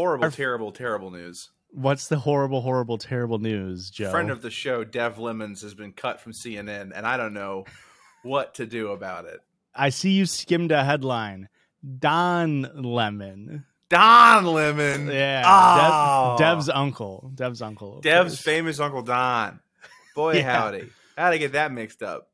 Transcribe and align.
Horrible, 0.00 0.24
Our- 0.24 0.30
terrible, 0.30 0.72
terrible 0.72 1.10
news. 1.10 1.50
What's 1.72 2.08
the 2.08 2.18
horrible, 2.18 2.62
horrible, 2.62 2.96
terrible 2.98 3.38
news, 3.38 3.90
Joe? 3.90 4.10
Friend 4.10 4.30
of 4.30 4.40
the 4.42 4.50
show, 4.50 4.82
Dev 4.82 5.18
Lemons, 5.18 5.60
has 5.62 5.74
been 5.74 5.92
cut 5.92 6.20
from 6.20 6.32
CNN, 6.32 6.90
and 6.94 7.06
I 7.06 7.16
don't 7.18 7.34
know 7.34 7.64
what 8.22 8.54
to 8.54 8.66
do 8.66 8.88
about 8.92 9.26
it. 9.26 9.40
I 9.74 9.90
see 9.90 10.10
you 10.12 10.24
skimmed 10.26 10.72
a 10.72 10.82
headline. 10.82 11.48
Don 11.98 12.62
Lemon. 12.74 13.66
Don 13.90 14.46
Lemon. 14.46 15.08
Yeah. 15.08 15.42
Oh. 15.46 16.36
Dev- 16.38 16.46
Dev's 16.56 16.68
uncle. 16.70 17.30
Dev's 17.34 17.60
uncle. 17.62 18.00
Dev's 18.00 18.32
course. 18.32 18.40
famous 18.40 18.80
Uncle 18.80 19.02
Don. 19.02 19.60
Boy, 20.14 20.36
Yeah. 20.38 20.42
howdy. 20.60 20.88
How'd 21.16 21.34
I 21.34 21.36
get 21.38 21.52
that 21.52 21.72
mixed 21.72 22.02
up? 22.02 22.28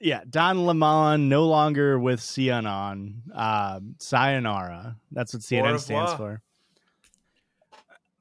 Yeah. 0.00 0.22
Don 0.28 0.66
Lemon, 0.66 1.28
no 1.28 1.46
longer 1.46 1.98
with 1.98 2.20
CNN. 2.20 3.14
Uh, 3.34 3.80
sayonara. 3.98 4.96
That's 5.12 5.32
what 5.34 5.42
CNN 5.42 5.78
stands 5.80 6.12
for. 6.14 6.42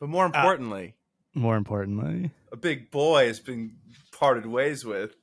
But 0.04 0.10
more 0.10 0.26
importantly, 0.26 0.96
More 1.34 1.56
importantly, 1.56 2.32
a 2.52 2.58
big 2.58 2.92
boy 2.92 3.28
has 3.28 3.40
been 3.40 3.76
parted 4.12 4.46
ways 4.46 4.84
with. 4.84 5.16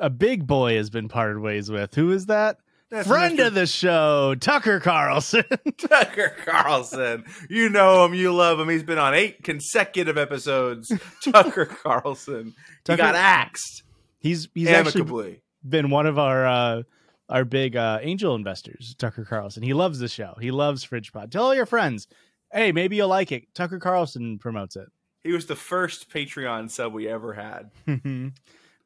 a 0.00 0.10
big 0.10 0.44
boy 0.44 0.74
has 0.74 0.90
been 0.90 1.06
parted 1.06 1.38
ways 1.38 1.70
with. 1.70 1.94
Who 1.94 2.10
is 2.10 2.26
that? 2.26 2.58
That's 2.90 3.06
Friend 3.06 3.38
Mr. 3.38 3.46
of 3.46 3.54
the 3.54 3.66
show, 3.68 4.34
Tucker 4.34 4.80
Carlson. 4.80 5.44
Tucker 5.78 6.32
Carlson. 6.44 7.22
You 7.48 7.68
know 7.68 8.04
him, 8.04 8.12
you 8.14 8.34
love 8.34 8.58
him. 8.58 8.68
He's 8.68 8.82
been 8.82 8.98
on 8.98 9.14
eight 9.14 9.44
consecutive 9.44 10.18
episodes. 10.18 10.90
Tucker 11.24 11.66
Carlson. 11.66 12.54
He 12.88 12.96
got 12.96 13.14
axed 13.14 13.84
he's 14.18 14.48
he's 14.52 14.66
actually 14.68 15.00
amicably. 15.02 15.42
been 15.68 15.90
one 15.90 16.06
of 16.06 16.18
our 16.18 16.44
uh 16.44 16.82
our 17.28 17.44
big 17.44 17.76
uh 17.76 18.00
angel 18.02 18.34
investors 18.34 18.96
tucker 18.98 19.24
carlson 19.24 19.62
he 19.62 19.72
loves 19.74 19.98
the 20.00 20.08
show 20.08 20.34
he 20.40 20.50
loves 20.50 20.82
fridge 20.82 21.12
pod 21.12 21.30
tell 21.30 21.44
all 21.44 21.54
your 21.54 21.66
friends 21.66 22.08
hey 22.54 22.72
maybe 22.72 22.96
you'll 22.96 23.08
like 23.08 23.30
it 23.32 23.52
tucker 23.54 23.78
carlson 23.78 24.38
promotes 24.38 24.76
it 24.76 24.88
He 25.22 25.32
was 25.32 25.46
the 25.46 25.56
first 25.56 26.08
Patreon 26.10 26.70
sub 26.70 26.92
we 26.92 27.08
ever 27.08 27.32
had. 27.34 27.70
and 27.86 28.32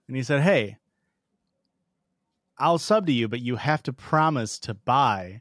he 0.09 0.23
said 0.23 0.43
hey 0.43 0.77
i'll 2.59 2.79
sub 2.79 3.07
to 3.07 3.13
you 3.13 3.29
but 3.29 3.41
you 3.41 3.57
have 3.57 3.83
to 3.85 3.93
promise 3.93 4.59
to 4.61 4.75
buy 4.75 5.41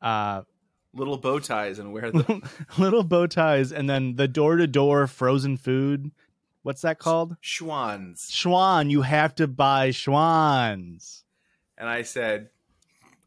uh 0.00 0.42
Little 0.94 1.16
bow 1.16 1.38
ties 1.38 1.78
and 1.78 1.90
wear 1.94 2.10
them. 2.12 2.42
little 2.76 3.02
bow 3.02 3.26
ties 3.26 3.72
and 3.72 3.88
then 3.88 4.16
the 4.16 4.28
door-to-door 4.28 5.06
frozen 5.06 5.56
food 5.56 6.10
what's 6.62 6.82
that 6.82 6.98
called 6.98 7.36
Schwans. 7.42 8.30
schwan 8.30 8.90
you 8.90 9.00
have 9.02 9.34
to 9.36 9.48
buy 9.48 9.88
schwans 9.88 11.22
And 11.78 11.88
I 11.88 12.02
said, 12.02 12.50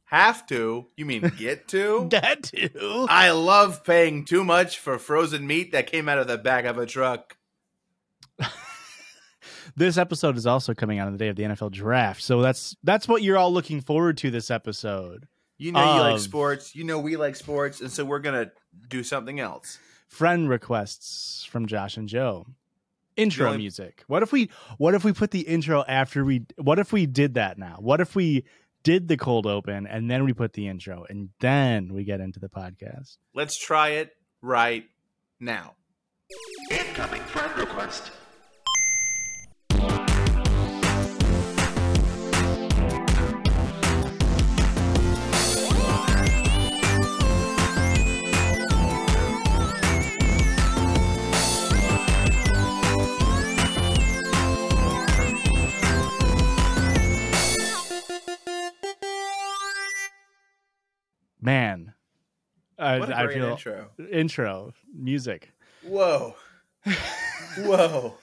Have 0.05 0.45
to? 0.47 0.85
You 0.95 1.05
mean 1.05 1.21
get 1.37 1.67
to? 1.69 2.07
that 2.11 2.43
too 2.43 3.07
I 3.09 3.31
love 3.31 3.83
paying 3.83 4.25
too 4.25 4.43
much 4.43 4.77
for 4.79 4.97
frozen 4.99 5.45
meat 5.47 5.71
that 5.71 5.87
came 5.87 6.07
out 6.07 6.17
of 6.19 6.27
the 6.27 6.37
back 6.37 6.65
of 6.65 6.77
a 6.77 6.85
truck. 6.85 7.37
this 9.75 9.97
episode 9.97 10.37
is 10.37 10.45
also 10.45 10.73
coming 10.73 10.99
out 10.99 11.07
on 11.07 11.13
the 11.13 11.19
day 11.19 11.27
of 11.29 11.35
the 11.35 11.43
NFL 11.43 11.71
draft. 11.71 12.21
So 12.21 12.41
that's 12.41 12.75
that's 12.83 13.07
what 13.07 13.23
you're 13.23 13.37
all 13.37 13.51
looking 13.53 13.81
forward 13.81 14.17
to 14.19 14.31
this 14.31 14.51
episode. 14.51 15.27
You 15.57 15.71
know 15.71 15.95
you 15.95 16.01
like 16.01 16.15
Of- 16.15 16.21
sports. 16.21 16.75
You 16.75 16.83
know 16.83 16.99
we 16.99 17.15
like 17.17 17.35
sports, 17.35 17.81
and 17.81 17.91
so 17.91 18.03
we're 18.05 18.19
gonna 18.19 18.51
do 18.89 19.03
something 19.03 19.39
else. 19.39 19.79
Friend 20.07 20.47
requests 20.47 21.45
from 21.45 21.65
Josh 21.65 21.97
and 21.97 22.07
Joe. 22.07 22.45
Intro 23.17 23.55
music. 23.57 24.03
What 24.07 24.23
if 24.23 24.33
we 24.33 24.49
what 24.77 24.93
if 24.93 25.05
we 25.05 25.13
put 25.13 25.31
the 25.31 25.41
intro 25.41 25.83
after 25.87 26.25
we 26.25 26.45
what 26.57 26.79
if 26.79 26.91
we 26.91 27.05
did 27.05 27.35
that 27.35 27.57
now? 27.57 27.77
What 27.79 28.01
if 28.01 28.13
we 28.15 28.43
did 28.85 29.07
the 29.07 29.17
cold 29.17 29.47
open 29.47 29.87
and 29.87 30.09
then 30.09 30.23
we 30.23 30.31
put 30.31 30.53
the 30.53 30.67
intro 30.67 31.05
and 31.09 31.29
then 31.39 31.91
we 31.91 32.03
get 32.05 32.21
into 32.21 32.39
the 32.39 32.47
podcast? 32.47 33.17
Let's 33.33 33.57
try 33.57 33.89
it 33.89 34.11
right 34.43 34.85
now. 35.39 35.73
Incoming 36.69 37.21
friend 37.21 37.57
request. 37.57 38.11
Man. 61.45 61.93
I, 62.77 62.99
What 62.99 63.09
a 63.09 63.17
I 63.17 63.25
great 63.25 63.37
feel 63.37 63.49
intro. 63.51 63.89
intro 64.11 64.73
music. 64.93 65.51
Whoa. 65.83 66.35
Whoa. 67.59 68.15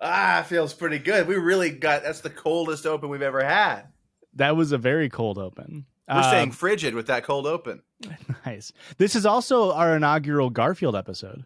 ah, 0.00 0.44
feels 0.46 0.74
pretty 0.74 0.98
good. 0.98 1.26
We 1.26 1.36
really 1.36 1.70
got 1.70 2.02
that's 2.02 2.20
the 2.20 2.30
coldest 2.30 2.86
open 2.86 3.08
we've 3.08 3.22
ever 3.22 3.42
had. 3.42 3.84
That 4.34 4.56
was 4.56 4.72
a 4.72 4.78
very 4.78 5.08
cold 5.08 5.38
open. 5.38 5.86
We're 6.08 6.16
Um, 6.16 6.22
saying 6.24 6.50
frigid 6.52 6.94
with 6.94 7.06
that 7.06 7.24
cold 7.24 7.46
open. 7.46 7.82
nice. 8.46 8.72
This 8.98 9.14
is 9.16 9.24
also 9.24 9.72
our 9.72 9.96
inaugural 9.96 10.50
Garfield 10.50 10.96
episode. 10.96 11.44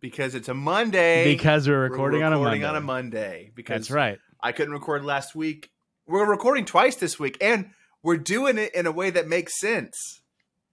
Because 0.00 0.34
it's 0.34 0.48
a 0.48 0.54
Monday. 0.54 1.24
because 1.24 1.68
we're 1.68 1.74
We're 1.76 1.88
recording, 1.90 2.22
on 2.22 2.32
a 2.32 2.38
Monday. 2.38 2.64
on 2.64 2.76
a 2.76 2.80
Monday. 2.80 3.50
Because 3.54 3.88
That's 3.88 3.90
right. 3.90 4.18
I 4.42 4.52
couldn't 4.52 4.72
record 4.72 5.04
last 5.04 5.34
week. 5.34 5.70
We're 6.06 6.28
recording 6.28 6.64
twice 6.64 6.96
this 6.96 7.18
week, 7.20 7.36
and 7.42 7.70
we're 8.02 8.16
doing 8.16 8.58
it 8.58 8.74
in 8.74 8.86
a 8.86 8.92
way 8.92 9.10
that 9.10 9.28
makes 9.28 9.58
sense. 9.58 10.20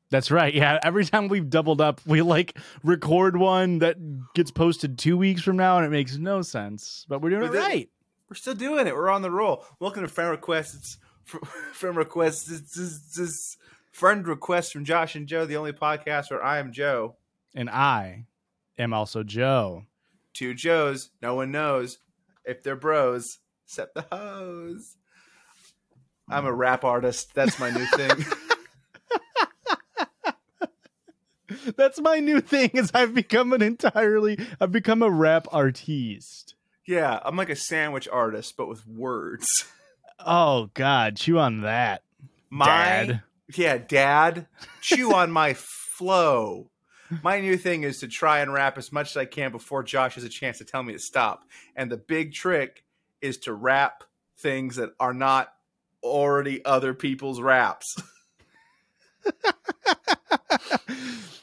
That's 0.10 0.32
right. 0.32 0.54
Yeah. 0.54 0.80
Every 0.84 1.06
time 1.06 1.28
we've 1.28 1.50
doubled 1.50 1.82
up, 1.82 2.00
we 2.06 2.22
like 2.22 2.58
record 2.84 3.36
one 3.38 3.80
that 3.80 3.98
gets 4.34 4.52
posted 4.52 4.98
two 4.98 5.18
weeks 5.18 5.42
from 5.42 5.58
now, 5.58 5.78
and 5.78 5.86
it 5.86 5.90
makes 5.90 6.18
no 6.18 6.42
sense. 6.42 7.06
But 7.10 7.22
we're 7.22 7.32
doing 7.32 7.48
But 7.48 7.56
it 7.56 7.60
right. 7.60 7.90
We're 8.30 8.36
still 8.36 8.56
doing 8.56 8.88
it. 8.88 8.96
We're 8.96 9.10
on 9.10 9.22
the 9.22 9.32
roll. 9.32 9.66
Welcome 9.80 10.04
to 10.04 10.08
friend 10.08 10.32
requests. 10.32 10.98
Friend 11.74 11.96
requests. 11.98 12.50
It's, 12.50 12.78
it's, 12.80 13.20
it's 13.20 13.58
friend 13.92 14.26
requests 14.26 14.72
from 14.72 14.86
Josh 14.86 15.16
and 15.16 15.28
Joe, 15.28 15.46
the 15.46 15.58
only 15.58 15.74
podcast 15.74 16.32
where 16.32 16.44
I 16.44 16.60
am 16.60 16.72
Joe. 16.72 17.18
And 17.54 17.70
I 17.70 18.26
am 18.78 18.94
also 18.94 19.24
Joe. 19.24 19.84
Two 20.34 20.54
Joes. 20.54 21.10
No 21.22 21.36
one 21.36 21.52
knows 21.52 21.98
if 22.46 22.64
they're 22.64 22.78
bros 22.78 23.40
except 23.66 23.96
the 23.96 24.06
hoes. 24.12 24.97
I'm 26.30 26.46
a 26.46 26.54
rap 26.54 26.84
artist. 26.84 27.34
That's 27.34 27.60
my 27.60 27.70
new 27.70 27.86
thing. 27.86 28.26
That's 31.78 32.00
my 32.02 32.20
new 32.20 32.42
thing. 32.42 32.72
Is 32.74 32.92
I've 32.94 33.14
become 33.14 33.54
an 33.54 33.62
entirely. 33.62 34.38
I've 34.60 34.72
become 34.72 35.02
a 35.02 35.10
rap 35.10 35.48
artiste. 35.52 36.56
yeah, 36.86 37.20
I'm 37.24 37.38
like 37.38 37.50
a 37.50 37.56
sandwich 37.56 38.08
artist, 38.10 38.56
but 38.58 38.68
with 38.68 38.86
words. 38.88 39.66
Oh 40.20 40.70
God, 40.74 41.16
chew 41.16 41.40
on 41.40 41.62
that, 41.62 42.04
My 42.50 42.66
Dad. 42.66 43.24
yeah, 43.56 43.78
dad, 43.78 44.48
chew 44.82 45.14
on 45.14 45.32
my 45.32 45.54
flow. 45.54 46.70
My 47.24 47.40
new 47.40 47.56
thing 47.56 47.84
is 47.84 48.00
to 48.00 48.08
try 48.08 48.40
and 48.40 48.52
rap 48.52 48.78
as 48.78 48.92
much 48.92 49.12
as 49.12 49.18
I 49.18 49.26
can 49.26 49.52
before 49.52 49.84
Josh 49.84 50.16
has 50.16 50.26
a 50.26 50.30
chance 50.30 50.58
to 50.58 50.66
tell 50.66 50.84
me 50.84 50.92
to 50.94 51.00
stop. 51.00 51.44
And 51.76 51.90
the 51.90 51.98
big 51.98 52.34
trick 52.34 52.84
is 53.22 53.38
to 53.40 53.54
rap 53.54 54.04
things 54.40 54.76
that 54.76 54.90
are 55.00 55.14
not 55.14 55.54
already 56.08 56.64
other 56.66 56.94
people's 56.94 57.40
raps. 57.42 57.96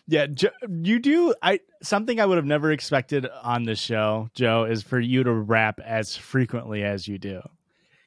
Yeah, 0.07 0.27
jo- 0.27 0.51
you 0.69 0.99
do. 0.99 1.35
I 1.43 1.61
something 1.83 2.21
I 2.21 2.27
would 2.27 2.37
have 2.37 2.45
never 2.45 2.71
expected 2.71 3.27
on 3.43 3.65
this 3.65 3.79
show, 3.79 4.29
Joe, 4.35 4.65
is 4.65 4.83
for 4.83 5.01
you 5.01 5.25
to 5.25 5.33
rap 5.33 5.81
as 5.83 6.15
frequently 6.15 6.85
as 6.85 7.09
you 7.09 7.17
do. 7.17 7.41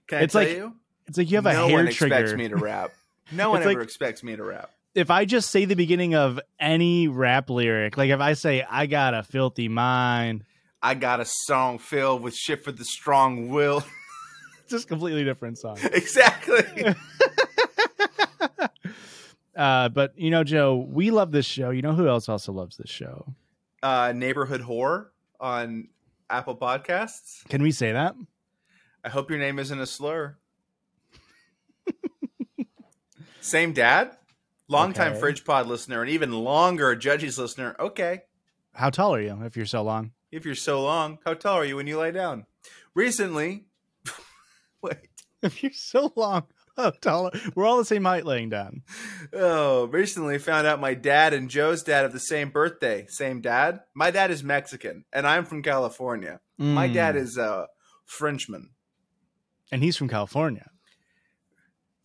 Can 0.06 0.22
It's 0.22 0.36
I 0.36 0.44
tell 0.46 0.52
like 0.52 0.58
you? 0.60 0.76
It's 1.08 1.18
like 1.18 1.32
you 1.32 1.38
have 1.38 1.48
a 1.48 1.54
hair 1.56 1.74
one 1.74 1.92
trigger. 1.92 2.16
expects 2.16 2.34
me 2.38 2.50
to 2.50 2.56
rap. 2.56 2.92
No 3.32 3.50
one 3.50 3.62
It's 3.62 3.66
ever 3.68 3.80
like- 3.80 3.84
expects 3.84 4.24
me 4.24 4.36
to 4.36 4.44
rap. 4.44 4.70
if 4.96 5.10
I 5.10 5.26
just 5.26 5.50
say 5.50 5.66
the 5.66 5.76
beginning 5.76 6.14
of 6.16 6.40
any 6.60 7.08
rap 7.08 7.50
lyric, 7.50 7.98
like 7.98 8.12
if 8.12 8.20
I 8.22 8.34
say 8.34 8.64
I 8.70 8.86
got 8.86 9.14
a 9.16 9.24
filthy 9.24 9.68
mind, 9.68 10.44
I 10.84 10.94
got 10.94 11.20
a 11.20 11.26
song 11.26 11.80
filled 11.80 12.22
with 12.22 12.36
shit 12.36 12.64
for 12.64 12.72
the 12.72 12.86
strong 12.86 13.50
will. 13.50 13.84
just 14.72 14.88
completely 14.88 15.24
different 15.24 15.58
song. 15.58 15.78
exactly. 15.94 16.64
Uh, 19.56 19.90
but 19.90 20.14
you 20.16 20.30
know, 20.30 20.44
Joe, 20.44 20.76
we 20.88 21.10
love 21.10 21.32
this 21.32 21.46
show. 21.48 21.72
You 21.72 21.82
know 21.82 21.94
who 21.94 22.08
else 22.08 22.30
also 22.30 22.52
loves 22.52 22.78
this 22.78 22.92
show? 22.92 23.34
Uh, 23.82 24.14
Neighborhood 24.16 24.62
Horror 24.62 25.12
on 25.40 25.88
Apple 26.30 26.56
Podcasts. 26.56 27.44
Can 27.50 27.64
we 27.64 27.72
say 27.72 27.92
that? 27.92 28.14
I 29.04 29.10
hope 29.10 29.32
your 29.32 29.40
name 29.40 29.58
isn't 29.58 29.80
a 29.80 29.88
slur. 29.88 30.38
Same 33.40 33.72
dad, 33.74 34.12
longtime 34.68 35.14
Okay. 35.14 35.20
Fridge 35.20 35.46
Pod 35.46 35.68
listener, 35.68 36.02
and 36.02 36.12
even 36.12 36.32
longer 36.34 36.96
Judges 36.96 37.40
listener. 37.40 37.76
Okay, 37.80 38.24
How 38.74 38.90
tall 38.90 39.16
are 39.16 39.22
you 39.22 39.42
if 39.44 39.56
you're 39.58 39.66
so 39.66 39.82
long? 39.84 40.12
if 40.32 40.46
you're 40.46 40.54
so 40.56 40.84
long, 40.84 41.18
how 41.26 41.34
tall 41.34 41.56
are 41.56 41.66
you 41.66 41.78
when 41.78 41.88
you 41.88 41.98
lie 41.98 42.12
down? 42.12 42.46
Recently, 42.94 43.67
If 45.44 45.62
you're 45.62 45.72
so 45.72 46.12
long, 46.16 46.44
how 46.78 46.90
tall? 46.90 47.30
We're 47.54 47.66
all 47.66 47.78
the 47.78 47.86
same 47.86 48.06
height 48.06 48.26
laying 48.26 48.50
down. 48.50 48.82
oh, 49.34 49.86
recently 49.86 50.40
found 50.40 50.66
out 50.66 50.80
my 50.82 50.96
dad 50.96 51.34
and 51.34 51.48
Joe's 51.50 51.84
dad 51.84 52.02
have 52.02 52.12
the 52.14 52.20
same 52.20 52.50
birthday. 52.50 53.06
Same 53.08 53.40
dad. 53.42 53.82
My 53.94 54.10
dad 54.10 54.32
is 54.32 54.44
Mexican, 54.44 55.06
and 55.14 55.28
I'm 55.28 55.46
from 55.46 55.62
California. 55.62 56.40
My 56.58 56.88
Mm. 56.88 56.94
dad 56.96 57.16
is 57.16 57.38
a 57.38 57.68
Frenchman. 58.06 58.72
and 59.72 59.84
he's 59.84 59.96
from 59.98 60.08
California. 60.08 60.72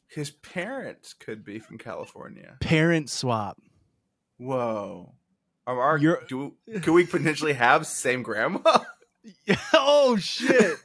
His 0.08 0.30
parents 0.30 1.14
could 1.14 1.42
be 1.44 1.58
from 1.58 1.78
California. 1.78 2.56
Parent 2.60 3.08
swap. 3.08 3.56
Whoa. 4.36 5.14
Are 5.66 5.80
our, 5.80 5.98
do, 6.28 6.54
could 6.82 6.92
we 6.92 7.06
potentially 7.06 7.52
have 7.54 7.86
same 7.86 8.22
grandma? 8.22 8.80
oh 9.72 10.16
shit! 10.16 10.76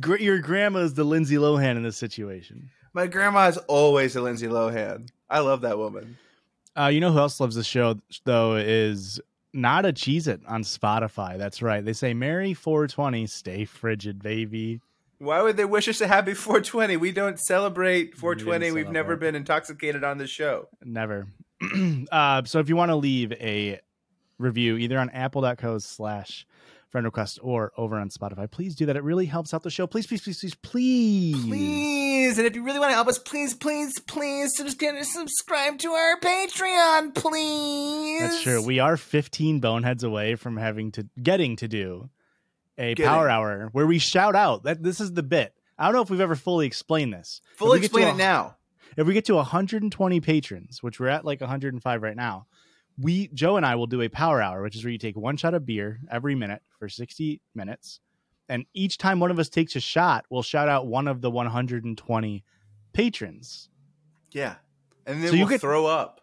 Gr- 0.00 0.16
your 0.16 0.38
grandma 0.38 0.80
is 0.80 0.94
the 0.94 1.04
Lindsay 1.04 1.36
Lohan 1.36 1.76
in 1.76 1.82
this 1.82 1.96
situation. 1.96 2.70
My 2.92 3.06
grandma 3.06 3.48
is 3.48 3.56
always 3.68 4.16
a 4.16 4.20
Lindsay 4.20 4.46
Lohan. 4.46 5.08
I 5.28 5.40
love 5.40 5.60
that 5.62 5.78
woman. 5.78 6.16
Uh, 6.76 6.86
you 6.88 7.00
know 7.00 7.12
who 7.12 7.18
else 7.18 7.40
loves 7.40 7.56
the 7.56 7.64
show 7.64 7.96
though 8.24 8.56
is 8.56 9.20
not 9.52 9.86
a 9.86 9.92
cheese 9.92 10.28
it 10.28 10.40
on 10.46 10.62
Spotify. 10.62 11.38
That's 11.38 11.62
right. 11.62 11.84
They 11.84 11.94
say 11.94 12.14
Merry 12.14 12.52
420, 12.52 13.26
stay 13.26 13.64
frigid, 13.64 14.22
baby. 14.22 14.80
Why 15.18 15.40
would 15.40 15.56
they 15.56 15.64
wish 15.64 15.88
us 15.88 16.00
a 16.02 16.06
happy 16.06 16.34
420? 16.34 16.98
We 16.98 17.10
don't 17.10 17.40
celebrate 17.40 18.14
420. 18.14 18.72
We've 18.72 18.90
never 18.90 19.16
been 19.16 19.34
intoxicated 19.34 20.04
on 20.04 20.18
this 20.18 20.28
show. 20.28 20.68
Never. 20.84 21.28
uh, 22.12 22.44
so 22.44 22.58
if 22.58 22.68
you 22.68 22.76
want 22.76 22.90
to 22.90 22.96
leave 22.96 23.32
a 23.32 23.80
review 24.38 24.76
either 24.76 24.98
on 24.98 25.08
apple.co 25.10 25.78
slash 25.78 26.46
friend 26.90 27.04
request 27.04 27.38
or 27.42 27.72
over 27.76 27.96
on 27.98 28.08
Spotify, 28.10 28.50
please 28.50 28.74
do 28.74 28.86
that. 28.86 28.96
It 28.96 29.02
really 29.02 29.26
helps 29.26 29.52
out 29.52 29.62
the 29.62 29.70
show. 29.70 29.86
Please, 29.86 30.06
please, 30.06 30.22
please, 30.22 30.38
please, 30.40 30.54
please. 30.54 31.44
Please, 31.44 32.38
and 32.38 32.46
if 32.46 32.54
you 32.54 32.62
really 32.62 32.78
want 32.78 32.90
to 32.90 32.94
help 32.94 33.08
us, 33.08 33.18
please, 33.18 33.54
please, 33.54 33.98
please 34.00 34.56
subscribe, 34.56 35.02
subscribe 35.04 35.78
to 35.78 35.90
our 35.90 36.18
Patreon, 36.20 37.14
please. 37.14 38.20
That's 38.20 38.42
true. 38.42 38.62
We 38.64 38.78
are 38.78 38.96
15 38.96 39.60
boneheads 39.60 40.04
away 40.04 40.34
from 40.36 40.56
having 40.56 40.92
to 40.92 41.06
getting 41.22 41.56
to 41.56 41.68
do 41.68 42.08
a 42.78 42.94
Getting. 42.94 43.06
power 43.10 43.28
hour 43.28 43.68
where 43.72 43.86
we 43.86 43.98
shout 43.98 44.34
out 44.36 44.64
that 44.64 44.82
this 44.82 45.00
is 45.00 45.12
the 45.14 45.22
bit. 45.22 45.54
I 45.78 45.84
don't 45.86 45.94
know 45.94 46.02
if 46.02 46.10
we've 46.10 46.20
ever 46.20 46.36
fully 46.36 46.66
explained 46.66 47.12
this. 47.12 47.40
fully 47.56 47.78
If 47.78 47.80
we 47.80 47.80
get 47.80 47.92
to 47.92 47.98
explain 47.98 48.08
a- 48.08 48.14
it 48.14 48.18
now. 48.18 48.56
If 48.96 49.06
we 49.06 49.12
get 49.14 49.26
to 49.26 49.34
120 49.34 50.20
patrons, 50.20 50.82
which 50.82 50.98
we're 50.98 51.08
at 51.08 51.24
like 51.24 51.40
105 51.40 52.02
right 52.02 52.16
now, 52.16 52.46
we 52.98 53.28
Joe 53.28 53.56
and 53.56 53.66
I 53.66 53.74
will 53.74 53.86
do 53.86 54.02
a 54.02 54.08
power 54.08 54.40
hour, 54.40 54.62
which 54.62 54.76
is 54.76 54.84
where 54.84 54.90
you 54.92 54.98
take 54.98 55.16
one 55.16 55.36
shot 55.36 55.54
of 55.54 55.66
beer 55.66 56.00
every 56.10 56.34
minute 56.34 56.62
for 56.78 56.88
60 56.88 57.40
minutes. 57.54 58.00
And 58.48 58.64
each 58.74 58.96
time 58.98 59.18
one 59.20 59.30
of 59.30 59.38
us 59.38 59.48
takes 59.48 59.74
a 59.76 59.80
shot, 59.80 60.24
we'll 60.30 60.42
shout 60.42 60.68
out 60.68 60.86
one 60.86 61.08
of 61.08 61.20
the 61.20 61.30
120 61.30 62.44
patrons. 62.92 63.68
Yeah, 64.32 64.56
and 65.06 65.22
then 65.22 65.30
So 65.30 65.34
you 65.34 65.40
we'll 65.42 65.48
get- 65.50 65.60
throw 65.60 65.86
up. 65.86 66.20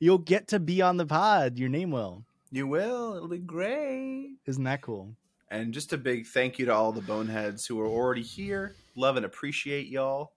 You'll 0.00 0.18
get 0.18 0.48
to 0.48 0.60
be 0.60 0.80
on 0.80 0.96
the 0.96 1.06
pod. 1.06 1.58
Your 1.58 1.68
name 1.68 1.90
will. 1.90 2.24
You 2.52 2.66
will. 2.68 3.14
It'll 3.16 3.28
be 3.28 3.38
great. 3.38 4.36
Isn't 4.46 4.62
that 4.64 4.80
cool? 4.80 5.16
And 5.50 5.74
just 5.74 5.92
a 5.92 5.98
big 5.98 6.26
thank 6.26 6.58
you 6.58 6.66
to 6.66 6.74
all 6.74 6.92
the 6.92 7.00
boneheads 7.00 7.66
who 7.66 7.80
are 7.80 7.86
already 7.86 8.22
here. 8.22 8.76
Love 8.94 9.16
and 9.16 9.26
appreciate 9.26 9.88
y'all. 9.88 10.32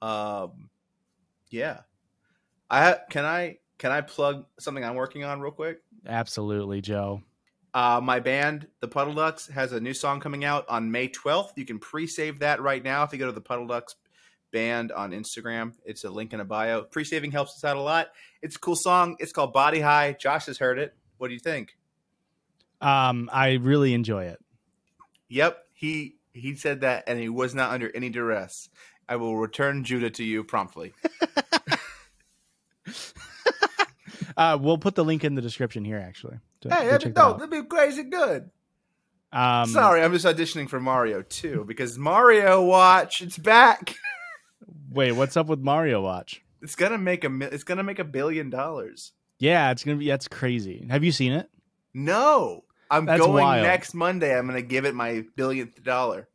Um, 0.00 0.70
yeah. 1.50 1.80
I 2.70 2.98
can 3.10 3.24
I 3.24 3.58
can 3.78 3.92
I 3.92 4.00
plug 4.00 4.46
something 4.58 4.84
I'm 4.84 4.94
working 4.94 5.24
on 5.24 5.40
real 5.40 5.52
quick? 5.52 5.82
Absolutely, 6.06 6.80
Joe. 6.80 7.22
Uh, 7.72 8.00
my 8.02 8.20
band, 8.20 8.68
the 8.80 8.88
Puddle 8.88 9.14
Ducks, 9.14 9.48
has 9.48 9.72
a 9.72 9.80
new 9.80 9.94
song 9.94 10.20
coming 10.20 10.44
out 10.44 10.64
on 10.68 10.92
May 10.92 11.08
12th. 11.08 11.50
You 11.56 11.64
can 11.64 11.80
pre-save 11.80 12.38
that 12.38 12.62
right 12.62 12.82
now 12.82 13.02
if 13.02 13.12
you 13.12 13.18
go 13.18 13.26
to 13.26 13.32
the 13.32 13.40
Puddle 13.40 13.66
Ducks 13.66 13.96
band 14.52 14.92
on 14.92 15.10
Instagram. 15.10 15.72
It's 15.84 16.04
a 16.04 16.10
link 16.10 16.32
in 16.32 16.40
a 16.40 16.44
bio. 16.44 16.82
Pre-saving 16.82 17.32
helps 17.32 17.56
us 17.56 17.64
out 17.64 17.76
a 17.76 17.80
lot. 17.80 18.08
It's 18.42 18.54
a 18.54 18.58
cool 18.60 18.76
song. 18.76 19.16
It's 19.18 19.32
called 19.32 19.52
Body 19.52 19.80
High. 19.80 20.12
Josh 20.12 20.46
has 20.46 20.58
heard 20.58 20.78
it. 20.78 20.94
What 21.18 21.28
do 21.28 21.34
you 21.34 21.40
think? 21.40 21.76
Um, 22.80 23.28
I 23.32 23.54
really 23.54 23.92
enjoy 23.92 24.24
it. 24.24 24.38
Yep, 25.28 25.58
he 25.72 26.16
he 26.32 26.54
said 26.54 26.82
that, 26.82 27.04
and 27.06 27.18
he 27.18 27.28
was 27.28 27.54
not 27.54 27.72
under 27.72 27.90
any 27.94 28.10
duress. 28.10 28.68
I 29.08 29.16
will 29.16 29.36
return 29.36 29.84
Judah 29.84 30.10
to 30.10 30.24
you 30.24 30.44
promptly. 30.44 30.92
Uh, 34.36 34.58
we'll 34.60 34.78
put 34.78 34.94
the 34.94 35.04
link 35.04 35.24
in 35.24 35.34
the 35.34 35.42
description 35.42 35.84
here, 35.84 35.98
actually. 35.98 36.38
to- 36.62 36.70
hey, 36.70 36.84
go 36.84 36.90
that'd, 36.90 37.00
check 37.02 37.16
no, 37.16 37.28
that 37.32 37.50
that'd 37.50 37.50
be 37.50 37.68
crazy 37.68 38.02
good. 38.04 38.50
Um, 39.32 39.66
Sorry, 39.66 40.02
I'm 40.02 40.12
just 40.12 40.24
auditioning 40.24 40.68
for 40.68 40.78
Mario 40.78 41.22
too 41.22 41.64
because 41.66 41.98
Mario 41.98 42.62
Watch 42.62 43.20
it's 43.20 43.36
back. 43.36 43.96
Wait, 44.90 45.12
what's 45.12 45.36
up 45.36 45.48
with 45.48 45.58
Mario 45.58 46.00
Watch? 46.02 46.40
It's 46.62 46.76
gonna 46.76 46.98
make 46.98 47.24
a 47.24 47.28
mi- 47.28 47.46
it's 47.46 47.64
gonna 47.64 47.82
make 47.82 47.98
a 47.98 48.04
billion 48.04 48.48
dollars. 48.48 49.12
Yeah, 49.40 49.72
it's 49.72 49.82
gonna 49.82 49.96
be. 49.98 50.06
That's 50.08 50.28
crazy. 50.28 50.86
Have 50.88 51.02
you 51.02 51.10
seen 51.10 51.32
it? 51.32 51.50
No, 51.92 52.64
I'm 52.90 53.06
That's 53.06 53.20
going 53.20 53.42
wild. 53.44 53.64
next 53.64 53.92
Monday. 53.92 54.36
I'm 54.36 54.46
gonna 54.46 54.62
give 54.62 54.84
it 54.84 54.94
my 54.94 55.24
billionth 55.36 55.82
dollar. 55.82 56.28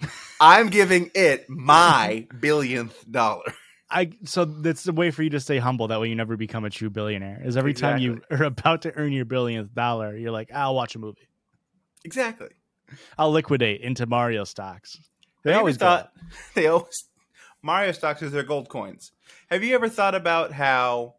I'm 0.40 0.68
giving 0.68 1.10
it 1.14 1.50
my 1.50 2.28
billionth 2.38 2.94
dollar. 3.10 3.52
I 3.90 4.10
so 4.24 4.44
that's 4.44 4.84
the 4.84 4.92
way 4.92 5.10
for 5.10 5.22
you 5.22 5.30
to 5.30 5.40
stay 5.40 5.58
humble. 5.58 5.88
That 5.88 6.00
way, 6.00 6.08
you 6.08 6.14
never 6.14 6.36
become 6.36 6.64
a 6.64 6.70
true 6.70 6.90
billionaire. 6.90 7.40
Is 7.44 7.56
every 7.56 7.74
time 7.74 7.98
you 7.98 8.20
are 8.30 8.44
about 8.44 8.82
to 8.82 8.94
earn 8.94 9.12
your 9.12 9.24
billionth 9.24 9.74
dollar, 9.74 10.16
you're 10.16 10.30
like, 10.30 10.50
I'll 10.52 10.74
watch 10.74 10.94
a 10.94 10.98
movie. 10.98 11.28
Exactly. 12.04 12.50
I'll 13.16 13.32
liquidate 13.32 13.80
into 13.80 14.06
Mario 14.06 14.44
stocks. 14.44 14.98
They 15.42 15.54
always 15.54 15.76
thought 15.76 16.12
they 16.54 16.66
always 16.66 17.08
Mario 17.62 17.92
stocks 17.92 18.22
is 18.22 18.32
their 18.32 18.42
gold 18.42 18.68
coins. 18.68 19.12
Have 19.50 19.64
you 19.64 19.74
ever 19.74 19.88
thought 19.88 20.14
about 20.14 20.52
how 20.52 21.14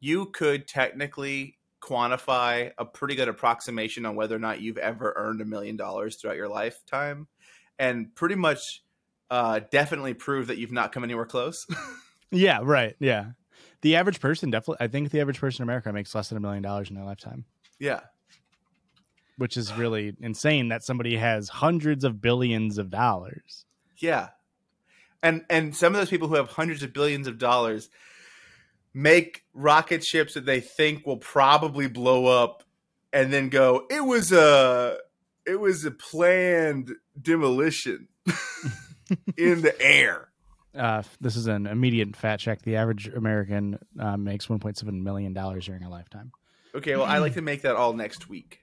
you 0.00 0.26
could 0.26 0.68
technically 0.68 1.58
quantify 1.80 2.72
a 2.78 2.84
pretty 2.84 3.14
good 3.14 3.28
approximation 3.28 4.06
on 4.06 4.16
whether 4.16 4.34
or 4.34 4.40
not 4.40 4.60
you've 4.60 4.78
ever 4.78 5.12
earned 5.16 5.40
a 5.40 5.44
million 5.44 5.76
dollars 5.76 6.16
throughout 6.16 6.36
your 6.36 6.48
lifetime, 6.48 7.28
and 7.78 8.14
pretty 8.14 8.34
much 8.34 8.82
uh, 9.30 9.60
definitely 9.70 10.14
prove 10.14 10.46
that 10.48 10.58
you've 10.58 10.72
not 10.72 10.92
come 10.92 11.04
anywhere 11.04 11.26
close? 11.26 11.66
Yeah, 12.32 12.58
right. 12.62 12.96
Yeah, 12.98 13.26
the 13.82 13.94
average 13.94 14.18
person 14.18 14.50
definitely. 14.50 14.84
I 14.84 14.88
think 14.88 15.12
the 15.12 15.20
average 15.20 15.38
person 15.38 15.62
in 15.62 15.68
America 15.68 15.92
makes 15.92 16.12
less 16.12 16.28
than 16.28 16.36
a 16.36 16.40
million 16.40 16.60
dollars 16.60 16.90
in 16.90 16.96
their 16.96 17.04
lifetime, 17.04 17.44
yeah, 17.78 18.00
which 19.38 19.56
is 19.56 19.72
really 19.74 20.12
insane. 20.20 20.68
That 20.68 20.82
somebody 20.82 21.16
has 21.16 21.48
hundreds 21.48 22.02
of 22.02 22.20
billions 22.20 22.78
of 22.78 22.90
dollars. 22.90 23.64
yeah, 23.98 24.30
and 25.22 25.44
and 25.48 25.74
some 25.74 25.94
of 25.94 26.00
those 26.00 26.10
people 26.10 26.26
who 26.26 26.34
have 26.34 26.48
hundreds 26.50 26.82
of 26.82 26.92
billions 26.92 27.28
of 27.28 27.38
dollars 27.38 27.88
make 28.92 29.44
rocket 29.54 30.02
ships 30.04 30.34
that 30.34 30.46
they 30.46 30.58
think 30.60 31.06
will 31.06 31.18
probably 31.18 31.86
blow 31.86 32.26
up 32.26 32.64
and 33.12 33.32
then 33.32 33.48
go 33.50 33.86
it 33.88 34.00
was 34.04 34.32
a 34.32 34.98
it 35.46 35.60
was 35.60 35.84
a 35.84 35.90
planned 35.92 36.90
demolition 37.20 38.08
in 39.36 39.62
the 39.62 39.74
air 39.80 40.28
Uh, 40.74 41.02
this 41.20 41.36
is 41.36 41.46
an 41.46 41.66
immediate 41.66 42.14
fat 42.16 42.38
check. 42.38 42.60
The 42.62 42.76
average 42.76 43.08
American 43.08 43.78
uh, 43.98 44.16
makes 44.16 44.46
1.7 44.46 44.84
million 45.02 45.32
dollars 45.32 45.66
during 45.66 45.82
a 45.84 45.90
lifetime. 45.90 46.32
okay 46.74 46.96
well 46.96 47.06
i 47.06 47.18
like 47.18 47.34
to 47.34 47.42
make 47.42 47.62
that 47.62 47.76
all 47.76 47.92
next 47.92 48.28
week 48.28 48.60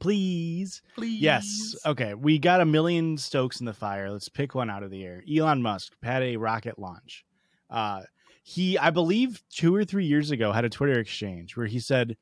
Please. 0.00 0.82
please 0.94 1.20
Yes. 1.22 1.74
Okay. 1.86 2.12
We 2.12 2.38
got 2.38 2.60
a 2.60 2.66
million 2.66 3.16
stokes 3.16 3.60
in 3.60 3.64
the 3.64 3.72
fire. 3.72 4.10
Let's 4.10 4.28
pick 4.28 4.54
one 4.54 4.68
out 4.68 4.82
of 4.82 4.90
the 4.90 5.02
air. 5.02 5.22
Elon 5.26 5.62
Musk 5.62 5.94
had 6.02 6.22
a 6.22 6.36
rocket 6.36 6.78
launch. 6.78 7.24
Uh, 7.70 8.02
he, 8.42 8.76
I 8.76 8.90
believe, 8.90 9.42
two 9.50 9.74
or 9.74 9.86
three 9.86 10.04
years 10.04 10.30
ago, 10.30 10.52
had 10.52 10.66
a 10.66 10.68
Twitter 10.68 10.98
exchange 11.00 11.56
where 11.56 11.66
he 11.66 11.80
said, 11.80 12.18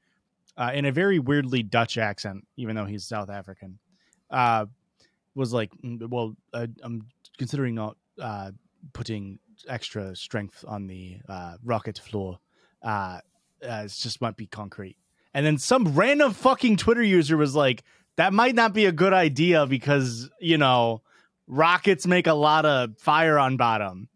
uh, 0.57 0.71
in 0.75 0.85
a 0.85 0.93
very 0.93 1.19
weirdly 1.19 1.65
Dutch 1.65 1.99
accent, 1.99 2.47
even 2.57 2.77
though 2.77 2.85
he's 2.85 3.05
South 3.05 3.31
African, 3.31 3.79
uh, 4.31 4.67
was 5.35 5.53
like, 5.53 5.71
"Mm, 5.85 6.09
"Well, 6.09 6.37
uh, 6.55 6.69
I'm 6.85 7.09
considering 7.39 7.75
not 7.75 7.97
uh, 8.21 8.51
putting 8.93 9.39
extra 9.69 10.15
strength 10.17 10.65
on 10.67 10.87
the 10.87 11.19
uh, 11.29 11.57
rocket 11.65 11.99
floor. 11.99 12.39
Uh, 12.83 13.21
uh, 13.63 13.83
it 13.85 13.89
just 13.89 14.21
might 14.21 14.37
be 14.37 14.47
concrete." 14.47 14.97
And 15.35 15.45
then 15.45 15.59
some 15.59 15.95
random 15.95 16.33
fucking 16.33 16.79
Twitter 16.79 17.03
user 17.03 17.37
was 17.37 17.55
like, 17.55 17.85
that 18.17 18.33
might 18.33 18.55
not 18.55 18.73
be 18.73 18.87
a 18.87 18.93
good 18.93 19.13
idea 19.13 19.67
because, 19.67 20.31
you 20.41 20.57
know, 20.57 21.03
rockets 21.47 22.07
make 22.07 22.27
a 22.27 22.33
lot 22.33 22.65
of 22.65 22.97
fire 22.99 23.39
on 23.39 23.59
bottom. 23.59 24.09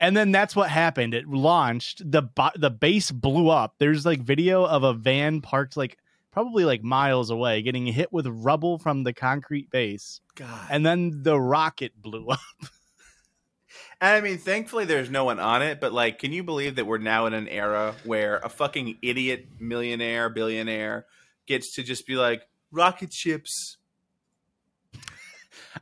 And 0.00 0.16
then 0.16 0.32
that's 0.32 0.56
what 0.56 0.70
happened. 0.70 1.12
It 1.12 1.28
launched. 1.28 2.10
the 2.10 2.22
bo- 2.22 2.50
The 2.54 2.70
base 2.70 3.10
blew 3.10 3.50
up. 3.50 3.74
There's 3.78 4.06
like 4.06 4.20
video 4.20 4.64
of 4.64 4.82
a 4.82 4.94
van 4.94 5.42
parked 5.42 5.76
like 5.76 5.98
probably 6.36 6.66
like 6.66 6.82
miles 6.82 7.30
away, 7.30 7.62
getting 7.62 7.86
hit 7.86 8.12
with 8.12 8.26
rubble 8.26 8.78
from 8.78 9.04
the 9.04 9.14
concrete 9.14 9.70
base, 9.70 10.20
God. 10.34 10.66
and 10.70 10.84
then 10.84 11.22
the 11.22 11.40
rocket 11.40 11.92
blew 11.96 12.28
up. 12.28 12.40
And 13.98 14.14
I 14.14 14.20
mean, 14.20 14.36
thankfully, 14.36 14.84
there's 14.84 15.08
no 15.08 15.24
one 15.24 15.40
on 15.40 15.62
it. 15.62 15.80
But 15.80 15.92
like, 15.92 16.18
can 16.18 16.30
you 16.30 16.42
believe 16.42 16.76
that 16.76 16.84
we're 16.86 16.98
now 16.98 17.24
in 17.24 17.32
an 17.32 17.48
era 17.48 17.94
where 18.04 18.36
a 18.38 18.48
fucking 18.50 18.98
idiot 19.00 19.48
millionaire, 19.58 20.28
billionaire 20.28 21.06
gets 21.46 21.74
to 21.76 21.82
just 21.82 22.06
be 22.06 22.14
like 22.14 22.42
rocket 22.70 23.12
ships? 23.12 23.78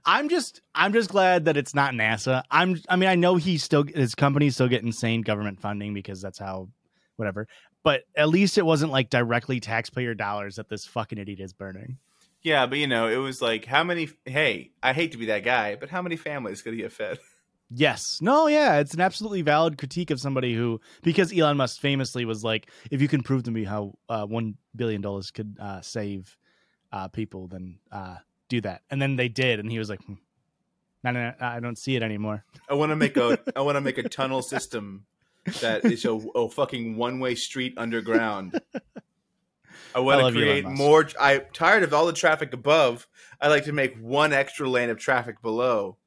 I'm 0.04 0.28
just 0.28 0.60
I'm 0.76 0.92
just 0.92 1.10
glad 1.10 1.46
that 1.46 1.56
it's 1.56 1.74
not 1.74 1.92
NASA. 1.92 2.44
I'm 2.52 2.80
I 2.88 2.94
mean 2.94 3.08
I 3.08 3.16
know 3.16 3.34
he 3.34 3.58
still 3.58 3.82
his 3.82 4.14
company 4.14 4.50
still 4.50 4.68
get 4.68 4.84
insane 4.84 5.22
government 5.22 5.60
funding 5.60 5.92
because 5.92 6.20
that's 6.20 6.38
how 6.38 6.68
whatever. 7.16 7.46
But 7.84 8.02
at 8.16 8.28
least 8.28 8.58
it 8.58 8.66
wasn't 8.66 8.90
like 8.90 9.10
directly 9.10 9.60
taxpayer 9.60 10.14
dollars 10.14 10.56
that 10.56 10.68
this 10.68 10.84
fucking 10.86 11.18
idiot 11.18 11.38
is 11.38 11.52
burning. 11.52 11.98
Yeah, 12.42 12.66
but 12.66 12.78
you 12.78 12.86
know, 12.86 13.06
it 13.06 13.16
was 13.16 13.40
like 13.40 13.64
how 13.64 13.84
many? 13.84 14.08
Hey, 14.24 14.72
I 14.82 14.92
hate 14.92 15.12
to 15.12 15.18
be 15.18 15.26
that 15.26 15.44
guy, 15.44 15.76
but 15.76 15.90
how 15.90 16.02
many 16.02 16.16
families 16.16 16.60
could 16.60 16.72
he 16.74 16.80
get 16.80 16.92
fed? 16.92 17.18
Yes. 17.70 18.20
No, 18.20 18.46
yeah, 18.46 18.78
it's 18.78 18.94
an 18.94 19.00
absolutely 19.00 19.42
valid 19.42 19.78
critique 19.78 20.10
of 20.10 20.20
somebody 20.20 20.54
who 20.54 20.80
because 21.02 21.36
Elon 21.36 21.56
Musk 21.56 21.80
famously 21.80 22.24
was 22.24 22.44
like 22.44 22.70
if 22.90 23.00
you 23.00 23.08
can 23.08 23.22
prove 23.22 23.44
to 23.44 23.50
me 23.50 23.64
how 23.64 23.94
uh, 24.08 24.26
1 24.26 24.54
billion 24.76 25.00
dollars 25.00 25.30
could 25.30 25.56
uh, 25.60 25.80
save 25.80 26.36
uh, 26.92 27.08
people 27.08 27.48
then 27.48 27.78
uh, 27.90 28.16
do 28.48 28.60
that. 28.60 28.82
And 28.90 29.00
then 29.00 29.16
they 29.16 29.28
did 29.28 29.58
and 29.60 29.70
he 29.70 29.78
was 29.78 29.88
like 29.88 30.02
hmm, 30.04 30.14
no, 31.02 31.10
no, 31.10 31.30
no, 31.30 31.34
I 31.40 31.58
don't 31.58 31.78
see 31.78 31.96
it 31.96 32.02
anymore. 32.02 32.44
I 32.68 32.74
want 32.74 32.90
to 32.90 32.96
make 32.96 33.16
a 33.16 33.40
I 33.56 33.62
want 33.62 33.76
to 33.76 33.80
make 33.80 33.98
a 33.98 34.08
tunnel 34.08 34.42
system 34.42 35.06
that 35.60 35.84
is 35.84 36.04
a, 36.04 36.12
a 36.12 36.48
fucking 36.48 36.96
one 36.96 37.20
way 37.20 37.34
street 37.34 37.74
underground. 37.76 38.60
I 39.94 40.00
want 40.00 40.26
to 40.26 40.32
create 40.32 40.64
more. 40.64 41.08
I'm 41.20 41.42
tired 41.52 41.82
of 41.82 41.94
all 41.94 42.06
the 42.06 42.12
traffic 42.12 42.52
above. 42.52 43.06
I 43.40 43.48
like 43.48 43.64
to 43.64 43.72
make 43.72 43.96
one 43.98 44.32
extra 44.32 44.68
lane 44.68 44.90
of 44.90 44.98
traffic 44.98 45.40
below. 45.40 45.98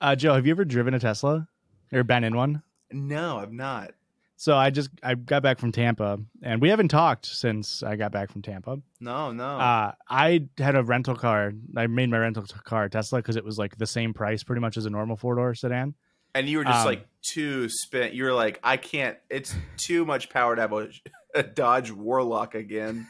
Uh, 0.00 0.16
Joe, 0.16 0.34
have 0.34 0.46
you 0.46 0.52
ever 0.52 0.64
driven 0.64 0.94
a 0.94 0.98
Tesla 0.98 1.48
or 1.92 2.02
been 2.04 2.24
in 2.24 2.34
one? 2.34 2.62
No, 2.90 3.38
I've 3.38 3.52
not. 3.52 3.92
So 4.36 4.56
I 4.56 4.70
just 4.70 4.90
I 5.04 5.14
got 5.14 5.44
back 5.44 5.60
from 5.60 5.70
Tampa, 5.70 6.18
and 6.42 6.60
we 6.60 6.68
haven't 6.68 6.88
talked 6.88 7.26
since 7.26 7.84
I 7.84 7.94
got 7.94 8.10
back 8.10 8.32
from 8.32 8.42
Tampa. 8.42 8.80
No, 8.98 9.30
no. 9.30 9.44
Uh, 9.44 9.92
I 10.08 10.48
had 10.58 10.74
a 10.74 10.82
rental 10.82 11.14
car. 11.14 11.52
I 11.76 11.86
made 11.86 12.10
my 12.10 12.18
rental 12.18 12.44
car 12.64 12.88
Tesla 12.88 13.20
because 13.20 13.36
it 13.36 13.44
was 13.44 13.56
like 13.56 13.76
the 13.76 13.86
same 13.86 14.12
price, 14.12 14.42
pretty 14.42 14.60
much 14.60 14.76
as 14.76 14.84
a 14.84 14.90
normal 14.90 15.16
four 15.16 15.36
door 15.36 15.54
sedan. 15.54 15.94
And 16.34 16.48
you 16.48 16.58
were 16.58 16.64
just 16.64 16.80
um, 16.80 16.86
like 16.86 17.06
too 17.22 17.68
spent. 17.68 18.14
You 18.14 18.24
were 18.24 18.32
like, 18.32 18.58
I 18.62 18.76
can't. 18.76 19.16
It's 19.30 19.54
too 19.76 20.04
much 20.04 20.30
power 20.30 20.54
to 20.56 20.60
have 20.60 20.72
a, 20.72 20.88
a 21.34 21.42
Dodge 21.42 21.90
Warlock 21.90 22.54
again. 22.54 23.06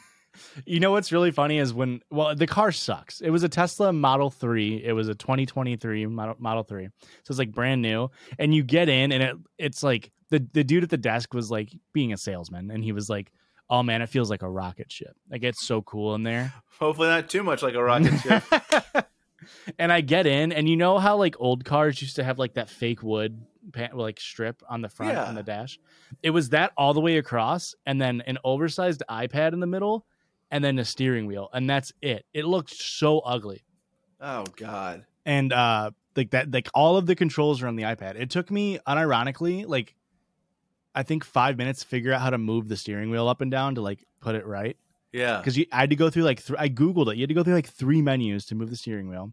You 0.64 0.80
know 0.80 0.92
what's 0.92 1.12
really 1.12 1.30
funny 1.30 1.58
is 1.58 1.74
when 1.74 2.00
well 2.10 2.34
the 2.34 2.46
car 2.46 2.72
sucks. 2.72 3.20
It 3.20 3.30
was 3.30 3.42
a 3.42 3.48
Tesla 3.48 3.92
Model 3.92 4.30
3. 4.30 4.82
It 4.84 4.92
was 4.92 5.08
a 5.08 5.14
2023 5.14 6.06
Model, 6.06 6.36
Model 6.38 6.62
3. 6.62 6.86
So 6.86 7.08
it's 7.28 7.38
like 7.38 7.52
brand 7.52 7.82
new 7.82 8.10
and 8.38 8.54
you 8.54 8.62
get 8.62 8.88
in 8.88 9.12
and 9.12 9.22
it 9.22 9.36
it's 9.58 9.82
like 9.82 10.10
the 10.30 10.46
the 10.54 10.64
dude 10.64 10.84
at 10.84 10.90
the 10.90 10.96
desk 10.96 11.34
was 11.34 11.50
like 11.50 11.70
being 11.92 12.12
a 12.14 12.16
salesman 12.16 12.70
and 12.70 12.82
he 12.82 12.92
was 12.92 13.10
like, 13.10 13.30
"Oh 13.68 13.82
man, 13.82 14.00
it 14.00 14.08
feels 14.08 14.30
like 14.30 14.42
a 14.42 14.48
rocket 14.48 14.90
ship. 14.90 15.14
Like 15.30 15.42
it's 15.42 15.66
so 15.66 15.82
cool 15.82 16.14
in 16.14 16.22
there." 16.22 16.54
Hopefully, 16.80 17.08
not 17.08 17.28
too 17.28 17.42
much 17.42 17.62
like 17.62 17.74
a 17.74 17.82
rocket 17.82 18.18
ship. 18.20 18.42
and 19.78 19.92
I 19.92 20.00
get 20.00 20.26
in, 20.26 20.52
and 20.52 20.68
you 20.68 20.76
know 20.76 20.98
how 20.98 21.16
like 21.16 21.36
old 21.38 21.64
cars 21.64 22.00
used 22.02 22.16
to 22.16 22.24
have 22.24 22.38
like 22.38 22.54
that 22.54 22.68
fake 22.68 23.02
wood 23.02 23.44
pa- 23.72 23.88
like 23.94 24.20
strip 24.20 24.62
on 24.68 24.80
the 24.82 24.88
front 24.88 25.12
Yeah. 25.14 25.24
on 25.24 25.34
the 25.34 25.42
dash. 25.42 25.78
It 26.22 26.30
was 26.30 26.50
that 26.50 26.72
all 26.76 26.94
the 26.94 27.00
way 27.00 27.18
across, 27.18 27.74
and 27.86 28.00
then 28.00 28.20
an 28.22 28.38
oversized 28.44 29.02
iPad 29.08 29.52
in 29.52 29.60
the 29.60 29.66
middle, 29.66 30.06
and 30.50 30.62
then 30.64 30.78
a 30.78 30.84
steering 30.84 31.26
wheel, 31.26 31.48
and 31.52 31.68
that's 31.68 31.92
it. 32.02 32.24
It 32.34 32.44
looked 32.44 32.70
so 32.70 33.20
ugly, 33.20 33.62
Oh 34.20 34.44
God. 34.56 35.04
and 35.24 35.52
uh, 35.52 35.90
like 36.16 36.30
that, 36.30 36.50
like 36.52 36.68
all 36.74 36.96
of 36.96 37.06
the 37.06 37.14
controls 37.14 37.62
are 37.62 37.68
on 37.68 37.76
the 37.76 37.84
iPad. 37.84 38.16
It 38.16 38.30
took 38.30 38.50
me, 38.50 38.78
unironically, 38.86 39.66
like 39.66 39.94
I 40.94 41.02
think 41.02 41.24
five 41.24 41.56
minutes 41.56 41.80
to 41.80 41.86
figure 41.86 42.12
out 42.12 42.20
how 42.20 42.30
to 42.30 42.38
move 42.38 42.68
the 42.68 42.76
steering 42.76 43.10
wheel 43.10 43.28
up 43.28 43.40
and 43.40 43.50
down 43.50 43.76
to 43.76 43.80
like 43.80 44.04
put 44.20 44.34
it 44.34 44.46
right 44.46 44.76
Yeah. 45.12 45.38
because 45.38 45.58
I 45.70 45.80
had 45.80 45.90
to 45.90 45.96
go 45.96 46.10
through 46.10 46.22
like 46.24 46.44
th- 46.44 46.58
I 46.58 46.68
googled 46.68 47.12
it. 47.12 47.16
You 47.16 47.22
had 47.22 47.28
to 47.28 47.34
go 47.34 47.42
through 47.42 47.54
like 47.54 47.68
three 47.68 48.00
menus 48.02 48.46
to 48.46 48.54
move 48.54 48.70
the 48.70 48.76
steering 48.76 49.08
wheel, 49.08 49.32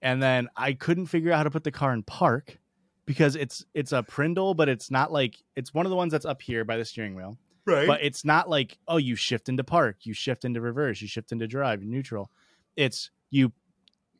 and 0.00 0.22
then 0.22 0.48
I 0.56 0.72
couldn't 0.72 1.06
figure 1.06 1.32
out 1.32 1.38
how 1.38 1.42
to 1.44 1.50
put 1.50 1.64
the 1.64 1.72
car 1.72 1.92
in 1.92 2.02
park 2.02 2.58
because 3.06 3.36
it's 3.36 3.64
it's 3.74 3.92
a 3.92 4.02
Prindle, 4.02 4.54
but 4.54 4.68
it's 4.68 4.90
not 4.90 5.12
like 5.12 5.42
it's 5.56 5.74
one 5.74 5.86
of 5.86 5.90
the 5.90 5.96
ones 5.96 6.12
that's 6.12 6.24
up 6.24 6.42
here 6.42 6.64
by 6.64 6.76
the 6.76 6.84
steering 6.84 7.14
wheel. 7.14 7.38
Right. 7.66 7.86
But 7.86 8.02
it's 8.02 8.24
not 8.24 8.48
like 8.48 8.78
oh 8.86 8.98
you 8.98 9.16
shift 9.16 9.48
into 9.48 9.64
park, 9.64 9.98
you 10.02 10.14
shift 10.14 10.44
into 10.44 10.60
reverse, 10.60 11.00
you 11.00 11.08
shift 11.08 11.32
into 11.32 11.46
drive, 11.46 11.82
neutral. 11.82 12.30
It's 12.76 13.10
you 13.30 13.52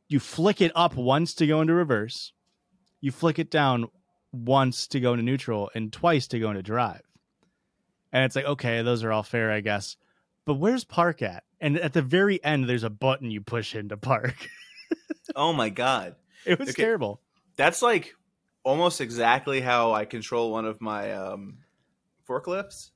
you 0.09 0.21
flick 0.21 0.61
it 0.61 0.73
up 0.75 0.97
once 0.97 1.35
to 1.35 1.47
go 1.47 1.61
into 1.61 1.75
reverse, 1.75 2.33
you 3.01 3.13
flick 3.13 3.39
it 3.39 3.51
down 3.51 3.89
once 4.33 4.89
to 4.89 5.01
go 5.01 5.13
into 5.13 5.25
neutral, 5.25 5.71
and 5.75 5.93
twice 5.93 6.27
to 6.29 6.39
go 6.39 6.51
into 6.51 6.63
drive. 6.63 7.03
And 8.13 8.25
it's 8.25 8.35
like 8.37 8.47
okay, 8.47 8.83
those 8.83 9.05
are 9.05 9.13
all 9.13 9.23
fair, 9.23 9.53
I 9.53 9.61
guess 9.61 9.97
but 10.45 10.55
where's 10.55 10.85
park 10.85 11.23
at? 11.23 11.45
And 11.61 11.79
at 11.79 11.93
the 11.93 12.03
very 12.03 12.43
end, 12.45 12.69
there's 12.69 12.83
a 12.85 12.91
button 12.91 13.31
you 13.31 13.41
push 13.41 13.75
into 13.75 13.97
park. 13.97 14.49
oh 15.37 15.53
my 15.53 15.71
God. 15.71 16.17
It 16.45 16.59
was 16.59 16.71
Okay. 16.71 16.83
terrible. 16.83 17.21
That's 17.57 17.81
like 17.83 18.15
almost 18.63 19.01
exactly 19.01 19.61
how 19.61 19.93
I 19.93 20.05
control 20.05 20.51
one 20.53 20.65
of 20.67 20.81
my 20.81 21.13
um, 21.13 21.59
forklifts, 22.29 22.91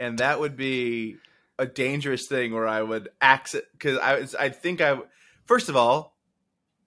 and 0.00 0.18
that 0.18 0.40
would 0.40 0.56
be 0.56 1.16
a 1.58 1.66
dangerous 1.66 2.26
thing 2.28 2.52
where 2.52 2.66
I 2.66 2.82
would 2.82 3.08
accident 3.20 3.68
because 3.72 3.98
I 3.98 4.26
I 4.44 4.48
think 4.50 4.80
I 4.80 4.98
first 5.46 5.68
of 5.68 5.76
all 5.76 6.16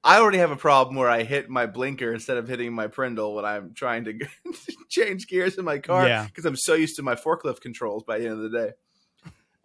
I 0.04 0.20
already 0.20 0.38
have 0.38 0.52
a 0.52 0.56
problem 0.56 0.96
where 0.96 1.10
I 1.10 1.24
hit 1.24 1.50
my 1.50 1.66
blinker 1.66 2.14
instead 2.14 2.38
of 2.38 2.48
hitting 2.48 2.72
my 2.74 2.88
Prindle 2.88 3.34
when 3.36 3.46
I'm 3.46 3.74
trying 3.74 4.06
to 4.06 4.20
change 4.90 5.28
gears 5.28 5.58
in 5.58 5.66
my 5.66 5.80
car 5.80 6.08
Yeah. 6.08 6.26
because 6.26 6.46
I'm 6.46 6.56
so 6.56 6.74
used 6.74 6.96
to 6.98 7.04
my 7.04 7.16
forklift 7.16 7.62
controls 7.62 8.04
by 8.04 8.20
the 8.20 8.26
end 8.26 8.34
of 8.44 8.52
the 8.52 8.58
day. 8.58 8.72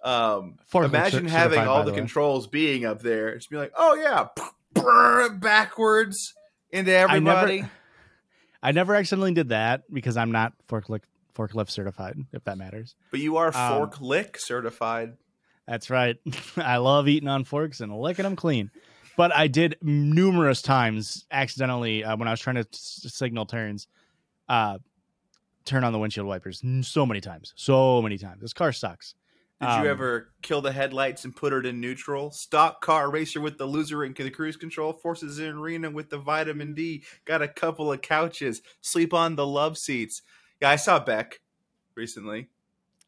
Um, 0.04 0.58
imagine 0.74 1.26
having 1.26 1.60
all 1.60 1.82
the 1.82 1.90
the 1.90 1.96
controls 1.96 2.46
being 2.46 2.84
up 2.84 3.00
there. 3.00 3.30
It's 3.30 3.46
be 3.46 3.56
like, 3.56 3.72
oh 3.76 3.94
yeah, 3.94 4.28
backwards 5.38 6.34
into 6.70 6.96
I 6.96 7.18
never- 7.18 7.38
everybody. 7.40 7.64
I 8.62 8.72
never 8.72 8.94
accidentally 8.94 9.34
did 9.34 9.50
that 9.50 9.82
because 9.92 10.16
I'm 10.16 10.32
not 10.32 10.52
forklift 10.68 11.02
forklift 11.36 11.70
certified. 11.70 12.16
If 12.32 12.44
that 12.44 12.56
matters, 12.58 12.94
But 13.10 13.20
you 13.20 13.36
are 13.38 13.48
Um, 13.54 13.78
fork 13.78 14.00
lick 14.00 14.38
certified. 14.38 15.14
that's 15.66 15.90
right. 15.90 16.16
I 16.56 16.76
love 16.78 17.08
eating 17.08 17.28
on 17.28 17.44
forks 17.44 17.80
and 17.80 17.94
licking 17.98 18.22
them 18.22 18.36
clean. 18.36 18.70
But 19.16 19.34
I 19.34 19.46
did 19.48 19.76
numerous 19.82 20.60
times 20.62 21.24
accidentally 21.30 22.02
uh, 22.04 22.16
when 22.16 22.26
I 22.26 22.32
was 22.32 22.40
trying 22.40 22.56
to 22.56 22.66
s- 22.72 23.04
signal 23.08 23.46
turns, 23.46 23.86
uh, 24.48 24.78
turn 25.64 25.84
on 25.84 25.92
the 25.92 25.98
windshield 25.98 26.26
wipers. 26.26 26.62
So 26.82 27.06
many 27.06 27.20
times, 27.20 27.52
so 27.56 28.02
many 28.02 28.18
times. 28.18 28.40
This 28.40 28.52
car 28.52 28.72
sucks. 28.72 29.14
Did 29.60 29.68
Um, 29.68 29.84
you 29.84 29.90
ever 29.90 30.32
kill 30.42 30.60
the 30.60 30.72
headlights 30.72 31.24
and 31.24 31.34
put 31.34 31.52
it 31.52 31.64
in 31.64 31.80
neutral? 31.80 32.30
Stock 32.32 32.80
car 32.80 33.10
racer 33.10 33.40
with 33.40 33.56
the 33.56 33.66
loser 33.66 34.02
and 34.02 34.14
the 34.14 34.30
cruise 34.30 34.56
control. 34.56 34.92
Forces 34.92 35.38
in 35.38 35.52
arena 35.56 35.90
with 35.90 36.10
the 36.10 36.18
vitamin 36.18 36.74
D. 36.74 37.04
Got 37.24 37.40
a 37.40 37.48
couple 37.48 37.92
of 37.92 38.02
couches. 38.02 38.62
Sleep 38.80 39.14
on 39.14 39.36
the 39.36 39.46
love 39.46 39.78
seats. 39.78 40.22
Yeah, 40.60 40.70
I 40.70 40.76
saw 40.76 40.98
Beck 40.98 41.40
recently. 41.94 42.48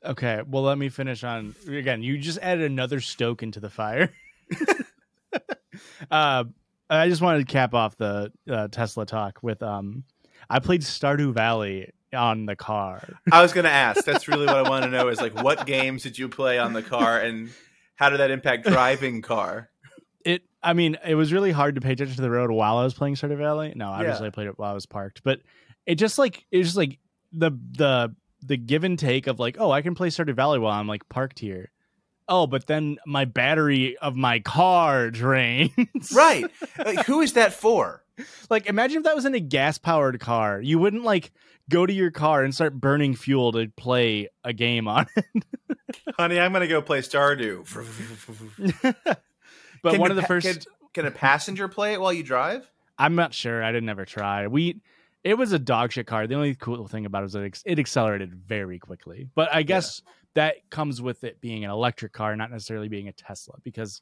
Okay, 0.04 0.42
well, 0.46 0.62
let 0.62 0.78
me 0.78 0.88
finish 0.88 1.24
on 1.24 1.54
again. 1.66 2.02
You 2.02 2.16
just 2.18 2.38
added 2.38 2.70
another 2.70 3.00
stoke 3.00 3.42
into 3.42 3.58
the 3.60 3.70
fire. 3.70 4.12
uh, 6.10 6.44
I 6.88 7.08
just 7.08 7.22
wanted 7.22 7.46
to 7.46 7.52
cap 7.52 7.74
off 7.74 7.96
the 7.96 8.32
uh, 8.48 8.68
Tesla 8.68 9.04
talk 9.04 9.40
with 9.42 9.62
um, 9.62 10.04
I 10.48 10.60
played 10.60 10.82
Stardew 10.82 11.34
Valley 11.34 11.90
on 12.16 12.46
the 12.46 12.56
car. 12.56 13.18
I 13.30 13.42
was 13.42 13.52
going 13.52 13.64
to 13.64 13.70
ask. 13.70 14.04
That's 14.04 14.26
really 14.26 14.46
what 14.46 14.56
I 14.56 14.68
want 14.68 14.84
to 14.84 14.90
know 14.90 15.08
is 15.08 15.20
like, 15.20 15.40
what 15.40 15.66
games 15.66 16.02
did 16.02 16.18
you 16.18 16.28
play 16.28 16.58
on 16.58 16.72
the 16.72 16.82
car 16.82 17.20
and 17.20 17.50
how 17.94 18.10
did 18.10 18.18
that 18.20 18.30
impact 18.30 18.66
driving 18.66 19.22
car? 19.22 19.70
It, 20.24 20.42
I 20.62 20.72
mean, 20.72 20.96
it 21.06 21.14
was 21.14 21.32
really 21.32 21.52
hard 21.52 21.76
to 21.76 21.80
pay 21.80 21.92
attention 21.92 22.16
to 22.16 22.22
the 22.22 22.30
road 22.30 22.50
while 22.50 22.78
I 22.78 22.84
was 22.84 22.94
playing 22.94 23.14
Stardew 23.14 23.38
Valley. 23.38 23.72
No, 23.76 23.88
obviously 23.88 24.24
Yeah. 24.24 24.28
I 24.28 24.30
played 24.30 24.46
it 24.48 24.58
while 24.58 24.72
I 24.72 24.74
was 24.74 24.86
parked, 24.86 25.22
but 25.22 25.40
it 25.86 25.94
just 25.96 26.18
like 26.18 26.44
it 26.50 26.58
was 26.58 26.66
just 26.68 26.76
like 26.76 26.98
the 27.32 27.52
the 27.72 28.14
the 28.42 28.56
give 28.56 28.82
and 28.84 28.98
take 28.98 29.28
of 29.28 29.38
like, 29.38 29.56
oh, 29.60 29.70
I 29.70 29.82
can 29.82 29.94
play 29.94 30.08
Stardew 30.08 30.34
Valley 30.34 30.58
while 30.58 30.72
I'm 30.72 30.88
like 30.88 31.08
parked 31.08 31.38
here. 31.38 31.70
Oh, 32.28 32.48
but 32.48 32.66
then 32.66 32.96
my 33.06 33.24
battery 33.24 33.96
of 33.98 34.16
my 34.16 34.40
car 34.40 35.10
drains. 35.12 36.12
Right. 36.12 36.44
Like, 36.76 37.06
who 37.06 37.20
is 37.20 37.34
that 37.34 37.52
for? 37.52 38.02
Like, 38.50 38.66
imagine 38.66 38.98
if 38.98 39.04
that 39.04 39.14
was 39.14 39.26
in 39.26 39.34
a 39.34 39.40
gas 39.40 39.78
powered 39.78 40.18
car. 40.18 40.60
You 40.60 40.80
wouldn't 40.80 41.04
like 41.04 41.30
go 41.70 41.86
to 41.86 41.92
your 41.92 42.10
car 42.10 42.44
and 42.44 42.54
start 42.54 42.74
burning 42.74 43.14
fuel 43.14 43.52
to 43.52 43.68
play 43.76 44.28
a 44.44 44.52
game 44.52 44.88
on 44.88 45.06
it. 45.16 45.44
Honey, 46.18 46.38
I'm 46.38 46.52
going 46.52 46.62
to 46.62 46.68
go 46.68 46.80
play 46.82 47.00
Stardew. 47.00 47.64
but 49.82 49.90
Can 49.90 50.00
one 50.00 50.10
of 50.10 50.16
the 50.16 50.22
pa- 50.22 50.28
first, 50.28 50.46
Can, 50.46 50.62
can 50.94 51.06
a 51.06 51.10
passenger 51.10 51.68
play 51.68 51.94
it 51.94 52.00
while 52.00 52.12
you 52.12 52.22
drive? 52.22 52.70
I'm 52.98 53.14
not 53.14 53.34
sure. 53.34 53.62
I 53.62 53.72
didn't 53.72 53.88
ever 53.88 54.04
try. 54.04 54.46
We, 54.46 54.80
It 55.24 55.34
was 55.34 55.52
a 55.52 55.58
dog 55.58 55.92
shit 55.92 56.06
car. 56.06 56.26
The 56.26 56.34
only 56.34 56.54
cool 56.54 56.86
thing 56.88 57.06
about 57.06 57.20
it 57.20 57.24
was 57.24 57.32
that 57.34 57.42
it, 57.42 57.62
it 57.66 57.78
accelerated 57.78 58.34
very 58.34 58.78
quickly. 58.78 59.28
But 59.34 59.52
I 59.52 59.62
guess 59.62 60.02
that 60.34 60.56
comes 60.70 61.02
with 61.02 61.24
it 61.24 61.40
being 61.40 61.64
an 61.64 61.70
electric 61.70 62.12
car, 62.12 62.34
not 62.36 62.50
necessarily 62.50 62.88
being 62.88 63.08
a 63.08 63.12
Tesla, 63.12 63.56
because 63.62 64.00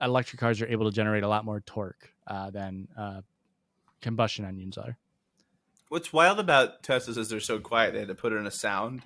electric 0.00 0.40
cars 0.40 0.62
are 0.62 0.66
able 0.68 0.86
to 0.86 0.94
generate 0.94 1.22
a 1.22 1.28
lot 1.28 1.44
more 1.44 1.60
torque 1.60 2.10
uh, 2.26 2.50
than 2.50 2.88
uh, 2.96 3.20
combustion 4.00 4.44
engines 4.44 4.78
are. 4.78 4.96
What's 5.90 6.12
wild 6.12 6.38
about 6.40 6.82
Teslas 6.82 7.18
is 7.18 7.28
they're 7.28 7.40
so 7.40 7.58
quiet. 7.58 7.92
They 7.92 7.98
had 7.98 8.08
to 8.08 8.14
put 8.14 8.32
in 8.32 8.46
a 8.46 8.50
sound. 8.50 9.02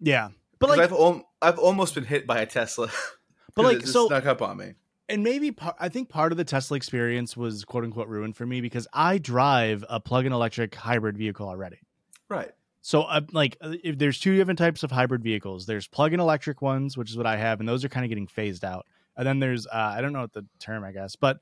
Yeah, 0.00 0.28
but 0.58 0.70
like, 0.70 0.80
I've 0.80 1.22
I've 1.42 1.58
almost 1.58 1.94
been 1.96 2.04
hit 2.04 2.26
by 2.26 2.38
a 2.38 2.46
Tesla. 2.46 2.90
but 3.54 3.64
like, 3.64 3.86
so 3.86 4.06
snuck 4.06 4.24
up 4.24 4.40
on 4.40 4.56
me. 4.56 4.74
and 5.08 5.22
maybe 5.24 5.50
par- 5.50 5.74
I 5.78 5.88
think 5.88 6.08
part 6.08 6.32
of 6.32 6.38
the 6.38 6.44
Tesla 6.44 6.76
experience 6.76 7.36
was 7.36 7.64
quote 7.64 7.84
unquote 7.84 8.08
ruined 8.08 8.36
for 8.36 8.46
me 8.46 8.60
because 8.60 8.86
I 8.92 9.18
drive 9.18 9.84
a 9.88 9.98
plug-in 10.00 10.32
electric 10.32 10.74
hybrid 10.76 11.18
vehicle 11.18 11.48
already. 11.48 11.78
Right. 12.28 12.52
So, 12.82 13.02
uh, 13.02 13.20
like, 13.32 13.56
uh, 13.60 13.74
if 13.84 13.98
there's 13.98 14.18
two 14.18 14.36
different 14.36 14.58
types 14.58 14.82
of 14.82 14.90
hybrid 14.90 15.22
vehicles. 15.22 15.66
There's 15.66 15.86
plug-in 15.88 16.20
electric 16.20 16.62
ones, 16.62 16.96
which 16.96 17.10
is 17.10 17.16
what 17.16 17.26
I 17.26 17.36
have, 17.36 17.60
and 17.60 17.68
those 17.68 17.84
are 17.84 17.88
kind 17.90 18.04
of 18.04 18.08
getting 18.08 18.26
phased 18.28 18.64
out. 18.64 18.86
And 19.16 19.26
then 19.26 19.38
there's, 19.40 19.66
uh, 19.66 19.70
I 19.74 20.00
don't 20.00 20.14
know 20.14 20.20
what 20.22 20.32
the 20.32 20.46
term, 20.60 20.82
I 20.84 20.92
guess, 20.92 21.14
but 21.16 21.40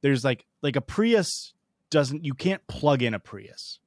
there's 0.00 0.24
like, 0.24 0.46
like 0.62 0.74
a 0.74 0.80
Prius 0.80 1.52
doesn't, 1.90 2.24
you 2.24 2.34
can't 2.34 2.66
plug 2.66 3.02
in 3.02 3.14
a 3.14 3.20
Prius. 3.20 3.78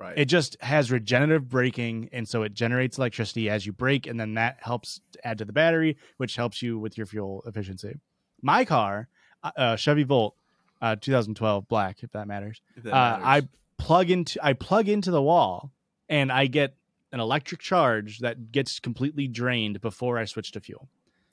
Right. 0.00 0.16
It 0.16 0.24
just 0.24 0.56
has 0.62 0.90
regenerative 0.90 1.50
braking, 1.50 2.08
and 2.10 2.26
so 2.26 2.42
it 2.42 2.54
generates 2.54 2.96
electricity 2.96 3.50
as 3.50 3.66
you 3.66 3.74
brake, 3.74 4.06
and 4.06 4.18
then 4.18 4.32
that 4.34 4.56
helps 4.62 5.02
add 5.24 5.36
to 5.38 5.44
the 5.44 5.52
battery, 5.52 5.98
which 6.16 6.36
helps 6.36 6.62
you 6.62 6.78
with 6.78 6.96
your 6.96 7.06
fuel 7.06 7.42
efficiency. 7.46 8.00
My 8.40 8.64
car, 8.64 9.08
uh, 9.44 9.50
uh, 9.54 9.76
Chevy 9.76 10.04
Volt, 10.04 10.36
uh, 10.80 10.96
2012 10.98 11.68
black, 11.68 12.02
if 12.02 12.12
that 12.12 12.26
matters 12.26 12.62
If 12.76 12.84
that 12.84 12.94
uh, 12.94 13.20
I 13.22 13.42
plug 13.76 14.08
into 14.08 14.42
I 14.42 14.54
plug 14.54 14.88
into 14.88 15.10
the 15.10 15.20
wall 15.20 15.70
and 16.08 16.32
I 16.32 16.46
get 16.46 16.74
an 17.12 17.20
electric 17.20 17.60
charge 17.60 18.20
that 18.20 18.52
gets 18.52 18.80
completely 18.80 19.28
drained 19.28 19.82
before 19.82 20.16
I 20.16 20.24
switch 20.24 20.52
to 20.52 20.60
fuel. 20.60 20.88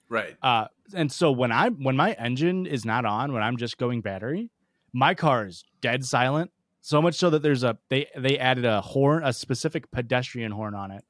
right. 0.10 0.36
Uh, 0.44 0.68
and 0.94 1.10
so 1.10 1.32
when 1.32 1.54
I 1.54 1.70
when 1.70 1.96
my 1.96 2.12
engine 2.14 2.66
is 2.66 2.84
not 2.84 3.06
on, 3.06 3.32
when 3.32 3.44
I'm 3.44 3.56
just 3.56 3.78
going 3.78 4.02
battery, 4.02 4.50
my 4.92 5.14
car 5.14 5.48
is 5.48 5.64
dead 5.80 6.04
silent. 6.04 6.52
So 6.88 7.02
much 7.02 7.16
so 7.16 7.30
that 7.32 7.42
there's 7.42 7.66
a 7.66 7.78
they 7.90 8.08
they 8.18 8.38
added 8.40 8.64
a 8.64 8.80
horn, 8.80 9.22
a 9.26 9.34
specific 9.34 9.92
pedestrian 9.92 10.54
horn 10.54 10.74
on 10.74 10.92
it. 10.92 11.04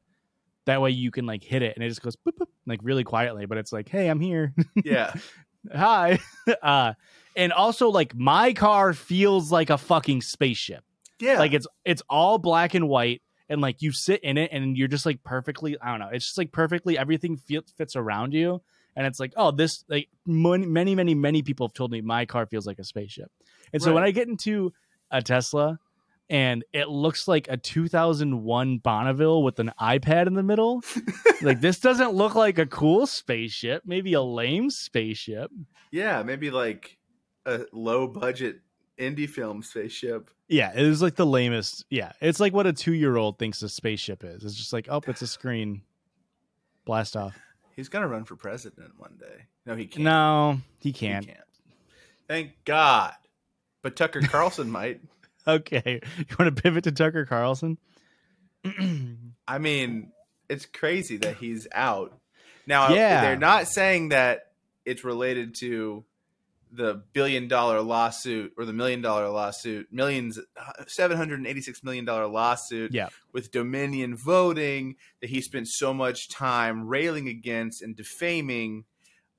That 0.66 0.82
way 0.82 0.90
you 0.90 1.12
can 1.12 1.28
like 1.28 1.44
hit 1.44 1.62
it 1.62 1.76
and 1.76 1.86
it 1.86 1.90
just 1.90 2.02
goes 2.02 2.16
boop, 2.16 2.32
boop, 2.40 2.48
like 2.66 2.80
really 2.82 3.04
quietly, 3.04 3.46
but 3.46 3.60
it's 3.60 3.72
like, 3.72 3.88
hey, 3.88 4.08
I'm 4.08 4.20
here. 4.20 4.56
Yeah. 4.84 5.14
Hi. 5.72 6.18
uh, 6.64 6.94
and 7.36 7.54
also 7.54 7.90
like 7.90 8.16
my 8.16 8.54
car 8.54 8.94
feels 8.94 9.52
like 9.52 9.70
a 9.70 9.78
fucking 9.78 10.22
spaceship 10.22 10.84
Yeah. 11.20 11.38
like 11.38 11.54
it's 11.54 11.68
it's 11.86 12.02
all 12.10 12.40
black 12.40 12.74
and 12.74 12.90
white 12.90 13.22
and 13.48 13.62
like 13.62 13.84
you 13.84 13.92
sit 13.92 14.24
in 14.24 14.40
it 14.40 14.50
and 14.52 14.76
you're 14.76 14.88
just 14.88 15.06
like 15.06 15.24
perfectly 15.24 15.78
i 15.80 15.92
don't 15.92 16.00
know 16.00 16.10
it's 16.12 16.26
just 16.26 16.38
like 16.40 16.52
perfectly 16.52 16.98
everything 16.98 17.38
feel, 17.38 17.62
fits 17.78 17.96
around 17.96 18.34
you 18.34 18.64
and 18.96 19.06
it's 19.06 19.20
like 19.20 19.34
oh 19.38 19.52
this 19.52 19.84
like 19.88 20.10
many 20.26 20.66
many 20.66 20.96
many 20.96 21.14
many 21.14 21.44
people 21.44 21.68
have 21.68 21.74
told 21.74 21.92
me 21.92 22.02
my 22.02 22.26
car 22.26 22.48
feels 22.48 22.66
like 22.66 22.80
a 22.80 22.84
spaceship 22.84 23.32
and 23.72 23.82
so 23.82 23.94
when 23.94 24.04
i 24.04 24.10
get 24.12 24.28
into 24.28 24.74
a 25.12 25.22
tesla 25.22 25.80
and 26.30 26.66
it 26.74 26.90
looks 26.90 27.28
like 27.28 27.48
a 27.50 27.56
2001 27.56 28.78
bonneville 28.80 29.44
with 29.44 29.60
an 29.60 29.72
ipad 29.82 30.28
in 30.28 30.34
the 30.34 30.44
middle 30.44 30.84
like 31.42 31.62
this 31.62 31.80
doesn't 31.80 32.14
look 32.14 32.36
like 32.36 32.58
a 32.58 32.66
cool 32.66 33.08
spaceship 33.08 33.84
maybe 33.86 34.14
a 34.14 34.22
lame 34.22 34.70
spaceship 34.70 35.52
yeah. 35.92 36.24
Maybe 36.24 36.52
like 36.52 36.98
a 37.46 37.66
low 37.72 38.08
budget 38.08 38.62
indie 39.00 39.30
film 39.30 39.64
spaceship. 39.64 40.30
Yeah, 40.48 40.72
it 40.74 40.86
is 40.86 41.02
like 41.02 41.16
the 41.16 41.26
lamest. 41.26 41.86
Yeah, 41.90 42.12
it's 42.22 42.40
like 42.40 42.54
what 42.54 42.68
a 42.68 42.74
two 42.74 42.94
year 42.94 43.18
old 43.18 43.38
thinks 43.38 43.62
a 43.62 43.70
spaceship 43.70 44.24
is. 44.24 44.44
It's 44.44 44.56
just 44.56 44.74
like, 44.74 44.88
oh, 44.90 45.02
it's 45.08 45.22
a 45.22 45.28
screen. 45.28 45.82
Blast 46.86 47.18
off. 47.18 47.38
He's 47.76 47.90
gonna 47.90 48.08
run 48.08 48.24
for 48.24 48.36
president 48.36 48.94
one 48.98 49.18
day. 49.20 49.46
No, 49.66 49.76
he 49.76 49.86
can't. 49.86 50.04
No, 50.04 50.62
he 50.80 50.90
he 50.90 50.94
can't. 50.94 51.26
can't. 51.26 51.40
Thank 52.28 52.52
God. 52.66 53.14
But 53.88 53.96
Tucker 53.96 54.20
Carlson 54.20 54.70
might. 54.70 55.00
Okay, 55.48 56.02
you 56.18 56.26
want 56.38 56.54
to 56.54 56.62
pivot 56.62 56.84
to 56.84 56.92
Tucker 56.92 57.26
Carlson? 57.26 57.78
I 59.48 59.60
mean, 59.60 60.12
it's 60.50 60.66
crazy 60.66 61.16
that 61.18 61.38
he's 61.38 61.70
out. 61.74 62.20
Now, 62.66 62.94
Yeah. 62.94 63.22
they're 63.22 63.38
not 63.38 63.70
saying 63.70 64.10
that 64.10 64.52
it's 64.84 65.06
related 65.06 65.56
to 65.60 66.04
the 66.70 67.02
billion 67.14 67.48
dollar 67.48 67.80
lawsuit 67.82 68.52
or 68.58 68.66
the 68.66 68.74
million 68.74 69.02
dollar 69.02 69.30
lawsuit, 69.30 69.88
millions, 69.90 70.38
seven 70.88 71.16
hundred 71.16 71.40
and 71.40 71.48
eighty 71.48 71.62
six 71.62 71.82
million 71.82 72.04
dollar 72.04 72.28
lawsuit 72.28 72.94
Yeah. 72.94 73.08
with 73.32 73.50
Dominion 73.54 74.18
voting 74.18 74.98
that 75.22 75.30
he 75.30 75.40
spent 75.40 75.70
so 75.70 75.94
much 75.94 76.28
time 76.28 76.86
railing 76.90 77.30
against 77.30 77.82
and 77.82 77.96
defaming, 77.96 78.84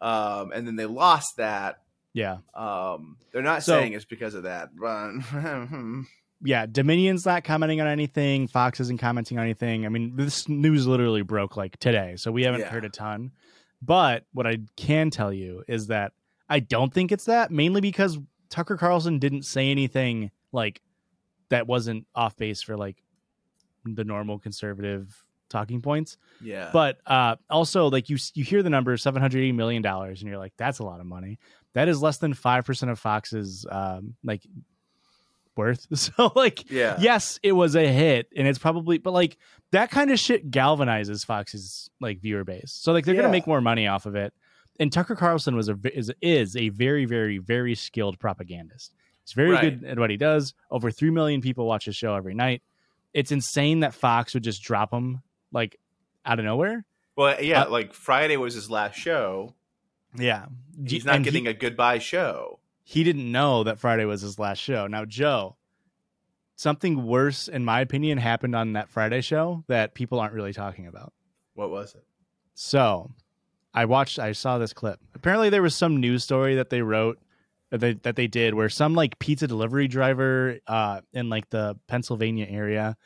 um, 0.01 0.53
and 0.53 0.67
then 0.67 0.77
they 0.77 0.87
lost 0.87 1.37
that. 1.37 1.83
Yeah, 2.19 2.39
Um, 2.55 3.17
they're 3.33 3.43
not 3.43 3.63
So- 3.63 3.79
saying 3.79 3.93
it's 3.93 4.05
because 4.05 4.35
of 4.35 4.43
that, 4.45 4.71
but 4.77 5.13
yeah. 6.45 6.67
Dominion's 6.67 7.25
not 7.27 7.45
commenting 7.45 7.81
on 7.81 7.87
anything. 7.87 8.49
Fox 8.49 8.81
isn't 8.81 8.99
commenting 8.99 9.39
on 9.39 9.45
anything. 9.45 9.87
I 9.87 9.89
mean, 9.89 10.17
this 10.17 10.49
news 10.49 10.87
literally 10.87 11.23
broke 11.23 11.57
like 11.57 11.77
today, 11.79 12.15
so 12.17 12.31
we 12.33 12.43
haven't 12.45 12.61
Yeah. 12.61 12.69
heard 12.71 12.85
a 12.85 12.89
ton. 12.91 13.33
But 13.81 14.25
what 14.33 14.47
I 14.47 14.59
can 14.77 15.11
tell 15.11 15.33
you 15.33 15.63
is 15.69 15.87
that 15.89 16.13
I 16.49 16.61
don't 16.61 16.93
think 16.93 17.13
it's 17.13 17.27
that, 17.27 17.51
mainly 17.51 17.81
because 17.81 18.19
Tucker 18.51 18.77
Carlson 18.77 19.19
didn't 19.19 19.43
say 19.45 19.71
anything 19.71 20.31
like 20.53 20.81
that 21.51 21.67
wasn't 21.67 22.07
off 22.15 22.37
base 22.37 22.63
for 22.63 22.77
like 22.77 23.03
the 23.85 24.05
normal 24.05 24.39
conservative 24.39 25.25
talking 25.49 25.81
points. 25.81 26.19
yeah, 26.43 26.71
But 26.73 26.99
uh, 27.07 27.37
also, 27.49 27.89
like 27.89 28.11
you, 28.11 28.19
you 28.35 28.45
hear 28.45 28.63
the 28.63 28.69
number 28.71 28.97
seven 28.97 29.23
hundred 29.23 29.39
eighty 29.39 29.53
million 29.53 29.81
dollars, 29.83 30.21
and 30.21 30.29
you're 30.29 30.39
like, 30.39 30.53
that's 30.59 30.79
a 30.79 30.85
lot 30.85 31.01
of 31.01 31.07
money. 31.07 31.39
That 31.75 31.89
is 31.89 32.03
less 32.03 32.19
than 32.19 32.35
five 32.35 32.65
percent 32.65 32.91
of 32.91 32.99
Fox's 32.99 33.67
um, 33.71 34.15
like 34.25 34.43
worth. 35.57 35.87
So, 35.97 36.33
like, 36.35 36.71
yeah, 36.71 36.97
yes, 37.01 37.39
it 37.43 37.53
was 37.53 37.75
a 37.77 37.87
hit, 37.87 38.29
and 38.37 38.47
it's 38.47 38.59
probably, 38.59 38.99
but 38.99 39.13
like 39.13 39.37
that 39.73 39.91
kind 39.91 40.11
of 40.11 40.19
shit 40.19 40.51
galvanizes 40.51 41.25
Fox's 41.27 41.91
like 42.01 42.21
viewer 42.21 42.45
base. 42.45 42.73
So, 42.73 42.93
like, 42.93 43.05
they're 43.05 43.15
Yeah. 43.15 43.23
gonna 43.23 43.33
make 43.33 43.47
more 43.47 43.61
money 43.61 43.87
off 43.87 44.07
of 44.07 44.15
it. 44.15 44.33
And 44.81 44.93
Tucker 44.93 45.17
Carlson 45.17 45.57
was 45.57 45.69
a 45.69 45.77
is 45.93 46.13
is 46.23 46.57
a 46.57 46.69
very 46.71 47.05
very 47.05 47.39
very 47.39 47.75
skilled 47.75 48.19
propagandist. 48.21 48.95
He's 49.25 49.33
very 49.33 49.51
Right. 49.51 49.81
good 49.81 49.85
at 49.91 49.99
what 49.99 50.11
he 50.11 50.17
does. 50.17 50.55
Over 50.71 50.91
three 50.91 51.11
million 51.11 51.41
people 51.41 51.67
watch 51.67 51.85
his 51.85 51.97
show 51.97 52.15
every 52.15 52.35
night. 52.35 52.63
It's 53.13 53.33
insane 53.33 53.81
that 53.81 53.93
Fox 53.95 54.35
would 54.35 54.45
just 54.45 54.63
drop 54.63 54.93
him 54.93 55.23
like 55.53 55.79
out 56.25 56.39
of 56.39 56.45
nowhere. 56.45 56.85
Well, 57.17 57.43
yeah, 57.43 57.63
Uh, 57.65 57.71
like 57.71 57.93
Friday 57.95 58.37
was 58.37 58.55
his 58.55 58.71
last 58.71 58.95
show. 58.97 59.55
Yeah, 60.17 60.47
He's 60.87 61.05
not 61.05 61.17
And 61.17 61.25
getting 61.25 61.45
He, 61.45 61.51
a 61.51 61.55
goodbye 61.55 61.99
show. 61.99 62.61
he 62.83 63.05
didn't 63.05 63.31
know 63.31 63.65
that 63.65 63.79
Friday 63.79 64.05
was 64.05 64.23
his 64.23 64.39
last 64.39 64.59
show. 64.59 64.87
Now, 64.87 65.05
Joe, 65.05 65.57
something 66.57 67.05
worse, 67.07 67.49
in 67.49 67.65
my 67.65 67.81
opinion, 67.81 68.19
happened 68.19 68.55
on 68.55 68.73
that 68.75 68.89
Friday 68.89 69.21
show 69.21 69.65
that 69.69 69.95
people 69.95 70.19
aren't 70.21 70.35
really 70.35 70.53
talking 70.53 70.87
about. 70.87 71.13
What 71.55 71.71
was 71.71 71.95
it? 71.95 72.05
So, 72.55 73.11
I 73.75 73.85
watched. 73.85 74.19
I 74.19 74.33
saw 74.33 74.59
this 74.59 74.73
clip. 74.73 74.99
Apparently, 75.15 75.51
there 75.51 75.63
was 75.63 75.75
some 75.75 75.99
news 75.99 76.25
story 76.25 76.55
that 76.57 76.71
they 76.71 76.83
wrote 76.83 77.19
that 77.71 77.79
they 77.81 77.93
that 77.95 78.17
they 78.17 78.27
did 78.27 78.55
where 78.55 78.69
some 78.69 78.95
like 78.95 79.19
pizza 79.19 79.47
delivery 79.47 79.89
driver 79.89 80.59
uh, 80.67 81.01
in 81.13 81.29
like 81.29 81.51
the 81.51 81.77
Pennsylvania 81.87 82.47
area 82.49 82.97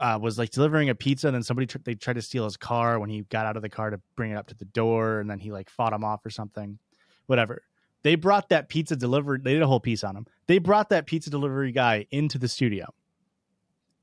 uh, 0.00 0.18
was 0.20 0.38
like 0.38 0.50
delivering 0.50 0.88
a 0.88 0.94
pizza, 0.94 1.28
and 1.28 1.34
then 1.34 1.42
somebody 1.42 1.66
tr- 1.66 1.78
they 1.84 1.94
tried 1.94 2.14
to 2.14 2.22
steal 2.22 2.44
his 2.44 2.56
car 2.56 2.98
when 2.98 3.10
he 3.10 3.20
got 3.22 3.46
out 3.46 3.56
of 3.56 3.62
the 3.62 3.68
car 3.68 3.90
to 3.90 4.00
bring 4.16 4.32
it 4.32 4.36
up 4.36 4.46
to 4.48 4.54
the 4.54 4.64
door, 4.64 5.20
and 5.20 5.30
then 5.30 5.38
he 5.38 5.52
like 5.52 5.68
fought 5.68 5.92
him 5.92 6.02
off 6.02 6.24
or 6.24 6.30
something. 6.30 6.78
Whatever. 7.26 7.62
They 8.02 8.14
brought 8.14 8.48
that 8.48 8.70
pizza 8.70 8.96
delivery. 8.96 9.40
They 9.42 9.52
did 9.52 9.62
a 9.62 9.66
whole 9.66 9.78
piece 9.78 10.02
on 10.02 10.16
him. 10.16 10.26
They 10.46 10.58
brought 10.58 10.88
that 10.88 11.06
pizza 11.06 11.28
delivery 11.28 11.70
guy 11.70 12.06
into 12.10 12.38
the 12.38 12.48
studio, 12.48 12.86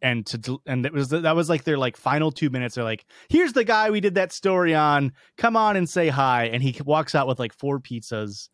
and 0.03 0.23
to 0.27 0.61
and 0.67 0.85
it 0.85 0.93
was 0.93 1.09
that 1.09 1.35
was 1.35 1.49
like 1.49 1.63
their 1.63 1.79
like 1.79 1.97
final 1.97 2.31
two 2.31 2.51
minutes. 2.51 2.75
They're 2.75 2.83
like, 2.83 3.05
"Here's 3.27 3.53
the 3.53 3.63
guy 3.63 3.89
we 3.89 3.99
did 3.99 4.15
that 4.15 4.31
story 4.31 4.75
on. 4.75 5.13
Come 5.35 5.57
on 5.57 5.75
and 5.75 5.89
say 5.89 6.09
hi." 6.09 6.45
And 6.45 6.61
he 6.61 6.79
walks 6.85 7.15
out 7.15 7.27
with 7.27 7.39
like 7.39 7.53
four 7.53 7.79
pizzas, 7.79 8.49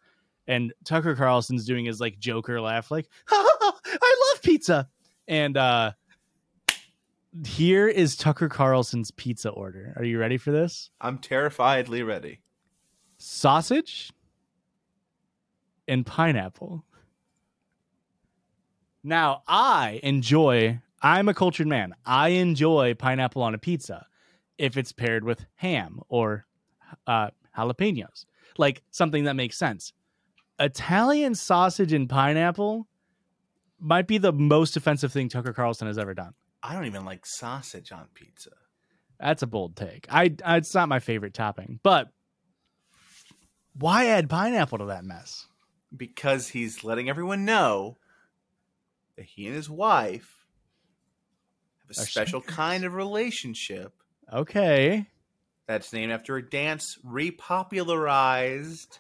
and 0.48 0.74
Tucker 0.86 1.14
Carlson's 1.14 1.66
doing 1.66 1.84
his 1.84 2.00
like 2.00 2.18
Joker 2.20 2.62
laugh, 2.62 2.90
like, 2.90 3.10
"I 3.30 4.32
love 4.32 4.42
pizza," 4.42 4.88
and 5.28 5.58
uh 5.58 5.92
here 7.46 7.88
is 7.88 8.16
Tucker 8.16 8.50
Carlson's 8.50 9.12
pizza 9.12 9.50
order. 9.50 9.94
Are 9.96 10.04
you 10.04 10.20
ready 10.20 10.38
for 10.38 10.52
this? 10.52 10.90
I'm 11.02 11.18
terrifiedly 11.18 12.06
ready. 12.06 12.42
Sausage 13.18 14.12
and 15.88 16.06
pineapple. 16.06 16.84
Now, 19.04 19.44
I 19.48 20.00
enjoy, 20.04 20.80
I'm 21.02 21.28
a 21.28 21.34
cultured 21.34 21.68
man. 21.68 21.96
I 22.06 22.30
enjoy 22.30 22.94
pineapple 22.94 23.42
on 23.42 23.54
a 23.54 23.58
pizza 23.58 24.06
if 24.58 24.78
it's 24.78 24.92
paired 24.92 25.24
with 25.24 25.46
ham 25.56 26.00
or 26.08 26.46
uh, 27.08 27.30
jalapenos, 27.58 28.26
like 28.58 28.84
something 28.92 29.26
that 29.26 29.36
makes 29.36 29.58
sense. 29.58 29.92
Italian 30.60 31.36
sausage 31.36 31.92
and 31.92 32.08
pineapple 32.08 32.88
might 33.80 34.08
be 34.08 34.18
the 34.18 34.32
most 34.32 34.78
offensive 34.78 35.12
thing 35.12 35.28
Tucker 35.28 35.52
Carlson 35.52 35.88
has 35.88 35.98
ever 35.98 36.14
done. 36.14 36.34
I 36.64 36.74
don't 36.74 36.86
even 36.86 37.04
like 37.06 37.26
sausage 37.26 37.92
on 37.92 38.08
pizza. 38.14 38.52
That's 39.20 39.42
a 39.44 39.48
bold 39.48 39.76
take. 39.76 40.06
I, 40.10 40.34
I 40.46 40.58
it's 40.58 40.74
not 40.74 40.90
my 40.90 41.00
favorite 41.00 41.34
topping, 41.34 41.80
but 41.84 42.08
why 43.74 44.08
add 44.08 44.30
pineapple 44.30 44.78
to 44.80 44.86
that 44.86 45.04
mess? 45.06 45.48
because 45.96 46.50
he's 46.50 46.84
letting 46.84 47.08
everyone 47.08 47.46
know 47.46 47.98
that 49.16 49.26
he 49.26 49.46
and 49.46 49.56
his 49.56 49.70
wife 49.70 50.44
have 51.82 51.96
a 51.96 52.00
Are 52.02 52.06
special 52.06 52.42
suckers. 52.42 52.56
kind 52.56 52.84
of 52.84 52.94
relationship 52.96 53.94
Okay. 54.32 55.06
that's 55.68 55.94
named 55.94 56.12
after 56.12 56.36
a 56.36 56.50
dance 56.50 56.98
repopularized 57.06 58.98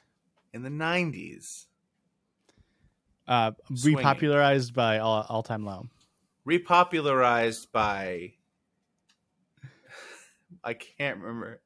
in 0.54 0.62
the 0.62 0.69
90s. 0.69 1.65
Uh, 3.28 3.52
repopularized 3.71 4.73
by 4.76 4.99
all, 4.99 5.26
all 5.30 5.41
time 5.41 5.65
low. 5.65 5.88
Repopularized 6.47 7.71
by 7.71 8.34
I 10.63 10.73
can't 10.73 11.19
remember. 11.19 11.62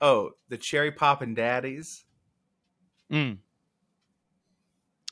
Oh, 0.00 0.32
the 0.48 0.56
Cherry 0.56 0.92
Poppin' 0.92 1.34
Daddies. 1.34 2.04
Mm. 3.10 3.38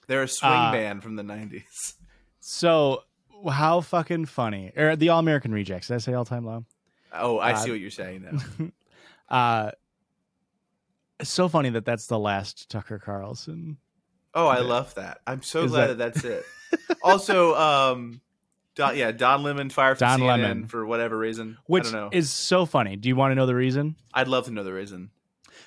They're 0.07 0.23
a 0.23 0.29
swing 0.29 0.53
Uh, 0.53 0.73
band 0.73 1.03
from 1.03 1.16
the 1.16 1.23
90s. 1.25 1.95
So 2.40 3.03
how 3.51 3.81
fucking 3.81 4.27
funny? 4.27 4.73
Or 4.77 4.95
the 4.97 5.09
All 5.09 5.19
American 5.19 5.53
Rejects? 5.53 5.88
Did 5.88 5.95
I 5.95 5.99
say 5.99 6.14
all 6.14 6.25
time 6.25 6.45
low? 6.45 6.64
Oh, 7.12 7.38
I 7.38 7.53
uh, 7.53 7.57
see 7.57 7.71
what 7.71 7.81
you're 7.81 7.90
saying 7.90 8.23
now. 8.59 8.69
Uh, 9.29 9.73
it's 11.19 11.31
so 11.31 11.49
funny 11.49 11.69
that 11.71 11.85
that's 11.85 12.07
the 12.07 12.19
last 12.19 12.71
Tucker 12.71 13.01
Carlson. 13.01 13.77
Oh, 14.35 14.47
I 14.47 14.59
Yeah. 14.59 14.66
love 14.69 14.95
that. 14.95 15.19
I'm 15.27 15.42
so 15.42 15.64
Is 15.64 15.73
glad 15.73 15.88
that- 15.88 15.99
that, 15.99 16.14
that's 16.14 16.25
it. 16.25 16.45
also, 17.03 17.57
um, 17.57 18.21
Don, 18.77 18.97
yeah, 18.97 19.11
Don 19.11 19.43
Lemon 19.43 19.71
fired 19.71 19.99
Don 19.99 20.21
CNN 20.21 20.27
Lemon. 20.27 20.67
for 20.67 20.85
whatever 20.87 21.17
reason. 21.19 21.57
Which 21.67 21.87
I 21.89 21.91
don't 21.93 22.01
know. 22.01 22.09
is 22.12 22.31
so 22.31 22.67
funny. 22.67 22.97
Do 22.97 23.09
you 23.09 23.17
want 23.17 23.31
to 23.33 23.35
know 23.35 23.47
the 23.47 23.55
reason? 23.55 23.97
I'd 24.12 24.29
love 24.29 24.45
to 24.45 24.51
know 24.53 24.62
the 24.65 24.73
reason. 24.73 25.11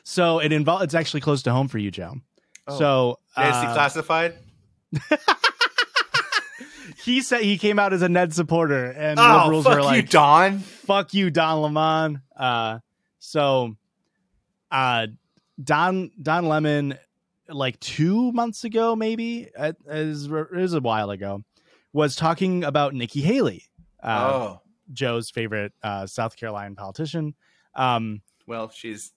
So 0.03 0.39
it 0.39 0.51
involves. 0.51 0.83
It's 0.85 0.93
actually 0.93 1.21
close 1.21 1.41
to 1.43 1.51
home 1.51 1.67
for 1.67 1.79
you, 1.79 1.89
Joe. 1.91 2.15
Oh. 2.67 2.77
So 2.77 3.19
is 3.37 3.43
uh, 3.53 3.61
he 3.67 3.73
classified? 3.73 4.35
he 7.03 7.21
said 7.21 7.41
he 7.41 7.57
came 7.57 7.79
out 7.79 7.93
as 7.93 8.01
a 8.01 8.09
Ned 8.09 8.33
supporter, 8.33 8.85
and 8.85 9.19
Oh, 9.19 9.41
liberals 9.43 9.65
fuck 9.65 9.73
were 9.73 9.79
you, 9.79 9.85
like, 9.85 10.09
Don. 10.09 10.59
"Fuck 10.59 11.13
you, 11.13 11.29
Don 11.31 11.61
Lemon." 11.61 12.21
Uh, 12.37 12.79
so, 13.19 13.75
uh, 14.71 15.07
Don 15.61 16.11
Don 16.21 16.45
Lemon, 16.47 16.97
like 17.47 17.79
two 17.79 18.31
months 18.31 18.63
ago, 18.63 18.95
maybe 18.95 19.47
it 19.57 19.77
is 19.87 20.27
it 20.27 20.73
a 20.73 20.79
while 20.79 21.09
ago, 21.09 21.43
was 21.93 22.15
talking 22.15 22.63
about 22.63 22.93
Nikki 22.93 23.21
Haley, 23.21 23.65
uh, 24.03 24.31
oh, 24.33 24.61
Joe's 24.91 25.29
favorite 25.29 25.73
uh, 25.83 26.05
South 26.07 26.35
Carolina 26.37 26.75
politician, 26.75 27.35
um, 27.75 28.21
well, 28.47 28.69
she's 28.69 29.13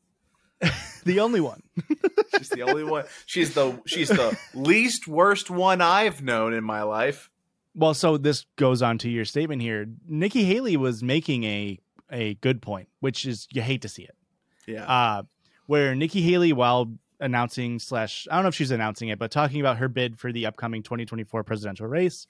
the 1.04 1.20
only 1.20 1.40
one. 1.40 1.62
she's 2.36 2.50
the 2.50 2.62
only 2.62 2.84
one. 2.84 3.04
She's 3.26 3.54
the 3.54 3.80
she's 3.86 4.08
the 4.08 4.38
least 4.54 5.08
worst 5.08 5.50
one 5.50 5.80
I've 5.80 6.22
known 6.22 6.54
in 6.54 6.64
my 6.64 6.82
life. 6.82 7.30
Well, 7.74 7.94
so 7.94 8.18
this 8.18 8.44
goes 8.56 8.82
on 8.82 8.98
to 8.98 9.10
your 9.10 9.24
statement 9.24 9.62
here. 9.62 9.86
Nikki 10.06 10.44
Haley 10.44 10.76
was 10.76 11.02
making 11.02 11.44
a 11.44 11.78
a 12.10 12.34
good 12.34 12.60
point, 12.62 12.88
which 13.00 13.24
is 13.24 13.48
you 13.50 13.62
hate 13.62 13.82
to 13.82 13.88
see 13.88 14.02
it. 14.02 14.14
Yeah. 14.66 14.84
Uh, 14.84 15.22
where 15.66 15.94
Nikki 15.94 16.20
Haley, 16.20 16.52
while 16.52 16.92
announcing 17.18 17.78
slash 17.78 18.28
I 18.30 18.34
don't 18.34 18.42
know 18.42 18.48
if 18.48 18.54
she's 18.54 18.70
announcing 18.70 19.08
it, 19.08 19.18
but 19.18 19.30
talking 19.30 19.60
about 19.60 19.78
her 19.78 19.88
bid 19.88 20.18
for 20.18 20.30
the 20.30 20.46
upcoming 20.46 20.82
2024 20.82 21.42
presidential 21.44 21.86
race, 21.86 22.26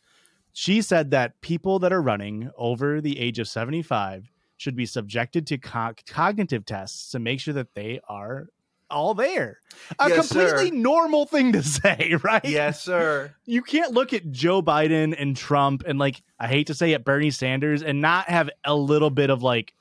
she 0.52 0.82
said 0.82 1.10
that 1.12 1.40
people 1.40 1.78
that 1.80 1.92
are 1.92 2.02
running 2.02 2.50
over 2.56 3.00
the 3.00 3.18
age 3.18 3.38
of 3.38 3.48
75 3.48 4.30
should 4.56 4.76
be 4.76 4.86
subjected 4.86 5.46
to 5.48 5.58
co- 5.58 5.94
cognitive 6.08 6.64
tests 6.64 7.10
to 7.12 7.18
make 7.18 7.40
sure 7.40 7.54
that 7.54 7.74
they 7.74 8.00
are 8.08 8.48
all 8.90 9.14
there. 9.14 9.58
A 9.98 10.08
Yes, 10.10 10.28
completely 10.28 10.68
sir. 10.68 10.74
normal 10.74 11.24
thing 11.24 11.52
to 11.52 11.62
say, 11.80 12.14
right? 12.22 12.44
yes, 12.44 12.82
sir. 12.82 13.34
you 13.46 13.62
can't 13.62 13.92
look 13.92 14.12
at 14.12 14.30
Joe 14.30 14.60
Biden 14.62 15.14
and 15.18 15.34
Trump 15.36 15.82
and 15.86 15.98
like 15.98 16.22
I 16.38 16.46
hate 16.48 16.66
to 16.66 16.74
say 16.74 16.92
it, 16.92 17.04
Bernie 17.04 17.30
Sanders, 17.30 17.82
and 17.82 18.00
not 18.02 18.28
have 18.28 18.50
a 18.64 18.74
little 18.74 19.10
bit 19.10 19.30
of 19.30 19.42
like, 19.42 19.72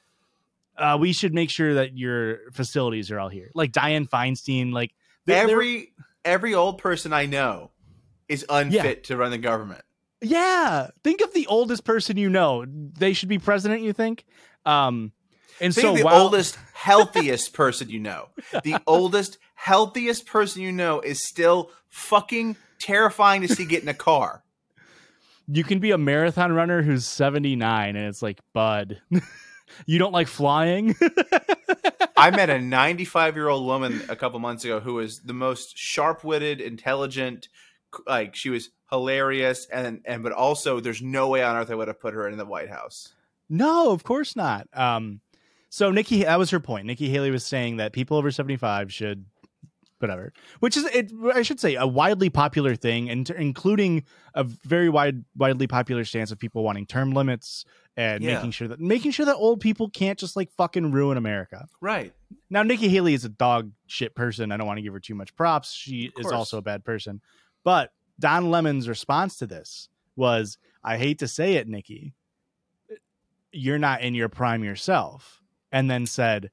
uh, 0.77 0.97
we 0.99 1.11
should 1.11 1.33
make 1.33 1.49
sure 1.49 1.73
that 1.75 1.97
your 1.97 2.49
facilities 2.53 3.11
are 3.11 3.19
all 3.19 3.27
here. 3.29 3.51
Like 3.53 3.71
Dianne 3.73 4.09
Feinstein, 4.09 4.71
like 4.71 4.93
they're- 5.25 5.45
they're- 5.45 5.51
every 5.55 5.93
every 6.23 6.53
old 6.55 6.77
person 6.77 7.11
I 7.13 7.25
know 7.25 7.71
is 8.29 8.45
unfit 8.49 9.03
to 9.05 9.17
run 9.17 9.31
the 9.31 9.37
government. 9.37 9.81
Yeah. 10.21 10.87
Think 11.03 11.21
of 11.21 11.33
the 11.33 11.47
oldest 11.47 11.83
person 11.83 12.17
you 12.17 12.29
know. 12.29 12.65
They 12.67 13.13
should 13.13 13.29
be 13.29 13.39
president. 13.39 13.81
You 13.81 13.93
think? 13.93 14.25
Um, 14.65 15.11
and 15.59 15.73
Think 15.73 15.85
so 15.87 15.95
the 15.95 16.03
while- 16.03 16.21
oldest, 16.23 16.57
healthiest 16.73 17.53
person 17.53 17.89
you 17.89 17.99
know. 17.99 18.29
The 18.63 18.77
oldest, 18.87 19.37
healthiest 19.55 20.25
person 20.25 20.61
you 20.61 20.71
know 20.71 20.99
is 21.01 21.23
still 21.23 21.71
fucking 21.89 22.55
terrifying 22.79 23.41
to 23.41 23.47
see 23.47 23.65
get 23.65 23.83
in 23.83 23.89
a 23.89 23.93
car. 23.93 24.43
you 25.47 25.63
can 25.63 25.79
be 25.79 25.91
a 25.91 25.97
marathon 25.97 26.51
runner 26.53 26.81
who's 26.81 27.05
seventy 27.05 27.55
nine, 27.55 27.95
and 27.95 28.07
it's 28.07 28.21
like, 28.21 28.39
bud, 28.53 28.99
you 29.85 29.99
don't 29.99 30.13
like 30.13 30.27
flying. 30.27 30.95
I 32.17 32.29
met 32.31 32.49
a 32.51 32.59
95 32.59 33.35
year 33.35 33.47
old 33.49 33.65
woman 33.65 34.01
a 34.09 34.15
couple 34.15 34.39
months 34.39 34.63
ago 34.63 34.79
who 34.79 34.95
was 34.95 35.19
the 35.21 35.33
most 35.33 35.77
sharp 35.77 36.23
witted, 36.23 36.61
intelligent. 36.61 37.49
Like 38.07 38.35
she 38.35 38.49
was 38.49 38.69
hilarious, 38.91 39.67
and 39.71 40.01
and 40.05 40.23
but 40.23 40.31
also 40.31 40.79
there's 40.79 41.01
no 41.01 41.27
way 41.29 41.43
on 41.43 41.55
earth 41.55 41.71
I 41.71 41.75
would 41.75 41.87
have 41.87 41.99
put 41.99 42.13
her 42.13 42.27
in 42.27 42.37
the 42.37 42.45
White 42.45 42.69
House. 42.69 43.13
No, 43.49 43.91
of 43.91 44.03
course 44.03 44.35
not. 44.35 44.67
Um, 44.73 45.21
so 45.69 45.91
Nikki, 45.91 46.23
that 46.23 46.39
was 46.39 46.49
her 46.51 46.59
point. 46.59 46.85
Nikki 46.85 47.09
Haley 47.09 47.31
was 47.31 47.45
saying 47.45 47.77
that 47.77 47.93
people 47.93 48.17
over 48.17 48.31
seventy 48.31 48.57
five 48.57 48.91
should, 48.93 49.25
whatever, 49.99 50.33
which 50.59 50.77
is 50.77 50.85
it. 50.85 51.11
I 51.33 51.41
should 51.41 51.59
say 51.59 51.75
a 51.75 51.87
widely 51.87 52.29
popular 52.29 52.75
thing, 52.75 53.09
and 53.09 53.29
including 53.31 54.03
a 54.35 54.43
very 54.43 54.89
wide, 54.89 55.23
widely 55.35 55.67
popular 55.67 56.05
stance 56.05 56.31
of 56.31 56.39
people 56.39 56.63
wanting 56.63 56.85
term 56.85 57.11
limits 57.11 57.65
and 57.97 58.23
Yeah. 58.23 58.35
making 58.35 58.51
sure 58.51 58.67
that 58.69 58.79
making 58.79 59.11
sure 59.11 59.25
that 59.25 59.35
old 59.35 59.59
people 59.59 59.89
can't 59.89 60.17
just 60.17 60.35
like 60.37 60.49
fucking 60.53 60.91
ruin 60.91 61.17
America. 61.17 61.67
Right. 61.81 62.13
Now, 62.49 62.63
Nikki 62.63 62.87
Haley 62.87 63.13
is 63.13 63.25
a 63.25 63.29
dog 63.29 63.71
shit 63.87 64.15
person. 64.15 64.51
I 64.53 64.57
don't 64.57 64.67
want 64.67 64.77
to 64.77 64.81
give 64.81 64.93
her 64.93 64.99
too 65.01 65.15
much 65.15 65.35
props. 65.35 65.73
She 65.73 66.11
is 66.17 66.27
also 66.31 66.57
a 66.57 66.61
bad 66.61 66.85
person. 66.85 67.19
But 67.65 67.91
Don 68.21 68.49
Lemon's 68.49 68.87
response 68.87 69.35
to 69.37 69.45
this 69.47 69.89
was, 70.15 70.57
I 70.83 70.97
hate 70.97 71.19
to 71.19 71.27
say 71.27 71.55
it, 71.55 71.67
Nikki, 71.67 72.13
you're 73.51 73.77
not 73.79 74.01
in 74.01 74.13
your 74.15 74.29
prime 74.29 74.63
yourself. 74.63 75.41
And 75.73 75.89
then 75.89 76.05
said, 76.05 76.51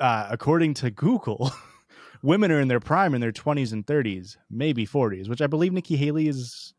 uh, 0.00 0.26
according 0.30 0.74
to 0.74 0.90
Google, 0.90 1.52
women 2.22 2.50
are 2.52 2.60
in 2.60 2.68
their 2.68 2.80
prime 2.80 3.14
in 3.14 3.20
their 3.20 3.32
20s 3.32 3.72
and 3.72 3.86
30s, 3.86 4.36
maybe 4.50 4.86
40s, 4.86 5.28
which 5.28 5.42
I 5.42 5.46
believe 5.46 5.72
Nikki 5.72 5.96
Haley 5.96 6.28
is. 6.28 6.74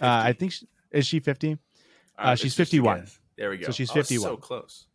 Uh, 0.00 0.06
I 0.24 0.32
think 0.32 0.52
she, 0.52 0.66
is 0.90 1.06
she 1.06 1.20
50? 1.20 1.48
All 1.48 1.54
right, 2.18 2.32
Uh, 2.32 2.36
she's 2.36 2.54
51. 2.54 3.06
There 3.36 3.50
we 3.50 3.58
go. 3.58 3.66
So 3.66 3.72
she's 3.72 3.90
Oh, 3.90 3.94
51. 3.94 4.22
So 4.30 4.36
close. 4.36 4.86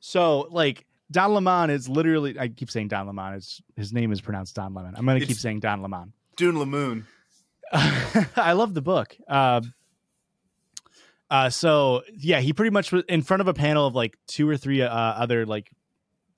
So 0.00 0.48
like 0.50 0.86
Don 1.10 1.32
Lemon 1.34 1.70
is 1.70 1.88
literally 1.88 2.38
I 2.38 2.48
keep 2.48 2.70
saying 2.70 2.88
Don 2.88 3.06
Lemon. 3.06 3.34
It's 3.34 3.62
his 3.76 3.92
name 3.92 4.10
is 4.12 4.20
pronounced 4.20 4.54
Don 4.56 4.74
Lemon. 4.74 4.94
I'm 4.96 5.06
gonna 5.06 5.20
keep 5.20 5.36
saying 5.36 5.60
Don 5.60 5.80
Lemon. 5.82 6.12
Dune 6.36 6.56
Lamoon. 6.56 7.04
I 8.36 8.52
love 8.52 8.74
the 8.74 8.82
book. 8.82 9.16
Um 9.28 9.74
uh 11.30 11.50
so 11.50 12.02
yeah, 12.16 12.40
he 12.40 12.52
pretty 12.52 12.70
much 12.70 12.92
was 12.92 13.02
in 13.08 13.22
front 13.22 13.40
of 13.40 13.48
a 13.48 13.54
panel 13.54 13.86
of 13.86 13.94
like 13.94 14.16
two 14.26 14.48
or 14.48 14.56
three 14.56 14.82
uh, 14.82 14.88
other 14.88 15.46
like 15.46 15.70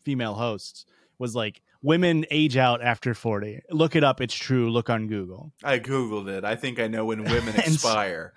female 0.05 0.35
hosts 0.35 0.87
was 1.19 1.35
like 1.35 1.61
women 1.83 2.25
age 2.31 2.57
out 2.57 2.83
after 2.83 3.15
40. 3.15 3.61
Look 3.71 3.97
it 3.97 4.05
up, 4.05 4.21
it's 4.21 4.35
true. 4.35 4.71
Look 4.71 4.89
on 4.91 5.09
Google. 5.09 5.53
I 5.65 5.79
googled 5.79 6.29
it. 6.29 6.45
I 6.45 6.57
think 6.57 6.79
I 6.79 6.87
know 6.87 7.05
when 7.05 7.25
women 7.25 7.55
And 7.57 7.75
expire. 7.75 8.33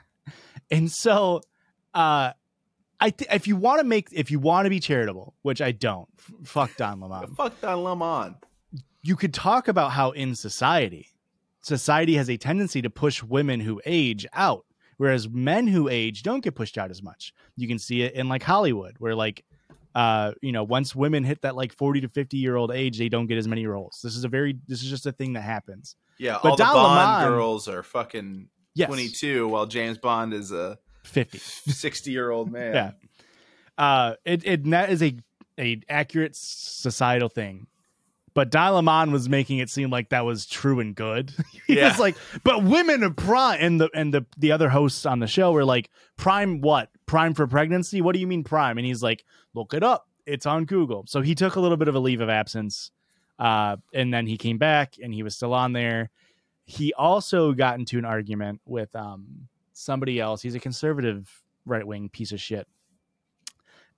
And 0.71 0.91
so 0.91 1.41
uh 1.93 2.31
I 3.01 3.11
th- 3.11 3.31
if 3.31 3.47
you 3.47 3.55
want 3.55 3.79
to 3.79 3.85
make 3.85 4.09
if 4.11 4.29
you 4.31 4.39
want 4.39 4.65
to 4.65 4.69
be 4.69 4.79
charitable, 4.81 5.33
which 5.41 5.61
I 5.61 5.71
don't, 5.71 6.09
f- 6.17 6.31
fuck 6.43 6.75
Don 6.75 6.99
Lemon. 6.99 7.33
Fuck 7.35 7.61
Don 7.61 7.83
Lemon. 7.83 8.35
you 9.01 9.15
could 9.15 9.33
talk 9.33 9.67
about 9.69 9.91
how 9.91 10.11
in 10.11 10.35
society 10.35 11.07
society 11.61 12.15
has 12.15 12.29
a 12.29 12.37
tendency 12.37 12.81
to 12.81 12.89
push 12.89 13.21
women 13.23 13.59
who 13.59 13.81
age 13.85 14.25
out 14.33 14.65
whereas 14.97 15.29
men 15.29 15.65
who 15.65 15.87
age 15.87 16.23
don't 16.23 16.43
get 16.43 16.55
pushed 16.55 16.77
out 16.77 16.91
as 16.91 17.01
much. 17.01 17.33
You 17.55 17.69
can 17.69 17.79
see 17.79 18.01
it 18.03 18.13
in 18.13 18.27
like 18.29 18.43
hollywood 18.43 18.95
where 18.99 19.15
like 19.15 19.43
uh 19.95 20.33
you 20.41 20.51
know 20.51 20.63
once 20.63 20.93
women 20.95 21.23
hit 21.23 21.41
that 21.41 21.55
like 21.55 21.73
40 21.73 22.01
to 22.01 22.09
50 22.09 22.37
year 22.37 22.55
old 22.55 22.69
age 22.71 22.99
they 22.99 23.09
don't 23.09 23.25
get 23.25 23.37
as 23.37 23.47
many 23.47 23.65
roles. 23.65 23.99
This 24.03 24.15
is 24.15 24.23
a 24.23 24.27
very 24.27 24.57
this 24.67 24.83
is 24.83 24.89
just 24.89 25.05
a 25.05 25.11
thing 25.11 25.33
that 25.33 25.41
happens. 25.41 25.95
Yeah, 26.19 26.37
But 26.43 26.49
all 26.51 26.57
the 26.57 26.63
Bond 26.63 27.29
girls 27.29 27.67
are 27.69 27.81
fucking 27.81 28.49
yes. 28.75 28.87
22, 28.87 29.47
while 29.47 29.65
James 29.65 29.97
Bond 29.97 30.33
is 30.33 30.51
a 30.51 30.77
50 31.05 31.37
60 31.39 32.11
year 32.11 32.29
old 32.29 32.51
man. 32.57 32.73
Yeah. 32.75 32.91
uh 33.77 34.15
it, 34.25 34.45
it 34.45 34.69
that 34.69 34.89
is 34.91 35.01
a 35.01 35.17
a 35.57 35.81
accurate 35.89 36.35
societal 36.35 37.29
thing 37.29 37.67
But 38.33 38.51
Don 38.51 38.73
Lemon 38.85 39.11
was 39.11 39.27
making 39.29 39.57
it 39.59 39.69
seem 39.69 39.89
like 39.89 40.09
that 40.09 40.25
was 40.25 40.45
true 40.45 40.79
and 40.79 40.95
good. 40.95 41.33
he 41.67 41.77
Yeah. 41.77 41.89
was 41.89 41.99
like, 41.99 42.15
"But 42.43 42.63
women 42.63 43.03
are 43.03 43.09
prime," 43.09 43.57
and 43.61 43.81
the 43.81 43.89
and 43.93 44.13
the 44.13 44.25
the 44.37 44.51
other 44.51 44.69
hosts 44.69 45.05
on 45.05 45.19
the 45.19 45.27
show 45.27 45.51
were 45.51 45.65
like, 45.65 45.89
"Prime 46.17 46.61
what? 46.61 46.89
Prime 47.05 47.33
for 47.33 47.47
pregnancy? 47.47 48.01
What 48.01 48.13
do 48.13 48.19
you 48.19 48.27
mean 48.27 48.43
prime?" 48.43 48.77
And 48.77 48.85
he's 48.85 49.01
like, 49.03 49.25
"Look 49.53 49.73
it 49.73 49.83
up. 49.83 50.07
It's 50.25 50.45
on 50.45 50.65
Google." 50.65 51.05
So 51.07 51.21
he 51.21 51.35
took 51.35 51.55
a 51.55 51.59
little 51.59 51.77
bit 51.77 51.87
of 51.87 51.95
a 51.95 51.99
leave 51.99 52.21
of 52.21 52.29
absence, 52.29 52.91
uh, 53.39 53.77
and 53.93 54.13
then 54.13 54.27
he 54.27 54.37
came 54.37 54.57
back, 54.57 54.95
and 55.01 55.13
he 55.13 55.23
was 55.23 55.35
still 55.35 55.53
on 55.53 55.73
there. 55.73 56.09
He 56.65 56.93
also 56.93 57.53
got 57.53 57.79
into 57.79 57.97
an 57.97 58.05
argument 58.05 58.61
with 58.65 58.95
um, 58.95 59.47
somebody 59.73 60.19
else. 60.19 60.41
He's 60.43 60.53
a 60.55 60.59
conservative 60.59 61.41
right 61.65 61.85
wing 61.85 62.09
piece 62.09 62.31
of 62.31 62.39
shit. 62.39 62.67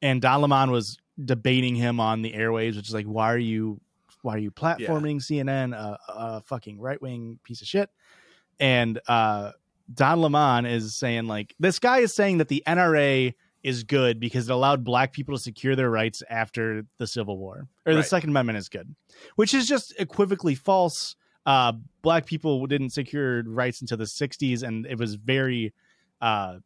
And 0.01 0.21
Don 0.21 0.41
Lemon 0.41 0.71
was 0.71 0.97
debating 1.23 1.75
him 1.75 1.99
on 1.99 2.21
the 2.21 2.31
airwaves, 2.33 2.75
which 2.75 2.87
is 2.87 2.93
like, 2.93 3.05
why 3.05 3.31
are 3.33 3.37
you, 3.37 3.79
why 4.21 4.35
are 4.35 4.39
you 4.39 4.51
platforming 4.51 5.17
CNN, 5.17 5.73
a, 5.75 5.99
a 6.07 6.41
fucking 6.41 6.79
right 6.79 7.01
wing 7.01 7.39
piece 7.43 7.61
of 7.61 7.67
shit? 7.67 7.89
And 8.59 8.99
uh, 9.07 9.51
Don 9.93 10.21
Lemon 10.21 10.65
is 10.65 10.95
saying 10.95 11.25
like, 11.25 11.55
this 11.59 11.79
guy 11.79 11.99
is 11.99 12.13
saying 12.13 12.37
that 12.37 12.47
the 12.47 12.63
NRA 12.67 13.33
is 13.63 13.83
good 13.83 14.19
because 14.19 14.49
it 14.49 14.53
allowed 14.53 14.83
black 14.83 15.13
people 15.13 15.35
to 15.35 15.41
secure 15.41 15.75
their 15.75 15.89
rights 15.89 16.23
after 16.29 16.85
the 16.97 17.07
Civil 17.07 17.37
War, 17.37 17.67
or 17.85 17.93
the 17.93 18.03
Second 18.03 18.31
Amendment 18.31 18.57
is 18.57 18.69
good, 18.69 18.95
which 19.35 19.53
is 19.53 19.67
just 19.67 19.93
equivocally 19.99 20.55
false. 20.55 21.15
Uh, 21.45 21.73
black 22.01 22.25
people 22.25 22.65
didn't 22.67 22.91
secure 22.91 23.43
rights 23.43 23.81
until 23.81 23.97
the 23.97 24.05
60s, 24.05 24.63
and 24.63 24.85
it 24.85 24.97
was 24.97 25.15
very 25.15 25.73
uh, 26.21 26.57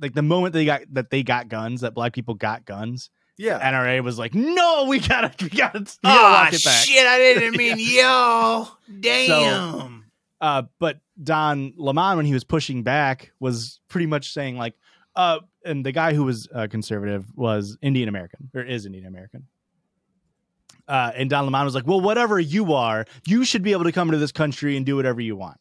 like 0.00 0.14
the 0.14 0.22
moment 0.22 0.52
they 0.52 0.64
got 0.64 0.82
that 0.92 1.10
they 1.10 1.22
got 1.22 1.48
guns, 1.48 1.80
that 1.80 1.94
black 1.94 2.12
people 2.12 2.34
got 2.34 2.64
guns, 2.64 3.10
Yeah. 3.38 3.58
NRA 3.72 4.02
was 4.02 4.18
like, 4.18 4.34
"No, 4.34 4.84
we 4.88 4.98
gotta, 4.98 5.32
we 5.42 5.48
gotta, 5.48 5.78
we 5.80 5.86
gotta 5.86 5.96
Ah, 6.04 6.40
lock 6.44 6.52
it 6.52 6.64
back." 6.64 6.84
shit! 6.84 7.06
I 7.06 7.18
didn't 7.18 7.56
mean 7.56 7.76
yo. 7.78 8.66
Damn. 9.00 10.04
Uh, 10.40 10.62
but 10.78 11.00
Don 11.22 11.72
Lemon, 11.76 12.16
when 12.18 12.26
he 12.26 12.32
was 12.32 12.44
pushing 12.44 12.82
back, 12.82 13.32
was 13.40 13.80
pretty 13.88 14.06
much 14.06 14.32
saying 14.32 14.56
like, 14.56 14.74
uh, 15.16 15.38
and 15.64 15.84
the 15.86 15.92
guy 15.92 16.14
who 16.14 16.24
was 16.24 16.48
uh, 16.54 16.66
conservative 16.70 17.26
was 17.34 17.76
Indian 17.82 18.08
American 18.08 18.50
or 18.54 18.62
is 18.62 18.86
Indian 18.86 19.06
American. 19.06 19.46
Uh, 20.86 21.12
and 21.14 21.28
Don 21.28 21.44
Lemon 21.44 21.64
was 21.64 21.74
like, 21.74 21.86
"Well, 21.86 22.00
whatever 22.00 22.38
you 22.40 22.72
are, 22.72 23.04
you 23.26 23.44
should 23.44 23.62
be 23.62 23.72
able 23.72 23.84
to 23.84 23.92
come 23.92 24.10
to 24.10 24.16
this 24.18 24.32
country 24.32 24.76
and 24.76 24.86
do 24.86 24.96
whatever 24.96 25.20
you 25.20 25.36
want." 25.36 25.58